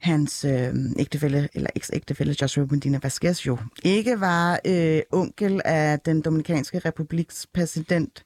hans 0.00 0.44
øh, 0.44 0.74
ægtefælle, 0.98 1.48
eller 1.54 1.70
eks-ægtefælle 1.76 2.36
Joshua 2.42 2.66
Medina 2.70 2.98
Vasquez 3.02 3.46
jo 3.46 3.58
ikke 3.84 4.20
var 4.20 4.60
øh, 4.66 5.00
onkel 5.12 5.60
af 5.64 6.00
den 6.00 6.20
Dominikanske 6.22 6.78
Republiks 6.78 7.46
præsident, 7.54 8.24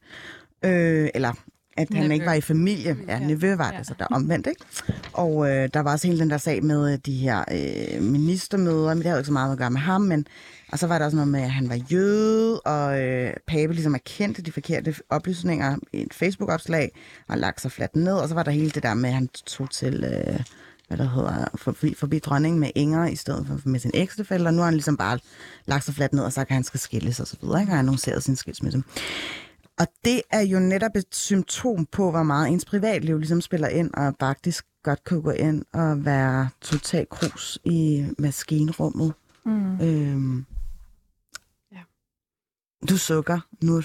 øh, 0.64 1.08
eller 1.14 1.32
at 1.76 1.88
han 1.92 2.02
Nevø. 2.02 2.12
ikke 2.14 2.26
var 2.26 2.34
i 2.34 2.40
familie. 2.40 2.96
Ja, 3.08 3.18
Ja. 3.18 3.26
Nevø 3.26 3.54
var 3.56 3.70
det, 3.70 3.78
Ja. 3.78 3.82
så 3.84 3.94
der 3.98 4.04
er 4.10 4.14
omvendt, 4.14 4.46
ikke? 4.46 4.64
Og 5.12 5.50
øh, 5.50 5.68
der 5.74 5.80
var 5.80 5.92
også 5.92 6.06
hele 6.06 6.18
den 6.20 6.30
der 6.30 6.38
sag 6.38 6.64
med 6.64 6.92
øh, 6.92 6.98
de 7.06 7.12
her 7.16 7.44
øh, 7.52 8.02
ministermøder, 8.02 8.88
men 8.88 8.96
det 8.98 9.04
havde 9.06 9.16
jo 9.16 9.20
ikke 9.20 9.26
så 9.26 9.32
meget 9.32 9.52
at 9.52 9.58
gøre 9.58 9.70
med 9.70 9.80
ham, 9.80 10.00
men 10.02 10.26
og 10.72 10.78
så 10.78 10.86
var 10.86 10.98
der 10.98 11.04
også 11.04 11.16
noget 11.16 11.28
med, 11.30 11.40
at 11.42 11.50
han 11.50 11.68
var 11.68 11.74
jøde, 11.92 12.60
og 12.60 13.00
øh, 13.02 13.32
Pape 13.46 13.72
ligesom 13.72 13.94
erkendte 13.94 14.42
de 14.42 14.52
forkerte 14.52 14.94
oplysninger 15.10 15.76
i 15.92 16.02
et 16.02 16.14
Facebook-opslag, 16.14 16.90
og 17.28 17.38
lagt 17.38 17.60
sig 17.60 17.72
fladt 17.72 17.96
ned, 17.96 18.12
og 18.14 18.28
så 18.28 18.34
var 18.34 18.42
der 18.42 18.50
hele 18.50 18.70
det 18.70 18.82
der 18.82 18.94
med, 18.94 19.08
at 19.08 19.14
han 19.14 19.28
tog 19.46 19.70
til, 19.70 20.04
øh, 20.04 20.40
hvad 20.88 20.98
der 20.98 21.08
hedder, 21.10 21.44
forbi, 21.54 21.94
forbi 21.98 22.18
dronningen 22.18 22.60
med 22.60 22.70
Inger, 22.74 23.06
i 23.06 23.16
stedet 23.16 23.46
for 23.46 23.68
med 23.68 23.80
sin 23.80 23.90
ægtefælle, 23.94 24.48
og 24.48 24.54
nu 24.54 24.58
har 24.58 24.64
han 24.64 24.74
ligesom 24.74 24.96
bare 24.96 25.18
lagt 25.66 25.84
sig 25.84 25.94
fladt 25.94 26.12
ned, 26.12 26.22
og 26.24 26.32
sagt, 26.32 26.48
at 26.50 26.54
han 26.54 26.64
skal 26.64 26.80
skilles 26.80 27.20
og 27.20 27.26
så 27.26 27.36
videre, 27.42 27.60
ikke? 27.60 27.70
og 27.72 27.76
han 27.76 27.84
annonceret 27.84 28.22
sin 28.22 28.36
skilsmisse. 28.36 28.82
Og 29.78 29.86
det 30.04 30.22
er 30.30 30.40
jo 30.40 30.58
netop 30.58 30.96
et 30.96 31.14
symptom 31.14 31.86
på, 31.86 32.10
hvor 32.10 32.22
meget 32.22 32.48
ens 32.48 32.64
privatliv 32.64 33.18
ligesom 33.18 33.40
spiller 33.40 33.68
ind, 33.68 33.94
og 33.94 34.14
faktisk 34.20 34.66
godt 34.82 35.04
kan 35.04 35.22
gå 35.22 35.30
ind 35.30 35.64
og 35.72 36.04
være 36.04 36.48
totalt 36.60 37.08
krus 37.08 37.58
i 37.64 38.06
maskinrummet. 38.18 39.14
Mm. 39.44 39.80
Øhm. 39.80 40.46
Ja. 41.72 41.80
Du 42.88 42.96
sukker 42.96 43.40
nu. 43.62 43.76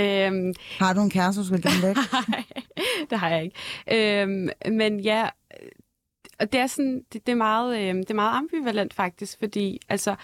øhm, 0.00 0.54
Har 0.78 0.92
du 0.94 1.00
en 1.00 1.10
kæreste, 1.10 1.40
du 1.40 1.46
skal 1.46 1.62
gemme 1.62 1.88
væk? 1.88 1.96
Nej, 2.28 2.44
det 3.10 3.18
har 3.18 3.28
jeg 3.28 3.44
ikke. 3.44 4.22
Øhm, 4.22 4.48
men 4.68 5.00
ja, 5.00 5.28
og 6.40 6.52
det 6.52 6.60
er 6.60 6.66
sådan, 6.66 7.04
det, 7.12 7.26
det, 7.26 7.32
er 7.32 7.36
meget, 7.36 7.78
øh, 7.78 7.94
det 7.94 8.10
er 8.10 8.14
meget 8.14 8.36
ambivalent 8.36 8.94
faktisk, 8.94 9.38
fordi 9.38 9.80
altså, 9.88 10.14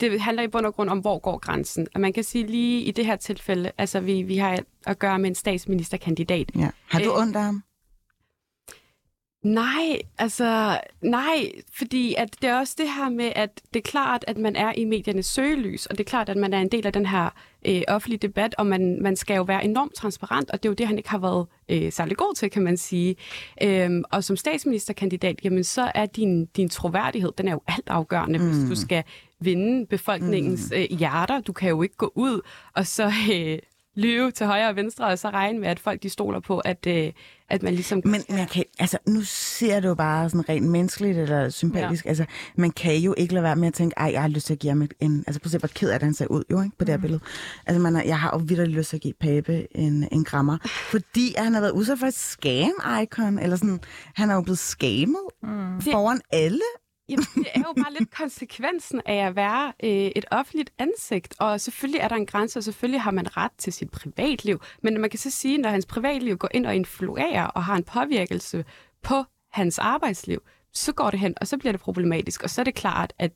det 0.00 0.20
handler 0.20 0.42
i 0.42 0.48
bund 0.48 0.66
og 0.66 0.74
grund 0.74 0.90
om, 0.90 0.98
hvor 0.98 1.18
går 1.18 1.38
grænsen. 1.38 1.86
Og 1.94 2.00
man 2.00 2.12
kan 2.12 2.24
sige 2.24 2.46
lige 2.46 2.82
i 2.82 2.90
det 2.90 3.06
her 3.06 3.16
tilfælde, 3.16 3.72
altså 3.78 4.00
vi, 4.00 4.22
vi 4.22 4.36
har 4.36 4.58
at 4.86 4.98
gøre 4.98 5.18
med 5.18 5.28
en 5.28 5.34
statsministerkandidat. 5.34 6.50
Ja. 6.56 6.70
Har 6.88 6.98
du 6.98 7.10
Øh. 7.10 7.20
ondt 7.20 7.36
af 7.36 7.42
ham? 7.42 7.62
Nej, 9.44 9.98
altså 10.18 10.80
nej, 11.02 11.52
fordi 11.78 12.14
at 12.18 12.36
det 12.42 12.50
er 12.50 12.58
også 12.58 12.74
det 12.78 12.86
her 12.88 13.08
med, 13.08 13.32
at 13.36 13.60
det 13.74 13.80
er 13.80 13.90
klart, 13.90 14.24
at 14.28 14.38
man 14.38 14.56
er 14.56 14.72
i 14.76 14.84
mediernes 14.84 15.26
søgelys, 15.26 15.86
og 15.86 15.98
det 15.98 16.04
er 16.04 16.08
klart, 16.08 16.28
at 16.28 16.36
man 16.36 16.52
er 16.52 16.60
en 16.60 16.68
del 16.68 16.86
af 16.86 16.92
den 16.92 17.06
her 17.06 17.30
øh, 17.66 17.82
offentlige 17.88 18.18
debat, 18.18 18.54
og 18.58 18.66
man, 18.66 18.98
man 19.02 19.16
skal 19.16 19.36
jo 19.36 19.42
være 19.42 19.64
enormt 19.64 19.94
transparent, 19.94 20.50
og 20.50 20.62
det 20.62 20.68
er 20.68 20.70
jo 20.70 20.74
det, 20.74 20.86
han 20.86 20.96
ikke 20.98 21.10
har 21.10 21.18
været 21.18 21.46
øh, 21.68 21.92
særlig 21.92 22.16
god 22.16 22.34
til, 22.34 22.50
kan 22.50 22.62
man 22.62 22.76
sige. 22.76 23.16
Øhm, 23.62 24.04
og 24.10 24.24
som 24.24 24.36
statsministerkandidat, 24.36 25.40
jamen 25.44 25.64
så 25.64 25.92
er 25.94 26.06
din, 26.06 26.46
din 26.46 26.68
troværdighed, 26.68 27.32
den 27.38 27.48
er 27.48 27.52
jo 27.52 27.60
alt 27.66 27.88
afgørende, 27.88 28.38
mm. 28.38 28.44
hvis 28.44 28.70
du 28.70 28.86
skal 28.86 29.04
vinde 29.44 29.86
befolkningens 29.86 30.72
øh, 30.74 30.86
hjerter. 30.90 31.40
Du 31.40 31.52
kan 31.52 31.68
jo 31.68 31.82
ikke 31.82 31.96
gå 31.96 32.12
ud 32.14 32.40
og 32.74 32.86
så 32.86 33.12
øh, 33.32 33.58
lyve 33.94 34.30
til 34.30 34.46
højre 34.46 34.68
og 34.68 34.76
venstre, 34.76 35.06
og 35.06 35.18
så 35.18 35.28
regne 35.30 35.58
med, 35.58 35.68
at 35.68 35.78
folk 35.78 36.02
de 36.02 36.08
stoler 36.08 36.40
på, 36.40 36.58
at, 36.58 36.86
øh, 36.86 37.12
at 37.48 37.62
man 37.62 37.74
ligesom... 37.74 38.02
Men 38.04 38.22
man 38.30 38.46
kan, 38.46 38.64
altså, 38.78 38.98
nu 39.08 39.20
ser 39.24 39.80
du 39.80 39.94
bare 39.94 40.30
sådan 40.30 40.48
rent 40.48 40.66
menneskeligt 40.66 41.18
eller 41.18 41.48
sympatisk. 41.48 42.04
Ja. 42.04 42.08
Altså, 42.08 42.24
man 42.56 42.70
kan 42.70 42.96
jo 42.96 43.14
ikke 43.18 43.34
lade 43.34 43.44
være 43.44 43.56
med 43.56 43.68
at 43.68 43.74
tænke, 43.74 43.94
ej, 43.96 44.10
jeg 44.12 44.20
har 44.20 44.28
lyst 44.28 44.46
til 44.46 44.52
at 44.54 44.58
give 44.58 44.70
ham 44.70 44.88
en... 45.00 45.24
Altså, 45.26 45.40
prøv 45.40 45.48
at 45.48 45.50
se, 45.50 45.58
hvor 45.58 45.68
ked 45.68 45.90
af 45.90 45.98
det, 45.98 46.06
han 46.06 46.14
ser 46.14 46.26
ud 46.26 46.44
jo, 46.50 46.62
ikke, 46.62 46.76
på 46.78 46.84
det 46.84 46.92
her 46.92 47.00
billede. 47.00 47.20
Altså, 47.66 47.80
man 47.80 47.96
er, 47.96 48.02
jeg 48.02 48.18
har 48.18 48.30
jo 48.38 48.44
vildt 48.44 48.68
lyst 48.68 48.90
til 48.90 48.96
at 48.96 49.02
give 49.02 49.14
Pape 49.20 49.76
en, 49.76 50.08
en 50.12 50.24
grammer, 50.24 50.58
fordi 50.64 51.34
han 51.38 51.54
har 51.54 51.60
været 51.60 51.72
udsat 51.72 51.98
for 51.98 52.06
et 52.06 52.14
scam-icon, 52.14 53.42
eller 53.42 53.56
sådan, 53.56 53.80
han 54.14 54.30
er 54.30 54.34
jo 54.34 54.40
blevet 54.40 54.58
scamet 54.58 55.26
mm. 55.42 55.80
foran 55.80 56.20
alle. 56.30 56.62
Jamen, 57.12 57.26
det 57.34 57.46
er 57.54 57.60
jo 57.60 57.82
bare 57.82 57.92
lidt 57.98 58.14
konsekvensen 58.16 59.00
af 59.06 59.26
at 59.26 59.36
være 59.36 59.72
øh, 59.84 59.90
et 59.90 60.24
offentligt 60.30 60.72
ansigt. 60.78 61.34
Og 61.38 61.60
selvfølgelig 61.60 62.00
er 62.00 62.08
der 62.08 62.16
en 62.16 62.26
grænse, 62.26 62.58
og 62.58 62.64
selvfølgelig 62.64 63.00
har 63.00 63.10
man 63.10 63.36
ret 63.36 63.52
til 63.58 63.72
sit 63.72 63.90
privatliv. 63.90 64.60
Men 64.82 65.00
man 65.00 65.10
kan 65.10 65.18
så 65.18 65.30
sige, 65.30 65.58
når 65.58 65.70
hans 65.70 65.86
privatliv 65.86 66.36
går 66.36 66.48
ind 66.54 66.66
og 66.66 66.74
influerer 66.74 67.46
og 67.46 67.64
har 67.64 67.76
en 67.76 67.84
påvirkelse 67.84 68.64
på 69.02 69.24
hans 69.52 69.78
arbejdsliv, 69.78 70.42
så 70.72 70.92
går 70.92 71.10
det 71.10 71.20
hen, 71.20 71.34
og 71.40 71.46
så 71.46 71.58
bliver 71.58 71.72
det 71.72 71.80
problematisk. 71.80 72.42
Og 72.42 72.50
så 72.50 72.60
er 72.62 72.64
det 72.64 72.74
klart, 72.74 73.12
at 73.18 73.32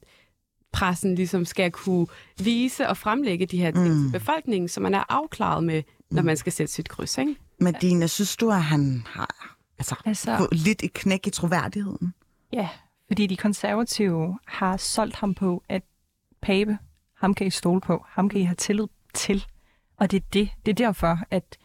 pressen 0.73 1.15
ligesom 1.15 1.45
skal 1.45 1.71
kunne 1.71 2.07
vise 2.39 2.89
og 2.89 2.97
fremlægge 2.97 3.47
de 3.47 3.59
her 3.59 3.71
ting 3.71 3.89
mm. 3.89 4.03
til 4.03 4.19
befolkningen, 4.19 4.69
så 4.69 4.81
man 4.81 4.95
er 4.95 5.05
afklaret 5.09 5.65
med, 5.65 5.83
når 6.11 6.23
man 6.23 6.37
skal 6.37 6.53
sætte 6.53 6.73
sit 6.73 6.89
kryds. 6.89 7.19
Ikke? 7.19 7.37
Medina, 7.61 8.07
synes 8.07 8.37
du, 8.37 8.51
at 8.51 8.63
han 8.63 9.03
har 9.07 9.57
altså, 9.79 9.95
Altså- 10.05 10.31
altså... 10.31 10.37
fået 10.37 10.61
lidt 10.61 10.83
et 10.85 10.93
knæk 10.93 11.27
i 11.27 11.31
troværdigheden? 11.31 12.15
Ja, 12.53 12.69
fordi 13.07 13.27
de 13.27 13.37
konservative 13.37 14.39
har 14.47 14.77
solgt 14.77 15.17
ham 15.17 15.35
på, 15.35 15.63
at 15.69 15.83
Pape, 16.41 16.79
ham 17.15 17.35
kan 17.35 17.47
I 17.47 17.51
stole 17.51 17.81
på, 17.81 18.05
ham 18.09 18.29
kan 18.29 18.41
I 18.41 18.45
have 18.45 18.55
tillid 18.55 18.87
til. 19.15 19.47
Og 19.97 20.11
det 20.11 20.17
er, 20.17 20.27
det, 20.33 20.51
det 20.67 20.73
er 20.73 20.87
derfor, 20.87 21.19
at 21.31 21.59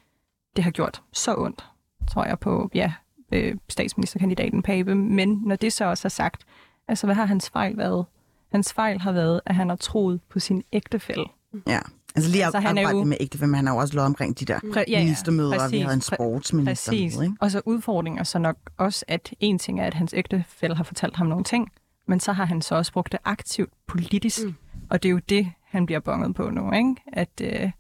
det 0.56 0.64
har 0.64 0.72
gjort 0.72 1.02
så 1.14 1.36
ondt, 1.36 1.66
tror 2.10 2.26
jeg, 2.26 2.40
på 2.40 2.70
ja, 2.74 2.94
øh, 3.32 3.56
statsministerkandidaten 3.70 4.62
Pape. 4.62 4.96
Men 4.96 5.42
når 5.46 5.56
det 5.56 5.74
så 5.74 5.86
også 5.86 6.08
er 6.08 6.10
sagt, 6.10 6.44
altså 6.88 7.08
hvad 7.08 7.16
har 7.16 7.26
hans 7.26 7.50
fejl 7.50 7.78
været? 7.78 8.06
Hans 8.52 8.74
fejl 8.74 9.00
har 9.00 9.12
været, 9.12 9.42
at 9.46 9.56
han 9.56 9.70
har 9.70 9.76
troet 9.76 10.22
på 10.30 10.40
sin 10.40 10.64
ægtefælle. 10.72 11.26
Ja. 11.68 11.80
Altså 12.16 12.32
lige 12.32 12.44
Altså, 12.46 12.60
han 12.60 12.78
er 12.78 12.90
jo- 12.92 13.04
med 13.04 13.40
men 13.40 13.54
han 13.56 13.68
har 13.68 13.74
jo 13.74 13.80
også 13.80 13.94
lovet 13.96 14.06
omkring 14.06 14.40
de 14.40 14.46
der 14.46 14.60
Præ- 14.60 14.78
ja, 14.78 14.84
ja, 14.88 15.04
ministermøder, 15.04 15.50
og 15.50 15.54
vi 15.54 15.60
præcis, 15.60 15.82
havde 15.82 15.94
en 15.96 16.02
sportsminister 16.02 16.92
Præcis. 16.92 17.18
med, 17.18 17.24
ikke? 17.24 17.36
Og 17.42 17.52
så 17.52 17.62
udfordringen 17.66 18.20
er 18.20 18.24
så 18.24 18.40
nok 18.40 18.58
også, 18.78 19.06
at 19.08 19.34
en 19.40 19.60
ting 19.60 19.80
er, 19.80 19.86
at 19.86 19.94
hans 19.94 20.14
ægtefælle 20.14 20.76
har 20.76 20.84
fortalt 20.84 21.16
ham 21.16 21.28
nogle 21.28 21.44
ting, 21.44 21.72
men 22.08 22.20
så 22.20 22.32
har 22.34 22.46
han 22.46 22.62
så 22.62 22.76
også 22.76 22.94
brugt 22.94 23.12
det 23.12 23.20
aktivt 23.26 23.70
politisk. 23.88 24.46
Mm. 24.46 24.56
Og 24.90 25.04
det 25.04 25.10
er 25.10 25.14
jo 25.14 25.20
det, 25.30 25.52
han 25.64 25.86
bliver 25.86 26.00
bonget 26.00 26.36
på 26.36 26.50
nu, 26.50 26.72
ikke? 26.72 26.96
At 27.14 27.42
øh, 27.44 27.72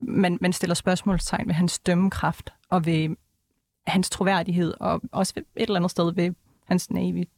man, 0.00 0.38
man 0.40 0.52
stiller 0.52 0.74
spørgsmålstegn 0.74 1.46
ved 1.48 1.54
hans 1.54 1.78
dømmekraft 1.78 2.52
og 2.70 2.86
ved 2.86 3.16
hans 3.86 4.10
troværdighed, 4.10 4.74
og 4.80 5.00
også 5.12 5.32
ved 5.34 5.42
et 5.56 5.62
eller 5.62 5.76
andet 5.76 5.90
sted 5.90 6.14
ved 6.14 6.30
hans 6.66 6.90
naivitet. 6.90 7.28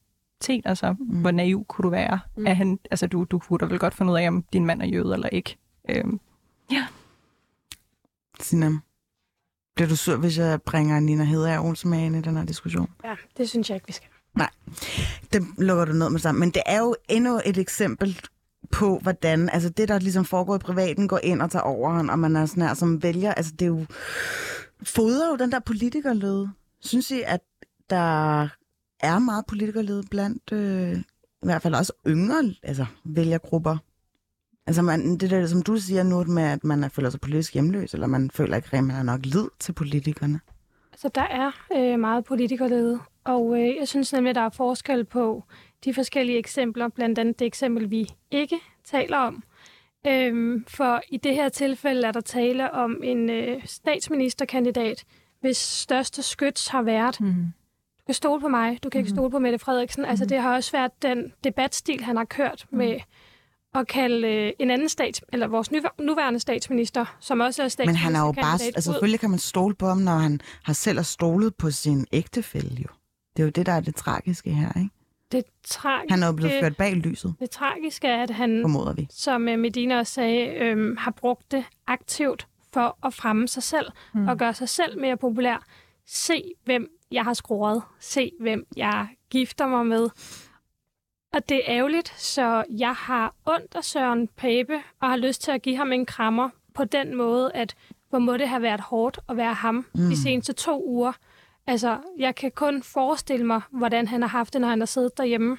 naivitet, 0.48 0.66
altså 0.68 0.92
mm. 0.92 1.20
hvor 1.20 1.30
naiv 1.30 1.64
kunne 1.68 1.82
du 1.82 1.88
være? 1.88 2.20
Mm. 2.36 2.46
Er 2.46 2.54
han, 2.54 2.78
altså 2.90 3.06
du, 3.06 3.24
du 3.24 3.38
kunne 3.38 3.58
da 3.58 3.64
vel 3.66 3.78
godt 3.78 3.94
finde 3.94 4.12
ud 4.12 4.18
af, 4.18 4.28
om 4.28 4.44
din 4.52 4.66
mand 4.66 4.82
er 4.82 4.86
jøde 4.86 5.14
eller 5.14 5.28
ikke. 5.28 5.56
Øhm, 5.88 6.20
ja. 6.70 6.86
Sina, 8.40 8.70
bliver 9.74 9.88
du 9.88 9.96
sur, 9.96 10.16
hvis 10.16 10.38
jeg 10.38 10.62
bringer 10.62 11.00
Nina 11.00 11.24
Hedder 11.24 11.60
Olsen 11.60 11.90
med 11.90 11.98
ind 11.98 12.16
i 12.16 12.20
den 12.20 12.36
her 12.36 12.44
diskussion? 12.44 12.90
Ja, 13.04 13.14
det 13.36 13.48
synes 13.48 13.70
jeg 13.70 13.76
ikke, 13.76 13.86
vi 13.86 13.92
skal. 13.92 14.08
Nej, 14.34 14.50
det 15.32 15.42
lukker 15.58 15.84
du 15.84 15.92
ned 15.92 16.10
med 16.10 16.20
sammen. 16.20 16.40
Men 16.40 16.50
det 16.50 16.62
er 16.66 16.78
jo 16.78 16.96
endnu 17.08 17.40
et 17.44 17.58
eksempel 17.58 18.20
på, 18.70 18.98
hvordan 18.98 19.48
altså 19.48 19.68
det, 19.68 19.88
der 19.88 19.98
ligesom 19.98 20.24
foregår 20.24 20.56
i 20.56 20.58
privaten, 20.58 21.08
går 21.08 21.20
ind 21.22 21.42
og 21.42 21.50
tager 21.50 21.62
overhånd, 21.62 22.10
og 22.10 22.18
man 22.18 22.36
er 22.36 22.46
sådan 22.46 22.62
her 22.62 22.74
som 22.74 23.02
vælger. 23.02 23.34
Altså 23.34 23.52
det 23.52 23.62
er 23.62 23.66
jo, 23.66 23.86
fodrer 24.82 25.30
jo 25.30 25.36
den 25.36 25.52
der 25.52 25.58
politikerlede. 25.58 26.50
Synes 26.80 27.10
I, 27.10 27.22
at 27.26 27.40
der 27.90 28.48
er 29.00 29.18
meget 29.18 29.46
politikerlede 29.46 30.02
blandt 30.10 30.52
øh, 30.52 30.98
i 31.42 31.46
hvert 31.46 31.62
fald 31.62 31.74
også 31.74 31.92
yngre 32.06 32.54
altså, 32.62 32.86
vælgergrupper? 33.04 33.76
Altså 34.66 34.82
man, 34.82 35.16
det 35.16 35.30
der, 35.30 35.46
som 35.46 35.62
du 35.62 35.76
siger 35.76 36.02
nu 36.02 36.24
med, 36.24 36.42
at 36.42 36.64
man 36.64 36.90
føler 36.90 37.10
sig 37.10 37.20
politisk 37.20 37.52
hjemløs, 37.52 37.94
eller 37.94 38.06
man 38.06 38.30
føler 38.30 38.56
ikke, 38.56 38.68
at 38.72 38.84
man 38.84 38.96
har 38.96 39.02
nok 39.02 39.20
lid 39.26 39.48
til 39.58 39.72
politikerne. 39.72 40.40
Så 40.96 41.10
der 41.14 41.22
er 41.22 41.50
øh, 41.76 41.98
meget 41.98 42.24
politikerlede, 42.24 42.98
og 43.24 43.60
øh, 43.60 43.76
jeg 43.80 43.88
synes 43.88 44.12
nemlig, 44.12 44.30
at 44.30 44.36
der 44.36 44.42
er 44.42 44.50
forskel 44.50 45.04
på 45.04 45.44
de 45.84 45.94
forskellige 45.94 46.38
eksempler, 46.38 46.88
blandt 46.88 47.18
andet 47.18 47.38
det 47.38 47.46
eksempel, 47.46 47.90
vi 47.90 48.08
ikke 48.30 48.56
taler 48.84 49.16
om. 49.16 49.42
Øhm, 50.06 50.64
for 50.68 51.02
i 51.08 51.16
det 51.16 51.34
her 51.34 51.48
tilfælde 51.48 52.06
er 52.06 52.12
der 52.12 52.20
tale 52.20 52.70
om 52.70 53.00
en 53.02 53.30
øh, 53.30 53.66
statsministerkandidat, 53.66 55.04
hvis 55.40 55.56
største 55.56 56.22
skyts 56.22 56.68
har 56.68 56.82
været, 56.82 57.20
mm. 57.20 57.34
du 57.98 58.04
kan 58.06 58.14
stole 58.14 58.40
på 58.40 58.48
mig, 58.48 58.82
du 58.82 58.88
kan 58.88 58.98
ikke 58.98 59.10
mm. 59.10 59.16
stole 59.16 59.30
på 59.30 59.38
Mette 59.38 59.58
Frederiksen. 59.58 60.02
Mm. 60.02 60.08
Altså 60.08 60.24
det 60.24 60.38
har 60.38 60.54
også 60.54 60.72
været 60.72 61.02
den 61.02 61.32
debatstil, 61.44 62.04
han 62.04 62.16
har 62.16 62.24
kørt 62.24 62.66
mm. 62.70 62.78
At 63.74 63.88
kalde 63.88 64.28
øh, 64.28 64.52
en 64.58 64.70
anden 64.70 64.88
stat, 64.88 65.20
eller 65.32 65.46
vores 65.46 65.70
nuværende 65.98 66.40
statsminister, 66.40 67.16
som 67.20 67.40
også 67.40 67.62
er 67.62 67.68
statsminister. 67.68 68.08
Men 68.08 68.14
han 68.14 68.22
er 68.22 68.26
jo 68.26 68.32
bare, 68.32 68.58
altså 68.64 68.92
selvfølgelig 68.92 69.20
kan 69.20 69.30
man 69.30 69.38
stole 69.38 69.74
på 69.74 69.86
ham, 69.86 69.98
når 69.98 70.16
han 70.16 70.40
har 70.62 70.72
selv 70.72 70.98
har 70.98 71.02
stolet 71.02 71.54
på 71.54 71.70
sin 71.70 72.06
ægtefælle 72.12 72.76
jo. 72.76 72.88
Det 73.36 73.42
er 73.42 73.44
jo 73.44 73.50
det, 73.50 73.66
der 73.66 73.72
er 73.72 73.80
det 73.80 73.94
tragiske 73.94 74.50
her, 74.50 74.72
ikke? 74.76 74.90
Det 75.32 75.44
tragiske, 75.64 76.12
han 76.12 76.22
er 76.22 76.26
jo 76.26 76.32
blevet 76.32 76.60
ført 76.60 76.76
bag 76.76 76.94
lyset. 76.94 77.34
Det 77.40 77.50
tragiske 77.50 78.08
er, 78.08 78.22
at 78.22 78.30
han, 78.30 78.62
Formoder 78.62 78.92
vi. 78.92 79.06
som 79.10 79.48
øh, 79.48 79.58
Medina 79.58 79.98
også 79.98 80.12
sagde, 80.12 80.46
øhm, 80.46 80.96
har 80.96 81.10
brugt 81.10 81.52
det 81.52 81.64
aktivt 81.86 82.46
for 82.72 82.98
at 83.06 83.14
fremme 83.14 83.48
sig 83.48 83.62
selv 83.62 83.86
mm. 84.14 84.28
og 84.28 84.38
gøre 84.38 84.54
sig 84.54 84.68
selv 84.68 85.00
mere 85.00 85.16
populær. 85.16 85.64
Se, 86.06 86.42
hvem 86.64 86.88
jeg 87.10 87.24
har 87.24 87.34
skruet. 87.34 87.82
Se, 88.00 88.32
hvem 88.40 88.66
jeg 88.76 89.08
gifter 89.30 89.66
mig 89.66 89.86
med. 89.86 90.08
Og 91.32 91.48
det 91.48 91.56
er 91.56 91.62
ærgerligt, 91.66 92.08
så 92.08 92.64
jeg 92.70 92.94
har 92.94 93.34
ondt 93.46 93.74
af 93.74 93.84
Søren 93.84 94.28
Pape 94.28 94.82
og 95.00 95.08
har 95.08 95.16
lyst 95.16 95.42
til 95.42 95.50
at 95.50 95.62
give 95.62 95.76
ham 95.76 95.92
en 95.92 96.06
krammer 96.06 96.50
på 96.74 96.84
den 96.84 97.16
måde, 97.16 97.52
at 97.54 97.74
hvor 98.08 98.18
må 98.18 98.36
det 98.36 98.48
have 98.48 98.62
været 98.62 98.80
hårdt 98.80 99.18
at 99.28 99.36
være 99.36 99.54
ham 99.54 99.86
mm. 99.94 100.00
de 100.00 100.22
seneste 100.22 100.52
to 100.52 100.84
uger. 100.86 101.12
Altså, 101.66 101.98
jeg 102.18 102.34
kan 102.34 102.50
kun 102.50 102.82
forestille 102.82 103.46
mig, 103.46 103.60
hvordan 103.70 104.08
han 104.08 104.22
har 104.22 104.28
haft 104.28 104.52
det, 104.52 104.60
når 104.60 104.68
han 104.68 104.80
har 104.80 104.86
siddet 104.86 105.18
derhjemme, 105.18 105.58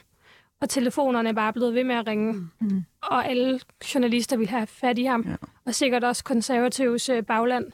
og 0.62 0.70
telefonerne 0.70 1.30
er 1.30 1.34
bare 1.34 1.54
blevet 1.54 1.74
ved 1.74 1.84
med 1.84 1.96
at 1.96 2.08
ringe, 2.08 2.34
mm. 2.34 2.84
og 3.02 3.30
alle 3.30 3.60
journalister 3.94 4.38
vil 4.38 4.50
have 4.50 4.68
fat 4.68 4.98
i 4.98 5.04
ham, 5.04 5.22
ja. 5.22 5.36
og 5.66 5.76
sikkert 5.76 6.04
også 6.04 6.24
konservativs 6.24 7.10
øh, 7.10 7.24
bagland. 7.26 7.72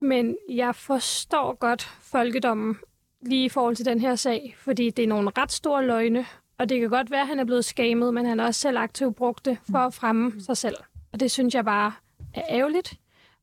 Men 0.00 0.36
jeg 0.48 0.74
forstår 0.74 1.54
godt 1.54 1.82
folkedommen 1.82 2.78
lige 3.22 3.44
i 3.44 3.48
forhold 3.48 3.76
til 3.76 3.84
den 3.84 4.00
her 4.00 4.14
sag, 4.14 4.54
fordi 4.58 4.90
det 4.90 5.02
er 5.02 5.08
nogle 5.08 5.30
ret 5.38 5.52
store 5.52 5.86
løgne, 5.86 6.26
og 6.58 6.68
det 6.68 6.80
kan 6.80 6.90
godt 6.90 7.10
være, 7.10 7.20
at 7.20 7.26
han 7.26 7.38
er 7.38 7.44
blevet 7.44 7.64
skamet, 7.64 8.14
men 8.14 8.26
han 8.26 8.38
har 8.38 8.46
også 8.46 8.60
selv 8.60 8.78
aktivt 8.78 9.16
brugt 9.16 9.44
det 9.44 9.58
for 9.70 9.78
at 9.78 9.94
fremme 9.94 10.28
mm. 10.28 10.40
sig 10.40 10.56
selv. 10.56 10.76
Og 11.12 11.20
det 11.20 11.30
synes 11.30 11.54
jeg 11.54 11.64
bare 11.64 11.92
er 12.34 12.42
ærgerligt. 12.48 12.94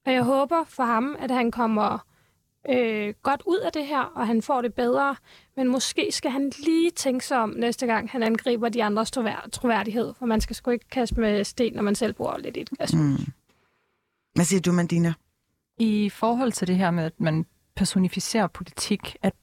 Og 0.06 0.14
jeg 0.14 0.24
håber 0.24 0.64
for 0.68 0.84
ham, 0.84 1.16
at 1.20 1.32
han 1.32 1.52
kommer 1.52 2.06
øh, 2.70 3.14
godt 3.24 3.42
ud 3.46 3.58
af 3.58 3.72
det 3.72 3.88
her, 3.88 4.00
og 4.00 4.28
han 4.28 4.42
får 4.42 4.62
det 4.62 4.74
bedre. 4.74 5.16
Men 5.56 5.68
måske 5.68 6.08
skal 6.12 6.32
han 6.32 6.52
lige 6.66 6.92
tænke 6.92 7.26
sig 7.26 7.38
om 7.38 7.50
næste 7.50 7.86
gang, 7.86 8.10
han 8.10 8.24
angriber 8.24 8.70
de 8.70 8.84
andres 8.84 9.12
troværdighed. 9.52 10.14
For 10.20 10.26
man 10.26 10.42
skal 10.42 10.56
sgu 10.56 10.72
ikke 10.72 10.90
kaste 10.90 11.20
med 11.20 11.44
sten, 11.44 11.74
når 11.74 11.82
man 11.82 11.96
selv 11.96 12.14
bor 12.14 12.38
lidt 12.38 12.58
i 12.58 12.62
et 12.62 12.70
glas. 12.70 12.94
Mm. 12.94 13.18
Hvad 14.36 14.46
siger 14.46 14.62
du, 14.62 14.72
Mandina? 14.72 15.14
I 15.78 16.10
forhold 16.10 16.52
til 16.52 16.68
det 16.68 16.76
her 16.76 16.92
med, 16.92 17.04
at 17.04 17.20
man 17.20 17.46
personificerer 17.76 18.48
politik, 18.48 19.16
at 19.22 19.34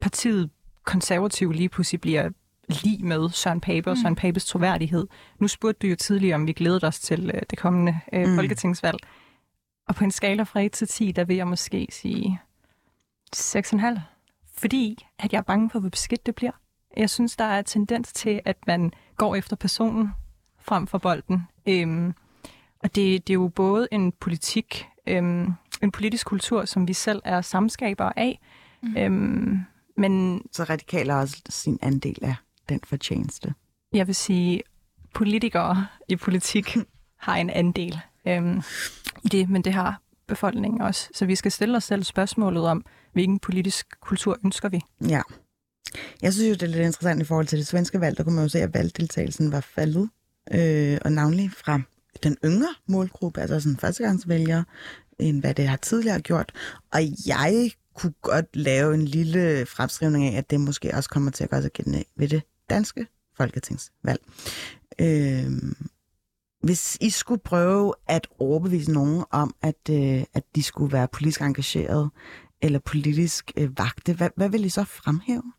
partiet 0.00 0.50
konservativ 0.84 1.52
lige 1.52 1.68
pludselig 1.68 2.00
bliver 2.00 2.30
lige 2.68 3.04
med 3.04 3.30
Søren 3.30 3.60
Pape 3.60 3.90
og 3.90 3.96
mm. 3.96 4.02
Søren 4.02 4.16
Papes 4.16 4.44
troværdighed. 4.44 5.06
Nu 5.38 5.48
spurgte 5.48 5.86
du 5.86 5.90
jo 5.90 5.96
tidligere, 5.96 6.34
om 6.34 6.46
vi 6.46 6.52
glæder 6.52 6.88
os 6.88 7.00
til 7.00 7.30
øh, 7.34 7.42
det 7.50 7.58
kommende 7.58 8.00
øh, 8.12 8.28
mm. 8.28 8.34
folketingsvalg. 8.34 8.98
Og 9.88 9.94
på 9.94 10.04
en 10.04 10.10
skala 10.10 10.42
fra 10.42 10.60
1 10.60 10.72
til 10.72 10.88
10, 10.88 11.12
der 11.12 11.24
vil 11.24 11.36
jeg 11.36 11.46
måske 11.46 11.88
sige 11.90 12.40
6,5. 13.36 14.00
Fordi 14.56 15.06
at 15.18 15.32
jeg 15.32 15.38
er 15.38 15.42
bange 15.42 15.70
for, 15.70 15.78
hvor 15.78 15.88
beskidt 15.88 16.26
det 16.26 16.34
bliver. 16.34 16.52
Jeg 16.96 17.10
synes, 17.10 17.36
der 17.36 17.44
er 17.44 17.62
tendens 17.62 18.12
til, 18.12 18.40
at 18.44 18.56
man 18.66 18.92
går 19.16 19.36
efter 19.36 19.56
personen 19.56 20.10
frem 20.58 20.86
for 20.86 20.98
bolden. 20.98 21.48
Øhm, 21.66 22.14
og 22.78 22.94
det, 22.94 23.26
det 23.26 23.32
er 23.32 23.34
jo 23.34 23.48
både 23.48 23.88
en 23.92 24.12
politik, 24.12 24.86
øhm, 25.06 25.52
en 25.82 25.90
politisk 25.90 26.26
kultur, 26.26 26.64
som 26.64 26.88
vi 26.88 26.92
selv 26.92 27.22
er 27.24 27.40
samskabere 27.40 28.18
af. 28.18 28.40
Mm. 28.82 28.96
Øhm, 28.96 29.60
men, 29.96 30.42
Så 30.52 30.64
radikaler 30.64 31.14
også 31.14 31.42
sin 31.48 31.78
andel 31.82 32.18
af 32.22 32.34
den 32.68 32.80
fortjeneste. 32.84 33.54
Jeg 33.92 34.06
vil 34.06 34.14
sige, 34.14 34.62
politikere 35.14 35.86
i 36.08 36.16
politik 36.16 36.76
har 37.26 37.36
en 37.36 37.50
andel 37.50 38.00
øhm, 38.28 38.62
i 39.24 39.28
det, 39.28 39.50
men 39.50 39.62
det 39.62 39.72
har 39.72 40.02
befolkningen 40.26 40.82
også. 40.82 41.08
Så 41.14 41.26
vi 41.26 41.34
skal 41.34 41.52
stille 41.52 41.76
os 41.76 41.84
selv 41.84 42.04
spørgsmålet 42.04 42.66
om, 42.66 42.84
hvilken 43.12 43.38
politisk 43.38 44.00
kultur 44.00 44.38
ønsker 44.44 44.68
vi? 44.68 44.80
Ja. 45.08 45.22
Jeg 46.22 46.32
synes 46.32 46.48
jo, 46.48 46.52
det 46.54 46.62
er 46.62 46.66
lidt 46.66 46.86
interessant 46.86 47.22
i 47.22 47.24
forhold 47.24 47.46
til 47.46 47.58
det 47.58 47.66
svenske 47.66 48.00
valg. 48.00 48.16
Der 48.16 48.24
kunne 48.24 48.34
man 48.34 48.44
jo 48.44 48.48
se, 48.48 48.58
at 48.58 48.74
valgdeltagelsen 48.74 49.52
var 49.52 49.60
faldet. 49.60 50.08
Øh, 50.54 50.98
og 51.04 51.12
navnlig 51.12 51.50
fra 51.52 51.80
den 52.22 52.36
yngre 52.44 52.74
målgruppe, 52.86 53.40
altså 53.40 53.60
sådan 53.60 53.76
førstegangsvælgere, 53.76 54.64
end 55.18 55.40
hvad 55.40 55.54
det 55.54 55.68
har 55.68 55.76
tidligere 55.76 56.20
gjort. 56.20 56.52
Og 56.92 57.00
jeg 57.26 57.70
kunne 57.96 58.14
godt 58.22 58.56
lave 58.56 58.94
en 58.94 59.04
lille 59.04 59.66
fremskrivning 59.66 60.24
af, 60.24 60.38
at 60.38 60.50
det 60.50 60.60
måske 60.60 60.94
også 60.94 61.10
kommer 61.10 61.30
til 61.30 61.44
at 61.44 61.50
gøre 61.50 61.62
sig 61.62 61.72
gældende 61.72 62.04
ved 62.16 62.28
det 62.28 62.42
danske 62.70 63.06
folketingsvalg. 63.36 64.20
Øh, 64.98 65.52
hvis 66.62 66.98
I 67.00 67.10
skulle 67.10 67.40
prøve 67.40 67.94
at 68.08 68.28
overbevise 68.38 68.92
nogen 68.92 69.24
om, 69.30 69.54
at, 69.62 69.90
øh, 69.90 70.24
at 70.34 70.42
de 70.54 70.62
skulle 70.62 70.92
være 70.92 71.08
politisk 71.08 71.40
engageret 71.40 72.10
eller 72.62 72.78
politisk 72.78 73.52
øh, 73.56 73.78
vagte, 73.78 74.14
hvad, 74.14 74.30
hvad 74.36 74.48
vil 74.48 74.64
I 74.64 74.68
så 74.68 74.84
fremhæve? 74.84 75.52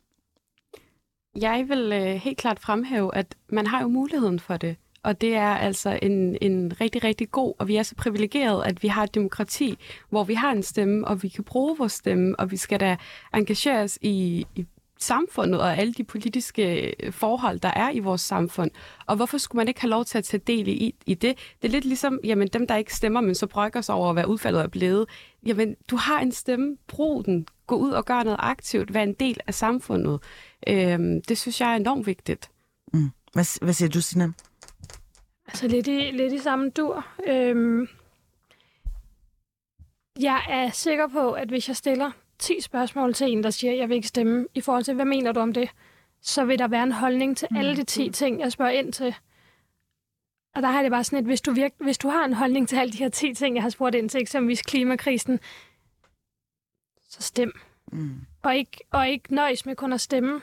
Jeg 1.35 1.65
vil 1.67 1.91
øh, 1.91 2.15
helt 2.15 2.37
klart 2.37 2.59
fremhæve, 2.59 3.15
at 3.15 3.35
man 3.49 3.67
har 3.67 3.81
jo 3.81 3.87
muligheden 3.87 4.39
for 4.39 4.57
det. 4.57 4.75
Og 5.07 5.21
det 5.21 5.35
er 5.35 5.55
altså 5.55 5.99
en, 6.01 6.37
en 6.41 6.81
rigtig, 6.81 7.03
rigtig 7.03 7.31
god, 7.31 7.53
og 7.59 7.67
vi 7.67 7.75
er 7.75 7.83
så 7.83 7.95
privilegeret, 7.95 8.65
at 8.65 8.83
vi 8.83 8.87
har 8.87 9.03
et 9.03 9.15
demokrati, 9.15 9.77
hvor 10.09 10.23
vi 10.23 10.33
har 10.33 10.51
en 10.51 10.63
stemme, 10.63 11.07
og 11.07 11.23
vi 11.23 11.27
kan 11.27 11.43
bruge 11.43 11.77
vores 11.77 11.91
stemme, 11.91 12.39
og 12.39 12.51
vi 12.51 12.57
skal 12.57 12.79
da 12.79 12.97
engagere 13.33 13.83
os 13.83 13.99
i, 14.01 14.45
i 14.55 14.65
samfundet 14.99 15.61
og 15.61 15.77
alle 15.77 15.93
de 15.93 16.03
politiske 16.03 16.93
øh, 17.03 17.13
forhold, 17.13 17.59
der 17.59 17.71
er 17.75 17.91
i 17.91 17.99
vores 17.99 18.21
samfund. 18.21 18.71
Og 19.05 19.15
hvorfor 19.15 19.37
skulle 19.37 19.59
man 19.59 19.67
ikke 19.67 19.81
have 19.81 19.89
lov 19.89 20.05
til 20.05 20.17
at 20.17 20.23
tage 20.23 20.41
del 20.47 20.67
i, 20.67 20.95
i 21.05 21.13
det? 21.13 21.37
Det 21.61 21.67
er 21.67 21.71
lidt 21.71 21.85
ligesom, 21.85 22.19
jamen 22.23 22.47
dem, 22.47 22.67
der 22.67 22.75
ikke 22.75 22.95
stemmer, 22.95 23.21
men 23.21 23.35
så 23.35 23.47
brygger 23.47 23.81
sig 23.81 23.95
over, 23.95 24.13
hvad 24.13 24.25
udfaldet 24.25 24.61
er 24.61 24.67
blevet. 24.67 25.05
Jamen, 25.45 25.75
du 25.89 25.95
har 25.95 26.19
en 26.19 26.31
stemme, 26.31 26.77
brug 26.87 27.25
den. 27.25 27.47
Gå 27.67 27.75
ud 27.75 27.91
og 27.91 28.05
gør 28.05 28.23
noget 28.23 28.39
aktivt. 28.39 28.93
Vær 28.93 29.03
en 29.03 29.13
del 29.13 29.37
af 29.47 29.53
samfundet. 29.53 30.19
Øhm, 30.67 31.21
det 31.21 31.37
synes 31.37 31.61
jeg 31.61 31.71
er 31.71 31.75
enormt 31.75 32.07
vigtigt. 32.07 32.49
Mm. 32.93 33.09
Hvad, 33.33 33.63
hvad 33.65 33.73
siger 33.73 33.89
du, 33.89 34.01
Sina? 34.01 34.31
Altså 35.47 35.67
lidt 35.67 35.87
i, 35.87 36.11
lidt 36.11 36.33
i 36.33 36.39
samme 36.39 36.69
dur. 36.69 37.05
Øhm, 37.27 37.87
jeg 40.19 40.45
er 40.49 40.69
sikker 40.69 41.07
på, 41.07 41.31
at 41.31 41.47
hvis 41.47 41.67
jeg 41.67 41.75
stiller 41.75 42.11
10 42.39 42.61
spørgsmål 42.61 43.13
til 43.13 43.31
en, 43.31 43.43
der 43.43 43.49
siger, 43.49 43.73
jeg 43.73 43.89
vil 43.89 43.95
ikke 43.95 44.07
stemme, 44.07 44.47
i 44.53 44.61
forhold 44.61 44.83
til, 44.83 44.93
hvad 44.93 45.05
mener 45.05 45.31
du 45.31 45.39
om 45.39 45.53
det, 45.53 45.69
så 46.21 46.45
vil 46.45 46.59
der 46.59 46.67
være 46.67 46.83
en 46.83 46.91
holdning 46.91 47.37
til 47.37 47.47
mm. 47.51 47.57
alle 47.57 47.75
de 47.75 47.83
10 47.83 48.09
ting, 48.09 48.39
jeg 48.39 48.51
spørger 48.51 48.71
ind 48.71 48.93
til. 48.93 49.15
Og 50.55 50.61
der 50.61 50.67
har 50.67 50.81
det 50.81 50.91
bare 50.91 51.03
sådan, 51.03 51.19
at 51.19 51.25
hvis 51.25 51.41
du, 51.41 51.51
virke, 51.51 51.75
hvis 51.79 51.97
du 51.97 52.09
har 52.09 52.25
en 52.25 52.33
holdning 52.33 52.69
til 52.69 52.75
alle 52.75 52.93
de 52.93 52.97
her 52.97 53.09
10 53.09 53.33
ting, 53.33 53.55
jeg 53.55 53.63
har 53.63 53.69
spurgt 53.69 53.95
ind 53.95 54.09
til, 54.09 54.21
eksempelvis 54.21 54.61
klimakrisen, 54.61 55.39
så 57.09 57.21
stem. 57.21 57.53
Mm. 57.91 58.21
Og, 58.43 58.55
ikke, 58.55 58.77
og 58.91 59.09
ikke 59.09 59.35
nøjes 59.35 59.65
med 59.65 59.75
kun 59.75 59.93
at 59.93 60.01
stemme. 60.01 60.41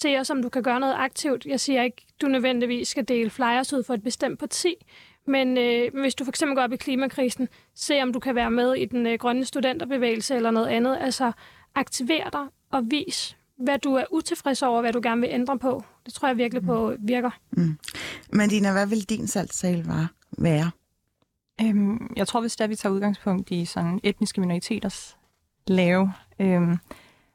Se 0.00 0.16
også, 0.16 0.32
om 0.32 0.42
du 0.42 0.48
kan 0.48 0.62
gøre 0.62 0.80
noget 0.80 0.94
aktivt. 0.98 1.46
Jeg 1.46 1.60
siger 1.60 1.82
ikke, 1.82 2.06
du 2.20 2.26
nødvendigvis 2.26 2.88
skal 2.88 3.08
dele 3.08 3.30
flyers 3.30 3.72
ud 3.72 3.82
for 3.82 3.94
et 3.94 4.02
bestemt 4.02 4.38
parti, 4.38 4.74
men 5.26 5.58
øh, 5.58 6.00
hvis 6.00 6.14
du 6.14 6.24
for 6.24 6.32
eksempel 6.32 6.56
går 6.56 6.62
op 6.62 6.72
i 6.72 6.76
klimakrisen, 6.76 7.48
se 7.74 8.02
om 8.02 8.12
du 8.12 8.20
kan 8.20 8.34
være 8.34 8.50
med 8.50 8.74
i 8.74 8.84
den 8.84 9.06
øh, 9.06 9.18
grønne 9.18 9.44
studenterbevægelse 9.44 10.36
eller 10.36 10.50
noget 10.50 10.66
andet. 10.66 10.98
Altså 11.00 11.32
aktiver 11.74 12.30
dig 12.30 12.46
og 12.70 12.82
vis 12.90 13.36
hvad 13.56 13.78
du 13.78 13.94
er 13.94 14.04
utilfreds 14.10 14.62
over, 14.62 14.80
hvad 14.80 14.92
du 14.92 15.00
gerne 15.02 15.20
vil 15.20 15.30
ændre 15.32 15.58
på. 15.58 15.84
Det 16.06 16.14
tror 16.14 16.28
jeg 16.28 16.36
virkelig 16.36 16.62
på 16.62 16.94
virker. 16.98 17.30
Mm. 17.50 17.78
Men 18.32 18.48
Dina, 18.48 18.72
hvad 18.72 18.86
vil 18.86 19.08
din 19.08 19.26
salgssal 19.26 19.86
være? 20.38 20.70
Øhm, 21.60 22.12
jeg 22.16 22.28
tror, 22.28 22.40
hvis 22.40 22.56
der 22.56 22.66
vi 22.66 22.76
tager 22.76 22.92
udgangspunkt 22.92 23.50
i 23.50 23.64
sådan 23.64 24.00
etniske 24.02 24.40
minoriteters 24.40 25.16
lave 25.66 26.12
øhm, 26.38 26.78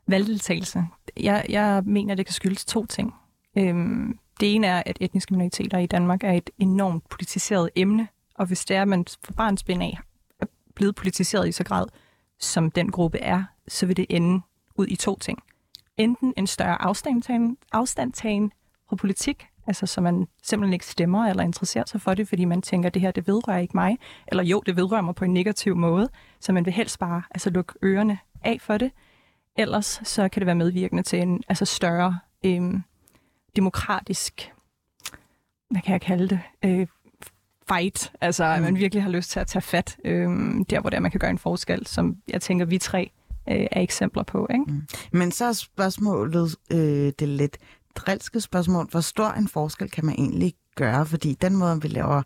valgdeltagelse, 0.09 0.85
jeg, 1.17 1.45
jeg 1.49 1.83
mener, 1.85 2.15
det 2.15 2.25
kan 2.25 2.33
skyldes 2.33 2.65
to 2.65 2.85
ting. 2.85 3.13
Øhm, 3.57 4.19
det 4.39 4.55
ene 4.55 4.67
er, 4.67 4.83
at 4.85 4.97
etniske 5.01 5.33
minoriteter 5.33 5.77
i 5.77 5.85
Danmark 5.85 6.23
er 6.23 6.31
et 6.31 6.49
enormt 6.57 7.09
politiseret 7.09 7.69
emne, 7.75 8.07
og 8.35 8.45
hvis 8.45 8.65
det 8.65 8.77
er, 8.77 8.81
at 8.81 8.87
man 8.87 9.05
fra 9.23 9.33
barnsben 9.37 9.81
af 9.81 9.97
er 10.39 10.45
blevet 10.75 10.95
politiseret 10.95 11.47
i 11.47 11.51
så 11.51 11.63
grad, 11.63 11.85
som 12.39 12.71
den 12.71 12.91
gruppe 12.91 13.19
er, 13.19 13.43
så 13.67 13.85
vil 13.85 13.97
det 13.97 14.05
ende 14.09 14.41
ud 14.75 14.87
i 14.87 14.95
to 14.95 15.17
ting. 15.17 15.43
Enten 15.97 16.33
en 16.37 16.47
større 16.47 16.81
afstandtagen, 16.81 17.57
afstandtagen 17.71 18.51
fra 18.89 18.95
politik, 18.95 19.47
altså 19.67 19.85
så 19.85 20.01
man 20.01 20.27
simpelthen 20.43 20.73
ikke 20.73 20.85
stemmer 20.85 21.25
eller 21.25 21.43
interesserer 21.43 21.83
sig 21.87 22.01
for 22.01 22.13
det, 22.13 22.27
fordi 22.27 22.45
man 22.45 22.61
tænker, 22.61 22.87
at 22.87 22.93
det 22.93 23.01
her, 23.01 23.11
det 23.11 23.27
vedrører 23.27 23.57
ikke 23.57 23.77
mig, 23.77 23.97
eller 24.27 24.43
jo, 24.43 24.63
det 24.65 24.75
vedrører 24.75 25.01
mig 25.01 25.15
på 25.15 25.25
en 25.25 25.33
negativ 25.33 25.75
måde, 25.75 26.09
så 26.39 26.51
man 26.51 26.65
vil 26.65 26.73
helst 26.73 26.99
bare 26.99 27.23
altså, 27.31 27.49
lukke 27.49 27.73
ørerne 27.83 28.19
af 28.43 28.57
for 28.61 28.77
det. 28.77 28.91
Ellers 29.59 30.01
så 30.03 30.29
kan 30.29 30.39
det 30.39 30.45
være 30.45 30.55
medvirkende 30.55 31.03
til 31.03 31.21
en 31.21 31.43
altså, 31.47 31.65
større 31.65 32.19
øhm, 32.45 32.83
demokratisk, 33.55 34.51
hvad 35.69 35.81
kan 35.81 35.91
jeg 35.91 36.01
kalde 36.01 36.27
det, 36.27 36.39
øh, 36.65 36.87
fight, 37.67 38.11
altså 38.21 38.43
mm. 38.43 38.51
at 38.51 38.61
man 38.61 38.75
virkelig 38.75 39.03
har 39.03 39.09
lyst 39.09 39.31
til 39.31 39.39
at 39.39 39.47
tage 39.47 39.61
fat 39.61 39.97
øh, 40.05 40.29
der, 40.69 40.79
hvor 40.79 40.89
det 40.89 40.97
er, 40.97 41.01
man 41.01 41.11
kan 41.11 41.19
gøre 41.19 41.29
en 41.31 41.37
forskel, 41.37 41.87
som 41.87 42.17
jeg 42.27 42.41
tænker, 42.41 42.65
vi 42.65 42.77
tre 42.77 43.11
øh, 43.49 43.67
er 43.71 43.81
eksempler 43.81 44.23
på. 44.23 44.47
Ikke? 44.49 44.63
Mm. 44.67 44.81
Men 45.11 45.31
så 45.31 45.45
er 45.45 45.51
spørgsmålet 45.51 46.55
øh, 46.71 47.13
det 47.19 47.27
lidt 47.27 47.57
drilske 47.95 48.41
spørgsmål. 48.41 48.87
Hvor 48.91 49.01
stor 49.01 49.27
en 49.27 49.47
forskel 49.47 49.89
kan 49.89 50.05
man 50.05 50.15
egentlig 50.15 50.53
gøre? 50.79 51.05
Fordi 51.05 51.37
den 51.41 51.55
måde, 51.55 51.81
vi 51.81 51.87
laver 51.87 52.21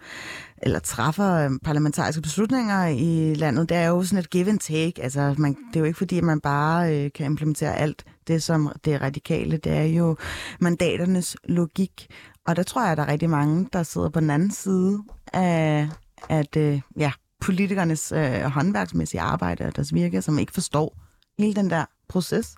eller 0.58 0.80
træffer 0.80 1.45
øhm, 1.45 1.60
parlamentariske 1.60 2.22
beslutninger 2.22 2.88
i 2.88 3.34
landet, 3.34 3.70
det 3.70 3.78
er 3.78 3.88
jo 3.88 4.04
sådan 4.04 4.20
et 4.20 4.30
give 4.30 4.49
and 4.49 4.60
take. 4.60 5.04
Altså, 5.04 5.36
man, 5.38 5.58
det 5.68 5.76
er 5.76 5.80
jo 5.80 5.86
ikke 5.86 5.97
fordi, 5.97 6.18
at 6.18 6.24
man 6.24 6.39
bare 6.39 6.95
øh, 6.95 7.12
kan 7.16 7.26
implementere 7.26 7.78
alt 7.78 8.04
det, 8.28 8.43
som 8.43 8.72
det 8.86 9.01
radikale. 9.01 9.58
Det 9.58 9.72
er 9.72 9.84
jo 9.84 10.18
mandaternes 10.60 11.38
logik. 11.43 12.08
Og 12.47 12.56
der 12.56 12.64
tror 12.64 12.82
jeg, 12.82 12.91
at 12.91 12.97
der 12.97 13.04
er 13.04 13.12
rigtig 13.12 13.30
mange, 13.30 13.68
der 13.74 13.84
sidder 13.84 14.10
på 14.10 14.20
den 14.20 14.30
anden 14.30 14.51
side 14.51 14.99
af 15.34 15.89
at, 16.30 16.58
øh, 16.58 16.82
ja, 16.97 17.12
politikernes 17.41 18.12
øh, 18.12 18.41
håndværksmæssige 18.41 19.22
arbejde 19.22 19.66
og 19.66 19.76
deres 19.76 19.93
virke, 19.93 20.22
som 20.22 20.39
ikke 20.39 20.54
forstår 20.54 20.97
hele 21.39 21.54
den 21.54 21.70
der 21.70 21.86
proces, 22.10 22.56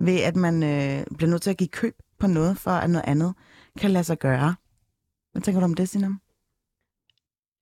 ved 0.00 0.20
at 0.20 0.36
man 0.36 0.62
øh, 0.62 1.06
bliver 1.16 1.30
nødt 1.30 1.42
til 1.42 1.50
at 1.50 1.56
give 1.56 1.68
køb 1.68 1.94
på 2.18 2.26
noget, 2.26 2.58
for 2.58 2.70
at 2.70 2.90
noget 2.90 3.04
andet 3.06 3.34
kan 3.78 3.90
lade 3.90 4.04
sig 4.04 4.18
gøre. 4.18 4.54
Hvad 5.32 5.42
tænker 5.42 5.60
du 5.60 5.64
om 5.64 5.74
det, 5.74 5.88
Sinam? 5.88 6.20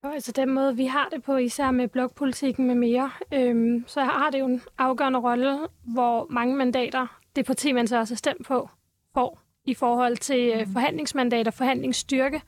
Jo, 0.05 0.11
altså 0.11 0.33
den 0.33 0.51
måde, 0.51 0.77
vi 0.77 0.87
har 0.87 1.09
det 1.09 1.23
på, 1.23 1.37
især 1.37 1.71
med 1.71 1.89
blokpolitikken 1.89 2.67
med 2.67 2.75
mere, 2.75 3.11
øhm, 3.35 3.85
så 3.87 4.01
har 4.01 4.31
det 4.31 4.41
jo 4.41 4.47
en 4.47 4.62
afgørende 4.79 5.19
rolle, 5.19 5.59
hvor 5.85 6.27
mange 6.31 6.57
mandater 6.57 7.21
det 7.37 7.47
parti, 7.47 7.73
man 7.73 7.87
så 7.87 7.99
også 7.99 8.14
har 8.14 8.17
stemt 8.17 8.47
på, 8.47 8.71
får 9.14 9.41
i 9.64 9.75
forhold 9.75 10.17
til 10.17 10.53
øh, 10.55 10.67
mm. 10.67 10.73
forhandlingsmandat 10.73 11.49
og 11.49 11.55
forhandlingsstyrke. 11.55 12.43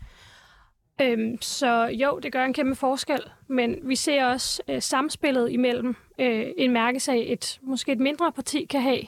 Øhm, 1.00 1.38
så 1.40 1.84
jo, 1.84 2.18
det 2.18 2.32
gør 2.32 2.44
en 2.44 2.52
kæmpe 2.52 2.74
forskel, 2.74 3.20
men 3.46 3.78
vi 3.82 3.96
ser 3.96 4.24
også 4.24 4.62
øh, 4.68 4.82
samspillet 4.82 5.50
imellem 5.50 5.96
øh, 6.18 6.46
en 6.56 6.72
mærkesag, 6.72 7.32
et 7.32 7.60
måske 7.62 7.92
et 7.92 8.00
mindre 8.00 8.32
parti 8.32 8.64
kan 8.64 8.82
have, 8.82 9.02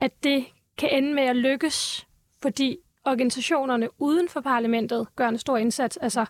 at 0.00 0.24
det 0.24 0.44
kan 0.78 0.88
ende 0.92 1.14
med 1.14 1.22
at 1.22 1.36
lykkes, 1.36 2.06
fordi 2.42 2.78
organisationerne 3.06 3.88
uden 3.98 4.28
for 4.28 4.40
parlamentet 4.40 5.06
gør 5.16 5.28
en 5.28 5.38
stor 5.38 5.56
indsats. 5.56 5.96
Altså, 5.96 6.26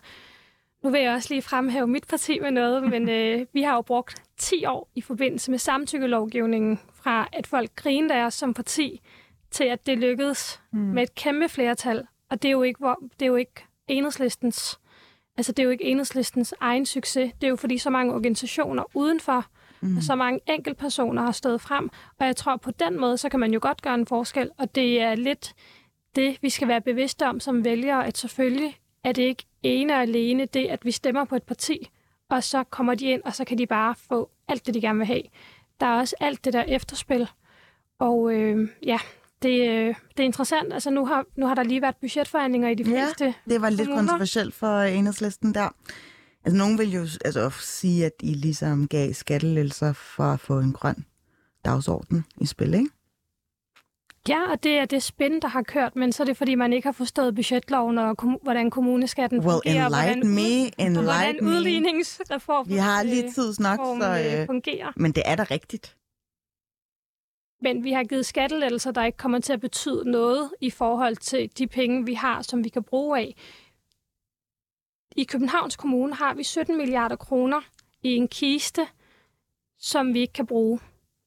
nu 0.83 0.89
vil 0.89 1.01
jeg 1.01 1.13
også 1.13 1.33
lige 1.33 1.41
fremhæve 1.41 1.87
mit 1.87 2.07
parti 2.07 2.39
med 2.39 2.51
noget, 2.51 2.83
men 2.89 3.09
øh, 3.17 3.45
vi 3.53 3.61
har 3.61 3.75
jo 3.75 3.81
brugt 3.81 4.23
10 4.37 4.65
år 4.65 4.89
i 4.95 5.01
forbindelse 5.01 5.51
med 5.51 5.59
samtykkelovgivningen, 5.59 6.79
fra 6.93 7.27
at 7.33 7.47
folk 7.47 7.75
grinede 7.75 8.13
af 8.13 8.25
os 8.25 8.33
som 8.33 8.53
parti, 8.53 9.01
til 9.51 9.63
at 9.63 9.85
det 9.85 9.97
lykkedes 9.97 10.61
mm. 10.71 10.79
med 10.79 11.03
et 11.03 11.15
kæmpe 11.15 11.49
flertal. 11.49 12.07
Og 12.29 12.41
det 12.41 12.47
er 12.47 12.51
jo 12.51 12.63
ikke, 12.63 12.79
hvor, 12.79 12.99
det 13.19 13.25
er 13.25 13.29
jo 13.29 13.35
ikke 13.35 13.65
enhedslistens, 13.87 14.79
altså 15.37 15.51
det 15.51 15.59
er 15.59 15.63
jo 15.63 15.69
ikke 15.69 15.83
enhedslistens 15.83 16.53
egen 16.59 16.85
succes. 16.85 17.31
Det 17.33 17.47
er 17.47 17.49
jo 17.49 17.55
fordi 17.55 17.77
så 17.77 17.89
mange 17.89 18.13
organisationer 18.13 18.83
udenfor, 18.93 19.45
mm. 19.81 19.97
og 19.97 20.03
så 20.03 20.15
mange 20.15 20.39
enkeltpersoner 20.47 21.21
har 21.21 21.31
stået 21.31 21.61
frem. 21.61 21.89
Og 22.19 22.25
jeg 22.25 22.35
tror 22.35 22.55
på 22.55 22.71
den 22.71 22.99
måde, 22.99 23.17
så 23.17 23.29
kan 23.29 23.39
man 23.39 23.53
jo 23.53 23.59
godt 23.61 23.81
gøre 23.81 23.95
en 23.95 24.07
forskel. 24.07 24.49
Og 24.57 24.75
det 24.75 25.01
er 25.01 25.15
lidt 25.15 25.53
det, 26.17 26.37
vi 26.41 26.49
skal 26.49 26.67
være 26.67 26.81
bevidste 26.81 27.27
om 27.27 27.39
som 27.39 27.65
vælgere, 27.65 28.07
at 28.07 28.17
selvfølgelig 28.17 28.79
er 29.03 29.11
det 29.11 29.21
ikke 29.21 29.45
ene 29.63 29.93
og 29.93 30.01
alene 30.01 30.45
det, 30.45 30.65
at 30.65 30.85
vi 30.85 30.91
stemmer 30.91 31.25
på 31.25 31.35
et 31.35 31.43
parti, 31.43 31.89
og 32.29 32.43
så 32.43 32.63
kommer 32.63 32.95
de 32.95 33.05
ind, 33.05 33.21
og 33.25 33.35
så 33.35 33.45
kan 33.45 33.57
de 33.57 33.67
bare 33.67 33.95
få 34.09 34.29
alt 34.47 34.65
det, 34.65 34.73
de 34.73 34.81
gerne 34.81 34.97
vil 34.97 35.07
have. 35.07 35.21
Der 35.79 35.85
er 35.85 35.99
også 35.99 36.15
alt 36.19 36.45
det 36.45 36.53
der 36.53 36.63
efterspil. 36.63 37.27
Og 37.99 38.33
øh, 38.33 38.67
ja, 38.83 38.97
det, 39.41 39.69
øh, 39.69 39.95
det 40.17 40.19
er 40.19 40.23
interessant. 40.23 40.73
Altså, 40.73 40.89
nu 40.89 41.05
har, 41.05 41.25
nu 41.35 41.45
har 41.45 41.55
der 41.55 41.63
lige 41.63 41.81
været 41.81 41.95
budgetforhandlinger 41.95 42.69
i 42.69 42.75
de 42.75 42.85
fleste 42.85 43.25
Ja, 43.25 43.33
det 43.49 43.61
var 43.61 43.69
lidt 43.69 43.87
kommuner. 43.87 44.07
kontroversielt 44.07 44.53
for 44.53 44.81
enhedslisten 44.81 45.53
der. 45.53 45.69
Altså, 46.45 46.57
nogen 46.57 46.77
vil 46.77 46.91
jo 46.91 47.01
altså, 47.25 47.49
sige, 47.49 48.05
at 48.05 48.11
I 48.23 48.33
ligesom 48.33 48.87
gav 48.87 49.13
skattelælser 49.13 49.93
for 49.93 50.23
at 50.23 50.39
få 50.39 50.59
en 50.59 50.73
grøn 50.73 51.05
dagsorden 51.65 52.25
i 52.41 52.45
spil, 52.45 52.73
ikke? 52.73 52.89
Ja, 54.29 54.51
og 54.51 54.63
det 54.63 54.71
er 54.71 54.85
det 54.85 55.03
spænd, 55.03 55.41
der 55.41 55.47
har 55.47 55.61
kørt, 55.61 55.95
men 55.95 56.11
så 56.11 56.23
er 56.23 56.25
det, 56.25 56.37
fordi 56.37 56.55
man 56.55 56.73
ikke 56.73 56.87
har 56.87 56.91
forstået 56.91 57.35
budgetloven 57.35 57.97
og 57.97 58.17
kom- 58.17 58.39
hvordan 58.43 58.69
kommuneskatten 58.69 59.39
well, 59.39 59.51
fungerer. 59.51 59.85
Enlighten 59.85 60.21
hvordan, 60.21 60.35
me, 60.35 60.85
enlighten 60.85 61.03
hvordan 61.03 61.41
udligningsreformen 61.41 62.71
Vi 62.73 62.77
har 62.77 63.03
lige 63.03 63.31
tid 63.31 63.53
nok, 63.59 63.79
så, 64.01 64.37
øh, 64.39 64.45
fungerer. 64.45 64.91
Men 64.95 65.11
det 65.11 65.23
er 65.25 65.35
da 65.35 65.43
rigtigt. 65.43 65.97
Men 67.61 67.83
vi 67.83 67.91
har 67.91 68.03
givet 68.03 68.25
skattelettelser, 68.25 68.91
der 68.91 69.05
ikke 69.05 69.17
kommer 69.17 69.39
til 69.39 69.53
at 69.53 69.61
betyde 69.61 70.11
noget 70.11 70.51
i 70.61 70.69
forhold 70.69 71.15
til 71.15 71.57
de 71.57 71.67
penge, 71.67 72.05
vi 72.05 72.13
har, 72.13 72.41
som 72.41 72.63
vi 72.63 72.69
kan 72.69 72.83
bruge 72.83 73.19
af. 73.19 73.35
I 75.15 75.23
Københavns 75.23 75.75
Kommune 75.75 76.13
har 76.15 76.33
vi 76.33 76.43
17 76.43 76.77
milliarder 76.77 77.15
kroner 77.15 77.61
i 78.03 78.15
en 78.15 78.27
kiste, 78.27 78.87
som 79.79 80.13
vi 80.13 80.19
ikke 80.19 80.33
kan 80.33 80.45
bruge. 80.45 80.79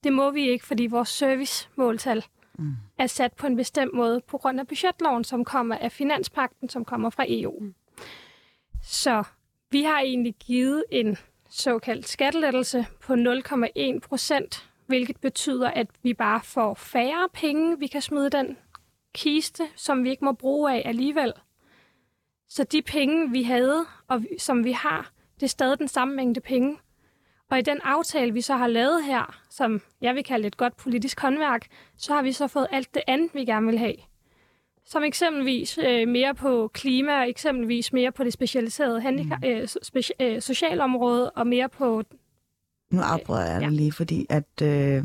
Det 0.05 0.13
må 0.13 0.31
vi 0.31 0.49
ikke, 0.51 0.67
fordi 0.67 0.87
vores 0.87 1.09
servicemåltal 1.09 2.25
mm. 2.59 2.75
Er 3.01 3.07
sat 3.07 3.33
på 3.33 3.47
en 3.47 3.57
bestemt 3.57 3.95
måde 3.95 4.21
på 4.21 4.39
grund 4.39 4.61
af 4.61 4.67
budgetloven, 4.67 5.25
som 5.25 5.45
kommer 5.45 5.77
af 5.77 5.93
finanspakten, 5.93 6.69
som 6.69 6.85
kommer 6.85 7.11
fra 7.11 7.25
EU. 7.29 7.61
Mm. 7.61 7.75
Så 8.83 9.25
vi 9.71 9.83
har 9.83 10.01
egentlig 10.01 10.35
givet 10.35 10.85
en 10.91 11.19
såkaldt 11.51 12.09
skattelettelse 12.09 12.87
på 13.01 13.13
0,1 13.13 13.99
procent 13.99 14.71
hvilket 14.87 15.21
betyder, 15.21 15.69
at 15.69 15.87
vi 16.03 16.15
bare 16.15 16.41
får 16.45 16.75
færre 16.75 17.29
penge, 17.33 17.79
vi 17.79 17.87
kan 17.87 18.03
smide 18.03 18.31
den 18.31 18.57
kiste, 19.15 19.69
som 19.77 20.05
vi 20.05 20.11
ikke 20.11 20.25
må 20.25 20.33
bruge 20.33 20.73
af 20.73 20.83
alligevel. 20.85 21.33
Så 22.49 22.65
de 22.65 22.83
penge, 22.83 23.31
vi 23.31 23.43
havde, 23.43 23.85
og 24.09 24.25
som 24.39 24.65
vi 24.65 24.73
har, 24.73 25.13
det 25.35 25.43
er 25.43 25.49
stadig 25.49 25.79
den 25.79 25.89
samme 25.89 26.17
mængde 26.17 26.41
penge. 26.41 26.79
Og 27.51 27.59
i 27.59 27.63
den 27.63 27.79
aftale, 27.85 28.33
vi 28.33 28.41
så 28.41 28.57
har 28.57 28.67
lavet 28.67 29.05
her, 29.05 29.41
som 29.51 29.81
jeg 30.01 30.15
vil 30.15 30.25
kalde 30.25 30.47
et 30.47 30.57
godt 30.57 30.77
politisk 30.77 31.21
håndværk, 31.21 31.67
så 31.97 32.15
har 32.15 32.23
vi 32.23 32.33
så 32.33 32.47
fået 32.47 32.67
alt 32.73 32.95
det 32.95 33.03
andet, 33.07 33.31
vi 33.35 33.45
gerne 33.45 33.67
vil 33.67 33.79
have. 33.79 33.95
Som 34.87 35.03
eksempelvis 35.03 35.79
øh, 35.79 36.09
mere 36.09 36.35
på 36.35 36.71
klima, 36.75 37.25
eksempelvis 37.25 37.93
mere 37.93 38.13
på 38.13 38.25
det 38.25 38.33
specialiserede 38.33 39.01
handicap, 39.01 39.39
mm. 39.43 39.49
øh, 39.49 39.69
speci- 39.87 40.23
øh, 40.23 40.43
socialområde, 40.43 41.31
og 41.31 41.47
mere 41.47 41.69
på 41.69 42.03
nu 42.91 43.01
afbryder 43.01 43.45
jeg 43.45 43.61
dig 43.61 43.67
ja. 43.67 43.73
lige, 43.73 43.93
fordi 43.93 44.27
at 44.29 44.63
øh, 44.63 45.05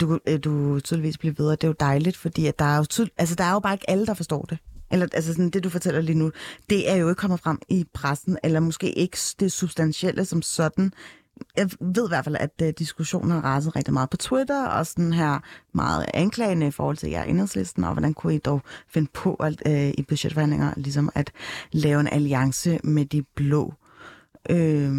du, 0.00 0.18
øh, 0.26 0.38
du 0.44 0.80
tydeligvis 0.80 1.18
bliver 1.18 1.34
videre. 1.34 1.52
Det 1.52 1.64
er 1.64 1.68
jo 1.68 1.74
dejligt, 1.80 2.16
fordi 2.16 2.46
at 2.46 2.58
der 2.58 2.64
er 2.64 2.76
jo 2.76 2.84
tydel, 2.84 3.10
altså, 3.18 3.34
der 3.34 3.44
er 3.44 3.52
jo 3.52 3.60
bare 3.60 3.74
ikke 3.74 3.90
alle, 3.90 4.06
der 4.06 4.14
forstår 4.14 4.42
det. 4.42 4.58
Eller 4.92 5.06
altså 5.12 5.32
sådan, 5.32 5.50
det, 5.50 5.64
du 5.64 5.68
fortæller 5.68 6.00
lige 6.00 6.18
nu, 6.18 6.32
det 6.70 6.90
er 6.90 6.96
jo 6.96 7.08
ikke 7.08 7.18
kommet 7.18 7.40
frem 7.40 7.58
i 7.68 7.84
pressen, 7.94 8.38
eller 8.42 8.60
måske 8.60 8.92
ikke 8.92 9.18
det 9.40 9.52
substantielle 9.52 10.24
som 10.24 10.42
sådan. 10.42 10.92
Jeg 11.56 11.70
ved 11.80 12.06
i 12.06 12.08
hvert 12.08 12.24
fald, 12.24 12.36
at 12.40 12.62
øh, 12.62 12.72
diskussionen 12.78 13.30
har 13.30 13.40
raset 13.40 13.76
rigtig 13.76 13.94
meget 13.94 14.10
på 14.10 14.16
Twitter, 14.16 14.66
og 14.66 14.86
sådan 14.86 15.12
her 15.12 15.38
meget 15.74 16.06
anklagende 16.14 16.66
i 16.66 16.70
forhold 16.70 16.96
til 16.96 17.10
jer 17.10 17.22
enhedslisten, 17.22 17.84
og 17.84 17.92
hvordan 17.92 18.14
kunne 18.14 18.34
I 18.34 18.38
dog 18.38 18.62
finde 18.88 19.10
på 19.14 19.34
at, 19.34 19.62
øh, 19.66 19.92
i 19.98 20.02
budgetforhandlinger, 20.08 20.72
ligesom 20.76 21.10
at 21.14 21.32
lave 21.72 22.00
en 22.00 22.08
alliance 22.08 22.78
med 22.84 23.04
de 23.04 23.22
blå. 23.22 23.74
Øh, 24.50 24.92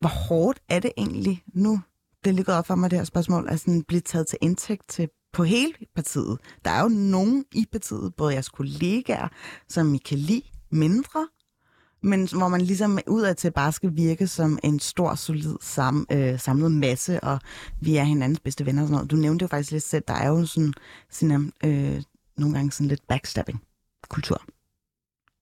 hvor 0.00 0.28
hårdt 0.28 0.58
er 0.68 0.80
det 0.80 0.92
egentlig 0.96 1.42
nu? 1.54 1.80
Det 2.24 2.34
ligger 2.34 2.54
op 2.54 2.66
for 2.66 2.74
mig, 2.74 2.90
det 2.90 2.98
her 2.98 3.04
spørgsmål, 3.04 3.48
at 3.48 3.60
sådan 3.60 3.82
blive 3.82 4.00
taget 4.00 4.26
til 4.26 4.38
indtægt 4.40 4.88
til 4.88 5.08
på 5.32 5.44
hele 5.44 5.72
partiet. 5.94 6.38
Der 6.64 6.70
er 6.70 6.82
jo 6.82 6.88
nogen 6.88 7.44
i 7.52 7.66
partiet, 7.72 8.14
både 8.14 8.32
jeres 8.32 8.48
kollegaer, 8.48 9.28
som 9.68 9.94
I 9.94 9.98
kan 9.98 10.18
lide 10.18 10.42
mindre, 10.70 11.28
men 12.02 12.28
hvor 12.28 12.48
man 12.48 12.60
ligesom 12.60 12.98
udad 13.06 13.34
til 13.34 13.52
bare 13.52 13.72
skal 13.72 13.96
virke 13.96 14.26
som 14.26 14.58
en 14.62 14.80
stor, 14.80 15.14
solid 15.14 15.56
sam, 15.60 16.06
øh, 16.12 16.38
samlet 16.38 16.72
masse, 16.72 17.20
og 17.24 17.40
vi 17.80 17.96
er 17.96 18.02
hinandens 18.02 18.40
bedste 18.40 18.66
venner 18.66 18.82
og 18.82 18.88
sådan 18.88 18.94
noget. 18.96 19.10
Du 19.10 19.16
nævnte 19.16 19.42
jo 19.42 19.46
faktisk 19.46 19.70
lidt 19.72 19.82
selv, 19.84 20.04
der 20.08 20.14
er 20.14 20.28
jo 20.28 20.46
sådan, 20.46 20.72
sådan 21.10 21.52
øh, 21.64 22.02
nogle 22.36 22.54
gange 22.56 22.72
sådan 22.72 22.88
lidt 22.88 23.06
backstabbing-kultur 23.08 24.42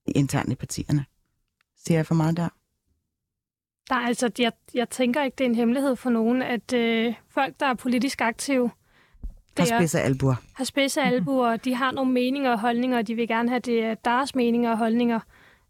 internt 0.07 0.51
i 0.51 0.55
partierne. 0.55 1.05
Ser 1.85 1.95
jeg 1.95 2.05
for 2.05 2.15
meget 2.15 2.37
der? 2.37 2.49
Der 3.89 3.95
er 3.95 4.05
altså, 4.07 4.31
jeg, 4.39 4.51
jeg 4.73 4.89
tænker 4.89 5.23
ikke, 5.23 5.35
det 5.35 5.43
er 5.45 5.49
en 5.49 5.55
hemmelighed 5.55 5.95
for 5.95 6.09
nogen, 6.09 6.41
at 6.41 6.73
øh, 6.73 7.13
folk, 7.29 7.59
der 7.59 7.65
er 7.65 7.73
politisk 7.73 8.21
aktive, 8.21 8.71
Har 9.57 9.65
spidse 9.65 10.01
albuer. 10.01 10.35
har 10.53 10.63
spidse 10.63 11.01
albuer, 11.01 11.55
de 11.57 11.75
har 11.75 11.91
nogle 11.91 12.11
meninger 12.11 12.51
og 12.51 12.59
holdninger, 12.59 12.97
og 12.97 13.07
de 13.07 13.15
vil 13.15 13.27
gerne 13.27 13.49
have, 13.49 13.59
det 13.59 13.83
er 13.83 13.95
deres 13.95 14.35
meninger 14.35 14.71
og 14.71 14.77
holdninger, 14.77 15.19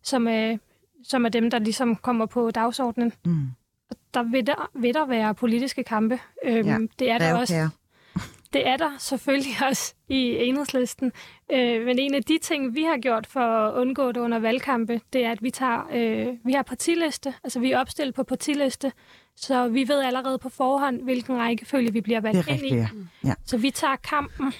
som 0.03 0.27
er, 0.27 0.57
som 1.03 1.25
er 1.25 1.29
dem, 1.29 1.49
der 1.49 1.59
ligesom 1.59 1.95
kommer 1.95 2.25
på 2.25 2.51
dagsordenen. 2.51 3.13
Mm. 3.25 3.47
Og 3.89 3.95
Der 4.13 4.23
vil 4.23 4.47
der, 4.47 4.69
vil 4.75 4.93
der 4.93 5.05
være 5.05 5.35
politiske 5.35 5.83
kampe. 5.83 6.19
Øhm, 6.45 6.67
Ja, 6.67 6.77
det 6.99 7.09
er 7.11 7.17
Der 7.17 7.25
er 7.25 7.37
også. 7.37 7.55
okay. 7.55 7.69
Det 8.53 8.67
er 8.67 8.77
der 8.77 8.91
selvfølgelig 8.99 9.53
også 9.69 9.93
i 10.09 10.35
enhedslisten. 10.37 11.11
Øh, 11.51 11.85
men 11.85 11.99
en 11.99 12.13
af 12.15 12.23
de 12.23 12.37
ting, 12.37 12.75
vi 12.75 12.83
har 12.83 12.97
gjort 12.97 13.27
for 13.27 13.39
at 13.39 13.73
undgå 13.81 14.07
det 14.07 14.17
under 14.17 14.39
valgkampe, 14.39 15.01
det 15.13 15.25
er, 15.25 15.31
at 15.31 15.43
vi 15.43 15.51
tager, 15.51 15.81
øh, 15.93 16.27
vi 16.45 16.51
har 16.53 16.63
partiliste. 16.63 17.33
Altså 17.43 17.59
vi 17.59 17.71
er 17.71 17.79
opstillet 17.79 18.15
på 18.15 18.23
partiliste, 18.23 18.91
så 19.35 19.67
vi 19.67 19.87
ved 19.87 20.01
allerede 20.01 20.37
på 20.37 20.49
forhånd, 20.49 21.01
hvilken 21.01 21.37
rækkefølge 21.37 21.93
vi 21.93 22.01
bliver 22.01 22.21
valgt 22.21 22.37
ind 22.37 22.47
i. 22.47 22.51
rigtigt, 22.51 22.73
ja. 22.75 22.87
ja. 23.23 23.33
Så 23.45 23.57
vi 23.57 23.71
tager 23.71 23.95
kampen 23.95 24.53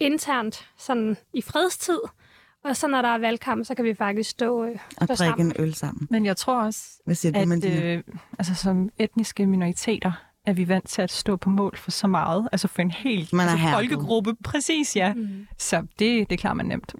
internt, 0.00 0.68
sådan 0.78 1.16
i 1.32 1.42
fredstid. 1.42 2.00
Og 2.64 2.76
så 2.76 2.88
når 2.88 3.02
der 3.02 3.08
er 3.08 3.18
valgkamp, 3.18 3.66
så 3.66 3.74
kan 3.74 3.84
vi 3.84 3.94
faktisk 3.94 4.30
stå, 4.30 4.64
øh, 4.64 4.70
Og 4.70 4.78
stå 4.96 5.06
drikke 5.06 5.16
sammen. 5.16 5.46
en 5.46 5.52
øl 5.58 5.74
sammen. 5.74 6.06
Men 6.10 6.26
jeg 6.26 6.36
tror 6.36 6.62
også, 6.62 6.80
Hvad 7.04 7.14
siger 7.14 7.44
du, 7.44 7.52
at 7.52 7.64
øh, 7.84 8.02
altså, 8.38 8.54
som 8.54 8.88
etniske 8.98 9.46
minoriteter 9.46 10.12
er 10.46 10.52
vi 10.52 10.68
vant 10.68 10.88
til 10.88 11.02
at 11.02 11.10
stå 11.10 11.36
på 11.36 11.50
mål 11.50 11.76
for 11.76 11.90
så 11.90 12.06
meget. 12.06 12.48
Altså 12.52 12.68
for 12.68 12.82
en 12.82 12.90
hel 12.90 13.28
Man 13.32 13.48
altså, 13.48 13.66
folkegruppe. 13.72 14.34
Præcis, 14.44 14.96
ja. 14.96 15.14
Mm. 15.14 15.46
Så 15.58 15.86
det, 15.98 16.30
det 16.30 16.38
klarer 16.38 16.54
man 16.54 16.66
nemt. 16.66 16.94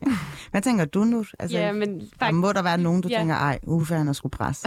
Hvad 0.51 0.63
tænker 0.63 0.85
du 0.85 1.05
nu? 1.05 1.25
Altså, 1.39 1.59
Ja, 1.59 1.73
men 1.73 2.01
der 2.01 2.07
faktisk, 2.19 2.35
må 2.37 2.53
der 2.53 2.63
være 2.63 2.79
nogen, 2.79 3.01
du 3.03 3.09
Ja. 3.09 3.19
tænker, 3.19 3.35
ej, 3.35 3.59
Uffe 3.67 3.95
han 3.95 4.09
er 4.09 4.13
sgu 4.13 4.29
pres. 4.29 4.65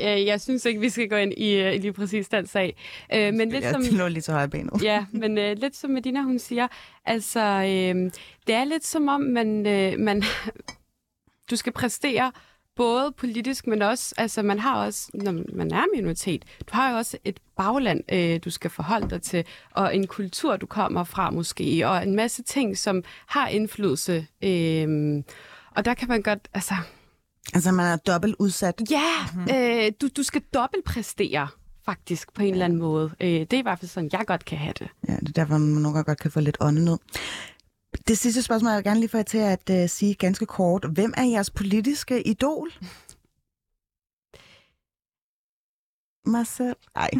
øh, 0.00 0.26
jeg 0.26 0.40
synes 0.40 0.64
ikke, 0.64 0.80
vi 0.80 0.88
skal 0.88 1.08
gå 1.08 1.16
ind 1.16 1.32
i, 1.32 1.54
øh, 1.54 1.72
lige 1.72 1.92
præcis 1.92 2.28
den 2.28 2.46
sag. 2.46 2.76
Øh, 3.14 3.34
men 3.34 3.48
lidt 3.48 3.64
jeg 3.64 3.72
som, 3.72 3.82
lå 3.98 4.08
lige 4.08 4.20
til 4.20 4.34
højre 4.34 4.48
benet. 4.48 4.82
ja, 4.82 5.06
men 5.12 5.38
øh, 5.38 5.56
lidt 5.58 5.76
som 5.76 5.90
Medina, 5.90 6.22
hun 6.22 6.38
siger, 6.38 6.68
altså, 7.04 7.40
øh, 7.40 8.10
det 8.46 8.54
er 8.54 8.64
lidt 8.64 8.86
som 8.86 9.08
om, 9.08 9.20
man, 9.20 9.66
øh, 9.66 9.98
man 9.98 10.22
du 11.50 11.56
skal 11.56 11.72
præstere 11.72 12.32
både 12.76 13.12
politisk, 13.12 13.66
men 13.66 13.82
også, 13.82 14.14
altså 14.16 14.42
man 14.42 14.58
har 14.58 14.84
også, 14.84 15.10
når 15.14 15.56
man 15.56 15.70
er 15.70 15.84
minoritet, 15.94 16.44
du 16.60 16.74
har 16.74 16.90
jo 16.90 16.96
også 16.96 17.18
et 17.24 17.40
bagland, 17.56 18.12
øh, 18.12 18.40
du 18.44 18.50
skal 18.50 18.70
forholde 18.70 19.10
dig 19.10 19.22
til, 19.22 19.44
og 19.70 19.96
en 19.96 20.06
kultur, 20.06 20.56
du 20.56 20.66
kommer 20.66 21.04
fra 21.04 21.30
måske, 21.30 21.88
og 21.88 22.02
en 22.02 22.16
masse 22.16 22.42
ting, 22.42 22.78
som 22.78 23.04
har 23.26 23.48
indflydelse. 23.48 24.26
Øh, 24.44 25.22
og 25.74 25.84
der 25.84 25.94
kan 25.94 26.08
man 26.08 26.22
godt, 26.22 26.48
altså, 26.54 26.74
Altså, 27.54 27.72
man 27.72 27.86
er 27.86 27.96
dobbelt 27.96 28.36
udsat. 28.38 28.82
Ja, 28.90 29.12
mm-hmm. 29.34 29.54
øh, 29.54 29.92
du, 30.00 30.08
du 30.16 30.22
skal 30.22 30.42
dobbeltpræstere 30.54 31.48
faktisk 31.84 32.34
på 32.34 32.42
en 32.42 32.52
eller 32.52 32.64
anden 32.64 32.78
måde. 32.78 33.10
Øh, 33.20 33.28
det 33.28 33.52
er 33.52 33.58
i 33.58 33.62
hvert 33.62 33.78
fald 33.78 33.88
sådan, 33.88 34.10
jeg 34.12 34.24
godt 34.26 34.44
kan 34.44 34.58
have 34.58 34.74
det. 34.78 34.88
Ja, 35.08 35.16
det 35.16 35.28
er 35.28 35.32
derfor, 35.32 35.58
man 35.58 35.68
nogle 35.68 35.92
gange 35.94 36.04
godt 36.04 36.18
kan 36.18 36.30
få 36.30 36.40
lidt 36.40 36.56
åndenød. 36.60 36.98
Det 38.08 38.18
sidste 38.18 38.42
spørgsmål, 38.42 38.70
jeg 38.70 38.76
vil 38.76 38.84
gerne 38.84 39.00
lige 39.00 39.10
få 39.10 39.16
jer 39.16 39.24
til 39.24 39.38
at 39.38 39.70
uh, 39.70 39.88
sige 39.88 40.14
ganske 40.14 40.46
kort. 40.46 40.84
Hvem 40.92 41.14
er 41.16 41.24
jeres 41.24 41.50
politiske 41.50 42.28
idol? 42.28 42.72
Mig 46.34 46.46
selv? 46.46 46.76
Nej. 46.94 47.10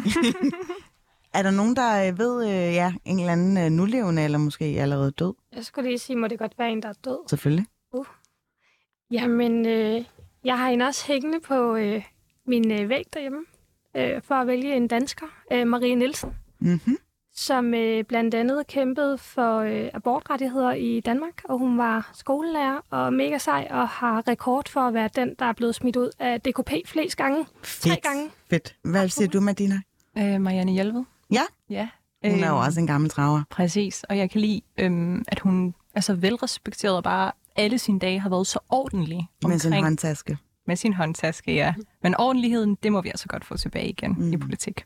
er 1.37 1.43
der 1.43 1.51
nogen, 1.51 1.75
der 1.75 2.07
øh, 2.07 2.17
ved, 2.17 2.45
uh, 2.45 2.73
ja, 2.73 2.93
en 3.05 3.19
eller 3.19 3.31
anden 3.31 3.57
uh, 3.57 3.71
nulevende, 3.71 4.23
eller 4.23 4.37
måske 4.37 4.65
allerede 4.65 5.11
død? 5.11 5.33
Jeg 5.55 5.65
skulle 5.65 5.89
lige 5.89 5.99
sige, 5.99 6.15
må 6.15 6.27
det 6.27 6.39
godt 6.39 6.53
være 6.57 6.71
en, 6.71 6.81
der 6.81 6.89
er 6.89 6.93
død. 7.05 7.17
Selvfølgelig. 7.29 7.65
Jamen, 9.11 9.65
øh, 9.65 10.05
jeg 10.43 10.57
har 10.57 10.69
en 10.69 10.81
også 10.81 11.07
hængende 11.07 11.39
på 11.39 11.75
øh, 11.75 12.03
min 12.45 12.71
øh, 12.71 12.89
væg 12.89 13.03
derhjemme, 13.13 13.39
øh, 13.97 14.21
for 14.21 14.35
at 14.35 14.47
vælge 14.47 14.75
en 14.75 14.87
dansker, 14.87 15.25
øh, 15.53 15.67
Marie 15.67 15.95
Nielsen, 15.95 16.35
Mm-hmm. 16.61 16.97
som 17.33 17.73
øh, 17.73 18.03
blandt 18.03 18.35
andet 18.35 18.67
kæmpede 18.67 19.17
for 19.17 19.57
øh, 19.59 19.89
abortrettigheder 19.93 20.71
i 20.73 20.99
Danmark, 20.99 21.41
og 21.43 21.57
hun 21.59 21.77
var 21.77 22.09
skolelærer 22.13 22.79
og 22.89 23.13
mega 23.13 23.37
sej, 23.37 23.67
og 23.71 23.87
har 23.89 24.27
rekord 24.27 24.69
for 24.69 24.81
at 24.81 24.93
være 24.93 25.09
den, 25.15 25.35
der 25.39 25.45
er 25.45 25.53
blevet 25.53 25.75
smidt 25.75 25.95
ud 25.95 26.09
af 26.19 26.41
DKP 26.41 26.71
flest 26.85 27.17
gange. 27.17 27.45
Fedt. 27.63 28.01
gange. 28.01 28.29
Fedt. 28.49 28.75
Hvad 28.83 29.09
siger 29.09 29.27
du, 29.27 29.39
Madina? 29.39 29.81
Øh, 30.17 30.41
Marianne 30.41 30.71
Hjelved. 30.71 31.03
Ja. 31.31 31.41
Ja. 31.69 31.89
Hun 32.25 32.43
er 32.43 32.47
jo 32.49 32.53
Øhm, 32.55 32.63
også 32.65 32.79
en 32.79 32.87
gammel 32.87 33.09
traver. 33.09 33.41
Præcis, 33.49 34.03
og 34.03 34.17
jeg 34.17 34.29
kan 34.31 34.41
lide, 34.41 34.61
øhm, 34.77 35.23
at 35.27 35.39
hun 35.39 35.75
er 35.95 36.01
så 36.01 36.13
velrespekteret 36.13 36.95
og 36.97 37.03
bare 37.03 37.31
alle 37.55 37.79
sine 37.79 37.99
dage 37.99 38.19
har 38.19 38.29
været 38.29 38.47
så 38.47 38.59
ordentlig 38.69 39.27
Med 39.47 39.59
sin 39.59 39.73
håndtaske. 39.73 40.37
med 40.67 40.75
sin 40.75 40.93
håndtaske, 40.93 41.53
ja. 41.53 41.73
Men 42.03 42.15
ordentligheden, 42.15 42.75
det 42.83 42.91
må 42.91 43.01
vi 43.01 43.09
altså 43.09 43.27
godt 43.27 43.45
få 43.45 43.57
tilbage 43.57 43.89
igen 43.89 44.11
Mm. 44.17 44.23
mm. 44.25 44.33
i 44.33 44.37
politik. 44.37 44.85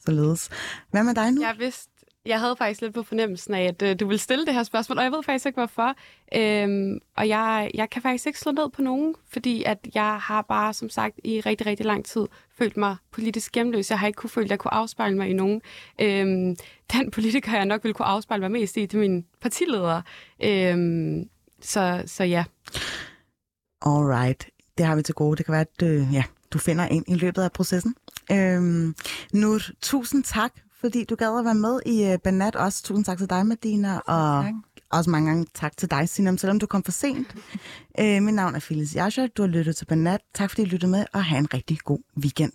Således. 0.00 0.50
Hvad 0.90 1.04
med 1.04 1.14
dig 1.14 1.30
nu? 1.32 1.40
Jeg 1.42 1.54
vidste, 1.58 1.90
jeg 2.26 2.40
havde 2.40 2.56
faktisk 2.56 2.80
lidt 2.80 2.94
på 2.94 3.02
fornemmelsen 3.02 3.54
af, 3.54 3.62
at 3.64 3.82
øh, 3.82 4.00
du 4.00 4.06
ville 4.06 4.18
stille 4.18 4.46
det 4.46 4.54
her 4.54 4.62
spørgsmål, 4.62 4.98
og 4.98 5.04
jeg 5.04 5.12
ved 5.12 5.22
faktisk 5.22 5.46
ikke, 5.46 5.56
hvorfor. 5.60 5.94
Øhm, 6.34 6.98
og 7.16 7.28
jeg, 7.28 7.70
jeg 7.74 7.90
kan 7.90 8.02
faktisk 8.02 8.26
ikke 8.26 8.38
slå 8.38 8.52
ned 8.52 8.70
på 8.70 8.82
nogen, 8.82 9.14
fordi 9.32 9.62
at 9.64 9.78
jeg 9.94 10.18
har 10.20 10.42
bare, 10.42 10.72
som 10.72 10.88
sagt, 10.88 11.20
i 11.24 11.40
rigtig, 11.40 11.66
rigtig 11.66 11.86
lang 11.86 12.04
tid 12.04 12.26
følt 12.58 12.76
mig 12.76 12.96
politisk 13.10 13.54
hjemløs. 13.54 13.90
Jeg 13.90 13.98
har 13.98 14.06
ikke 14.06 14.16
kunne 14.16 14.30
føle, 14.30 14.44
at 14.44 14.50
jeg 14.50 14.58
kunne 14.58 14.74
afspejle 14.74 15.16
mig 15.16 15.28
i 15.30 15.32
nogen. 15.32 15.60
Øhm, 16.00 16.56
den 16.92 17.10
politiker, 17.10 17.52
jeg 17.56 17.66
nok 17.66 17.84
ville 17.84 17.94
kunne 17.94 18.06
afspejle 18.06 18.40
mig 18.40 18.50
mest 18.50 18.76
i, 18.76 18.80
det 18.80 18.94
er 18.94 18.98
min 18.98 19.24
partileder. 19.40 20.02
Øhm, 20.44 21.28
så, 21.64 22.02
så 22.06 22.24
ja. 22.24 22.44
Alright. 23.82 24.46
Det 24.78 24.86
har 24.86 24.96
vi 24.96 25.02
til 25.02 25.14
gode. 25.14 25.36
Det 25.36 25.46
kan 25.46 25.52
være, 25.52 25.60
at 25.60 25.82
øh, 25.82 26.14
ja, 26.14 26.24
du 26.52 26.58
finder 26.58 26.84
en 26.84 27.04
i 27.08 27.14
løbet 27.14 27.42
af 27.42 27.52
processen. 27.52 27.94
Øhm, 28.32 28.94
nu, 29.32 29.58
tusind 29.82 30.24
tak, 30.24 30.52
fordi 30.80 31.04
du 31.04 31.14
gad 31.14 31.38
at 31.38 31.44
være 31.44 31.54
med 31.54 31.80
i 31.86 32.12
uh, 32.12 32.18
Banat. 32.24 32.56
Også 32.56 32.82
tusind 32.82 33.04
tak 33.04 33.18
til 33.18 33.30
dig, 33.30 33.46
Medina. 33.46 33.96
Og 33.98 34.44
Tak. 34.44 34.54
også 34.90 35.10
mange 35.10 35.28
gange 35.28 35.46
tak 35.54 35.76
til 35.76 35.90
dig, 35.90 36.08
Sinem, 36.08 36.38
selvom 36.38 36.58
du 36.58 36.66
kom 36.66 36.84
for 36.84 36.92
sent. 36.92 37.34
øh, 38.00 38.22
mit 38.22 38.34
navn 38.34 38.54
er 38.54 38.60
Phyllis 38.60 38.94
Jascha. 38.94 39.26
Du 39.26 39.42
har 39.42 39.48
lyttet 39.48 39.76
til 39.76 39.84
Banat. 39.84 40.20
Tak 40.34 40.50
fordi 40.50 40.64
du 40.64 40.68
lyttede 40.70 40.90
med, 40.90 41.04
og 41.12 41.24
have 41.24 41.38
en 41.38 41.54
rigtig 41.54 41.78
god 41.84 42.00
weekend. 42.22 42.52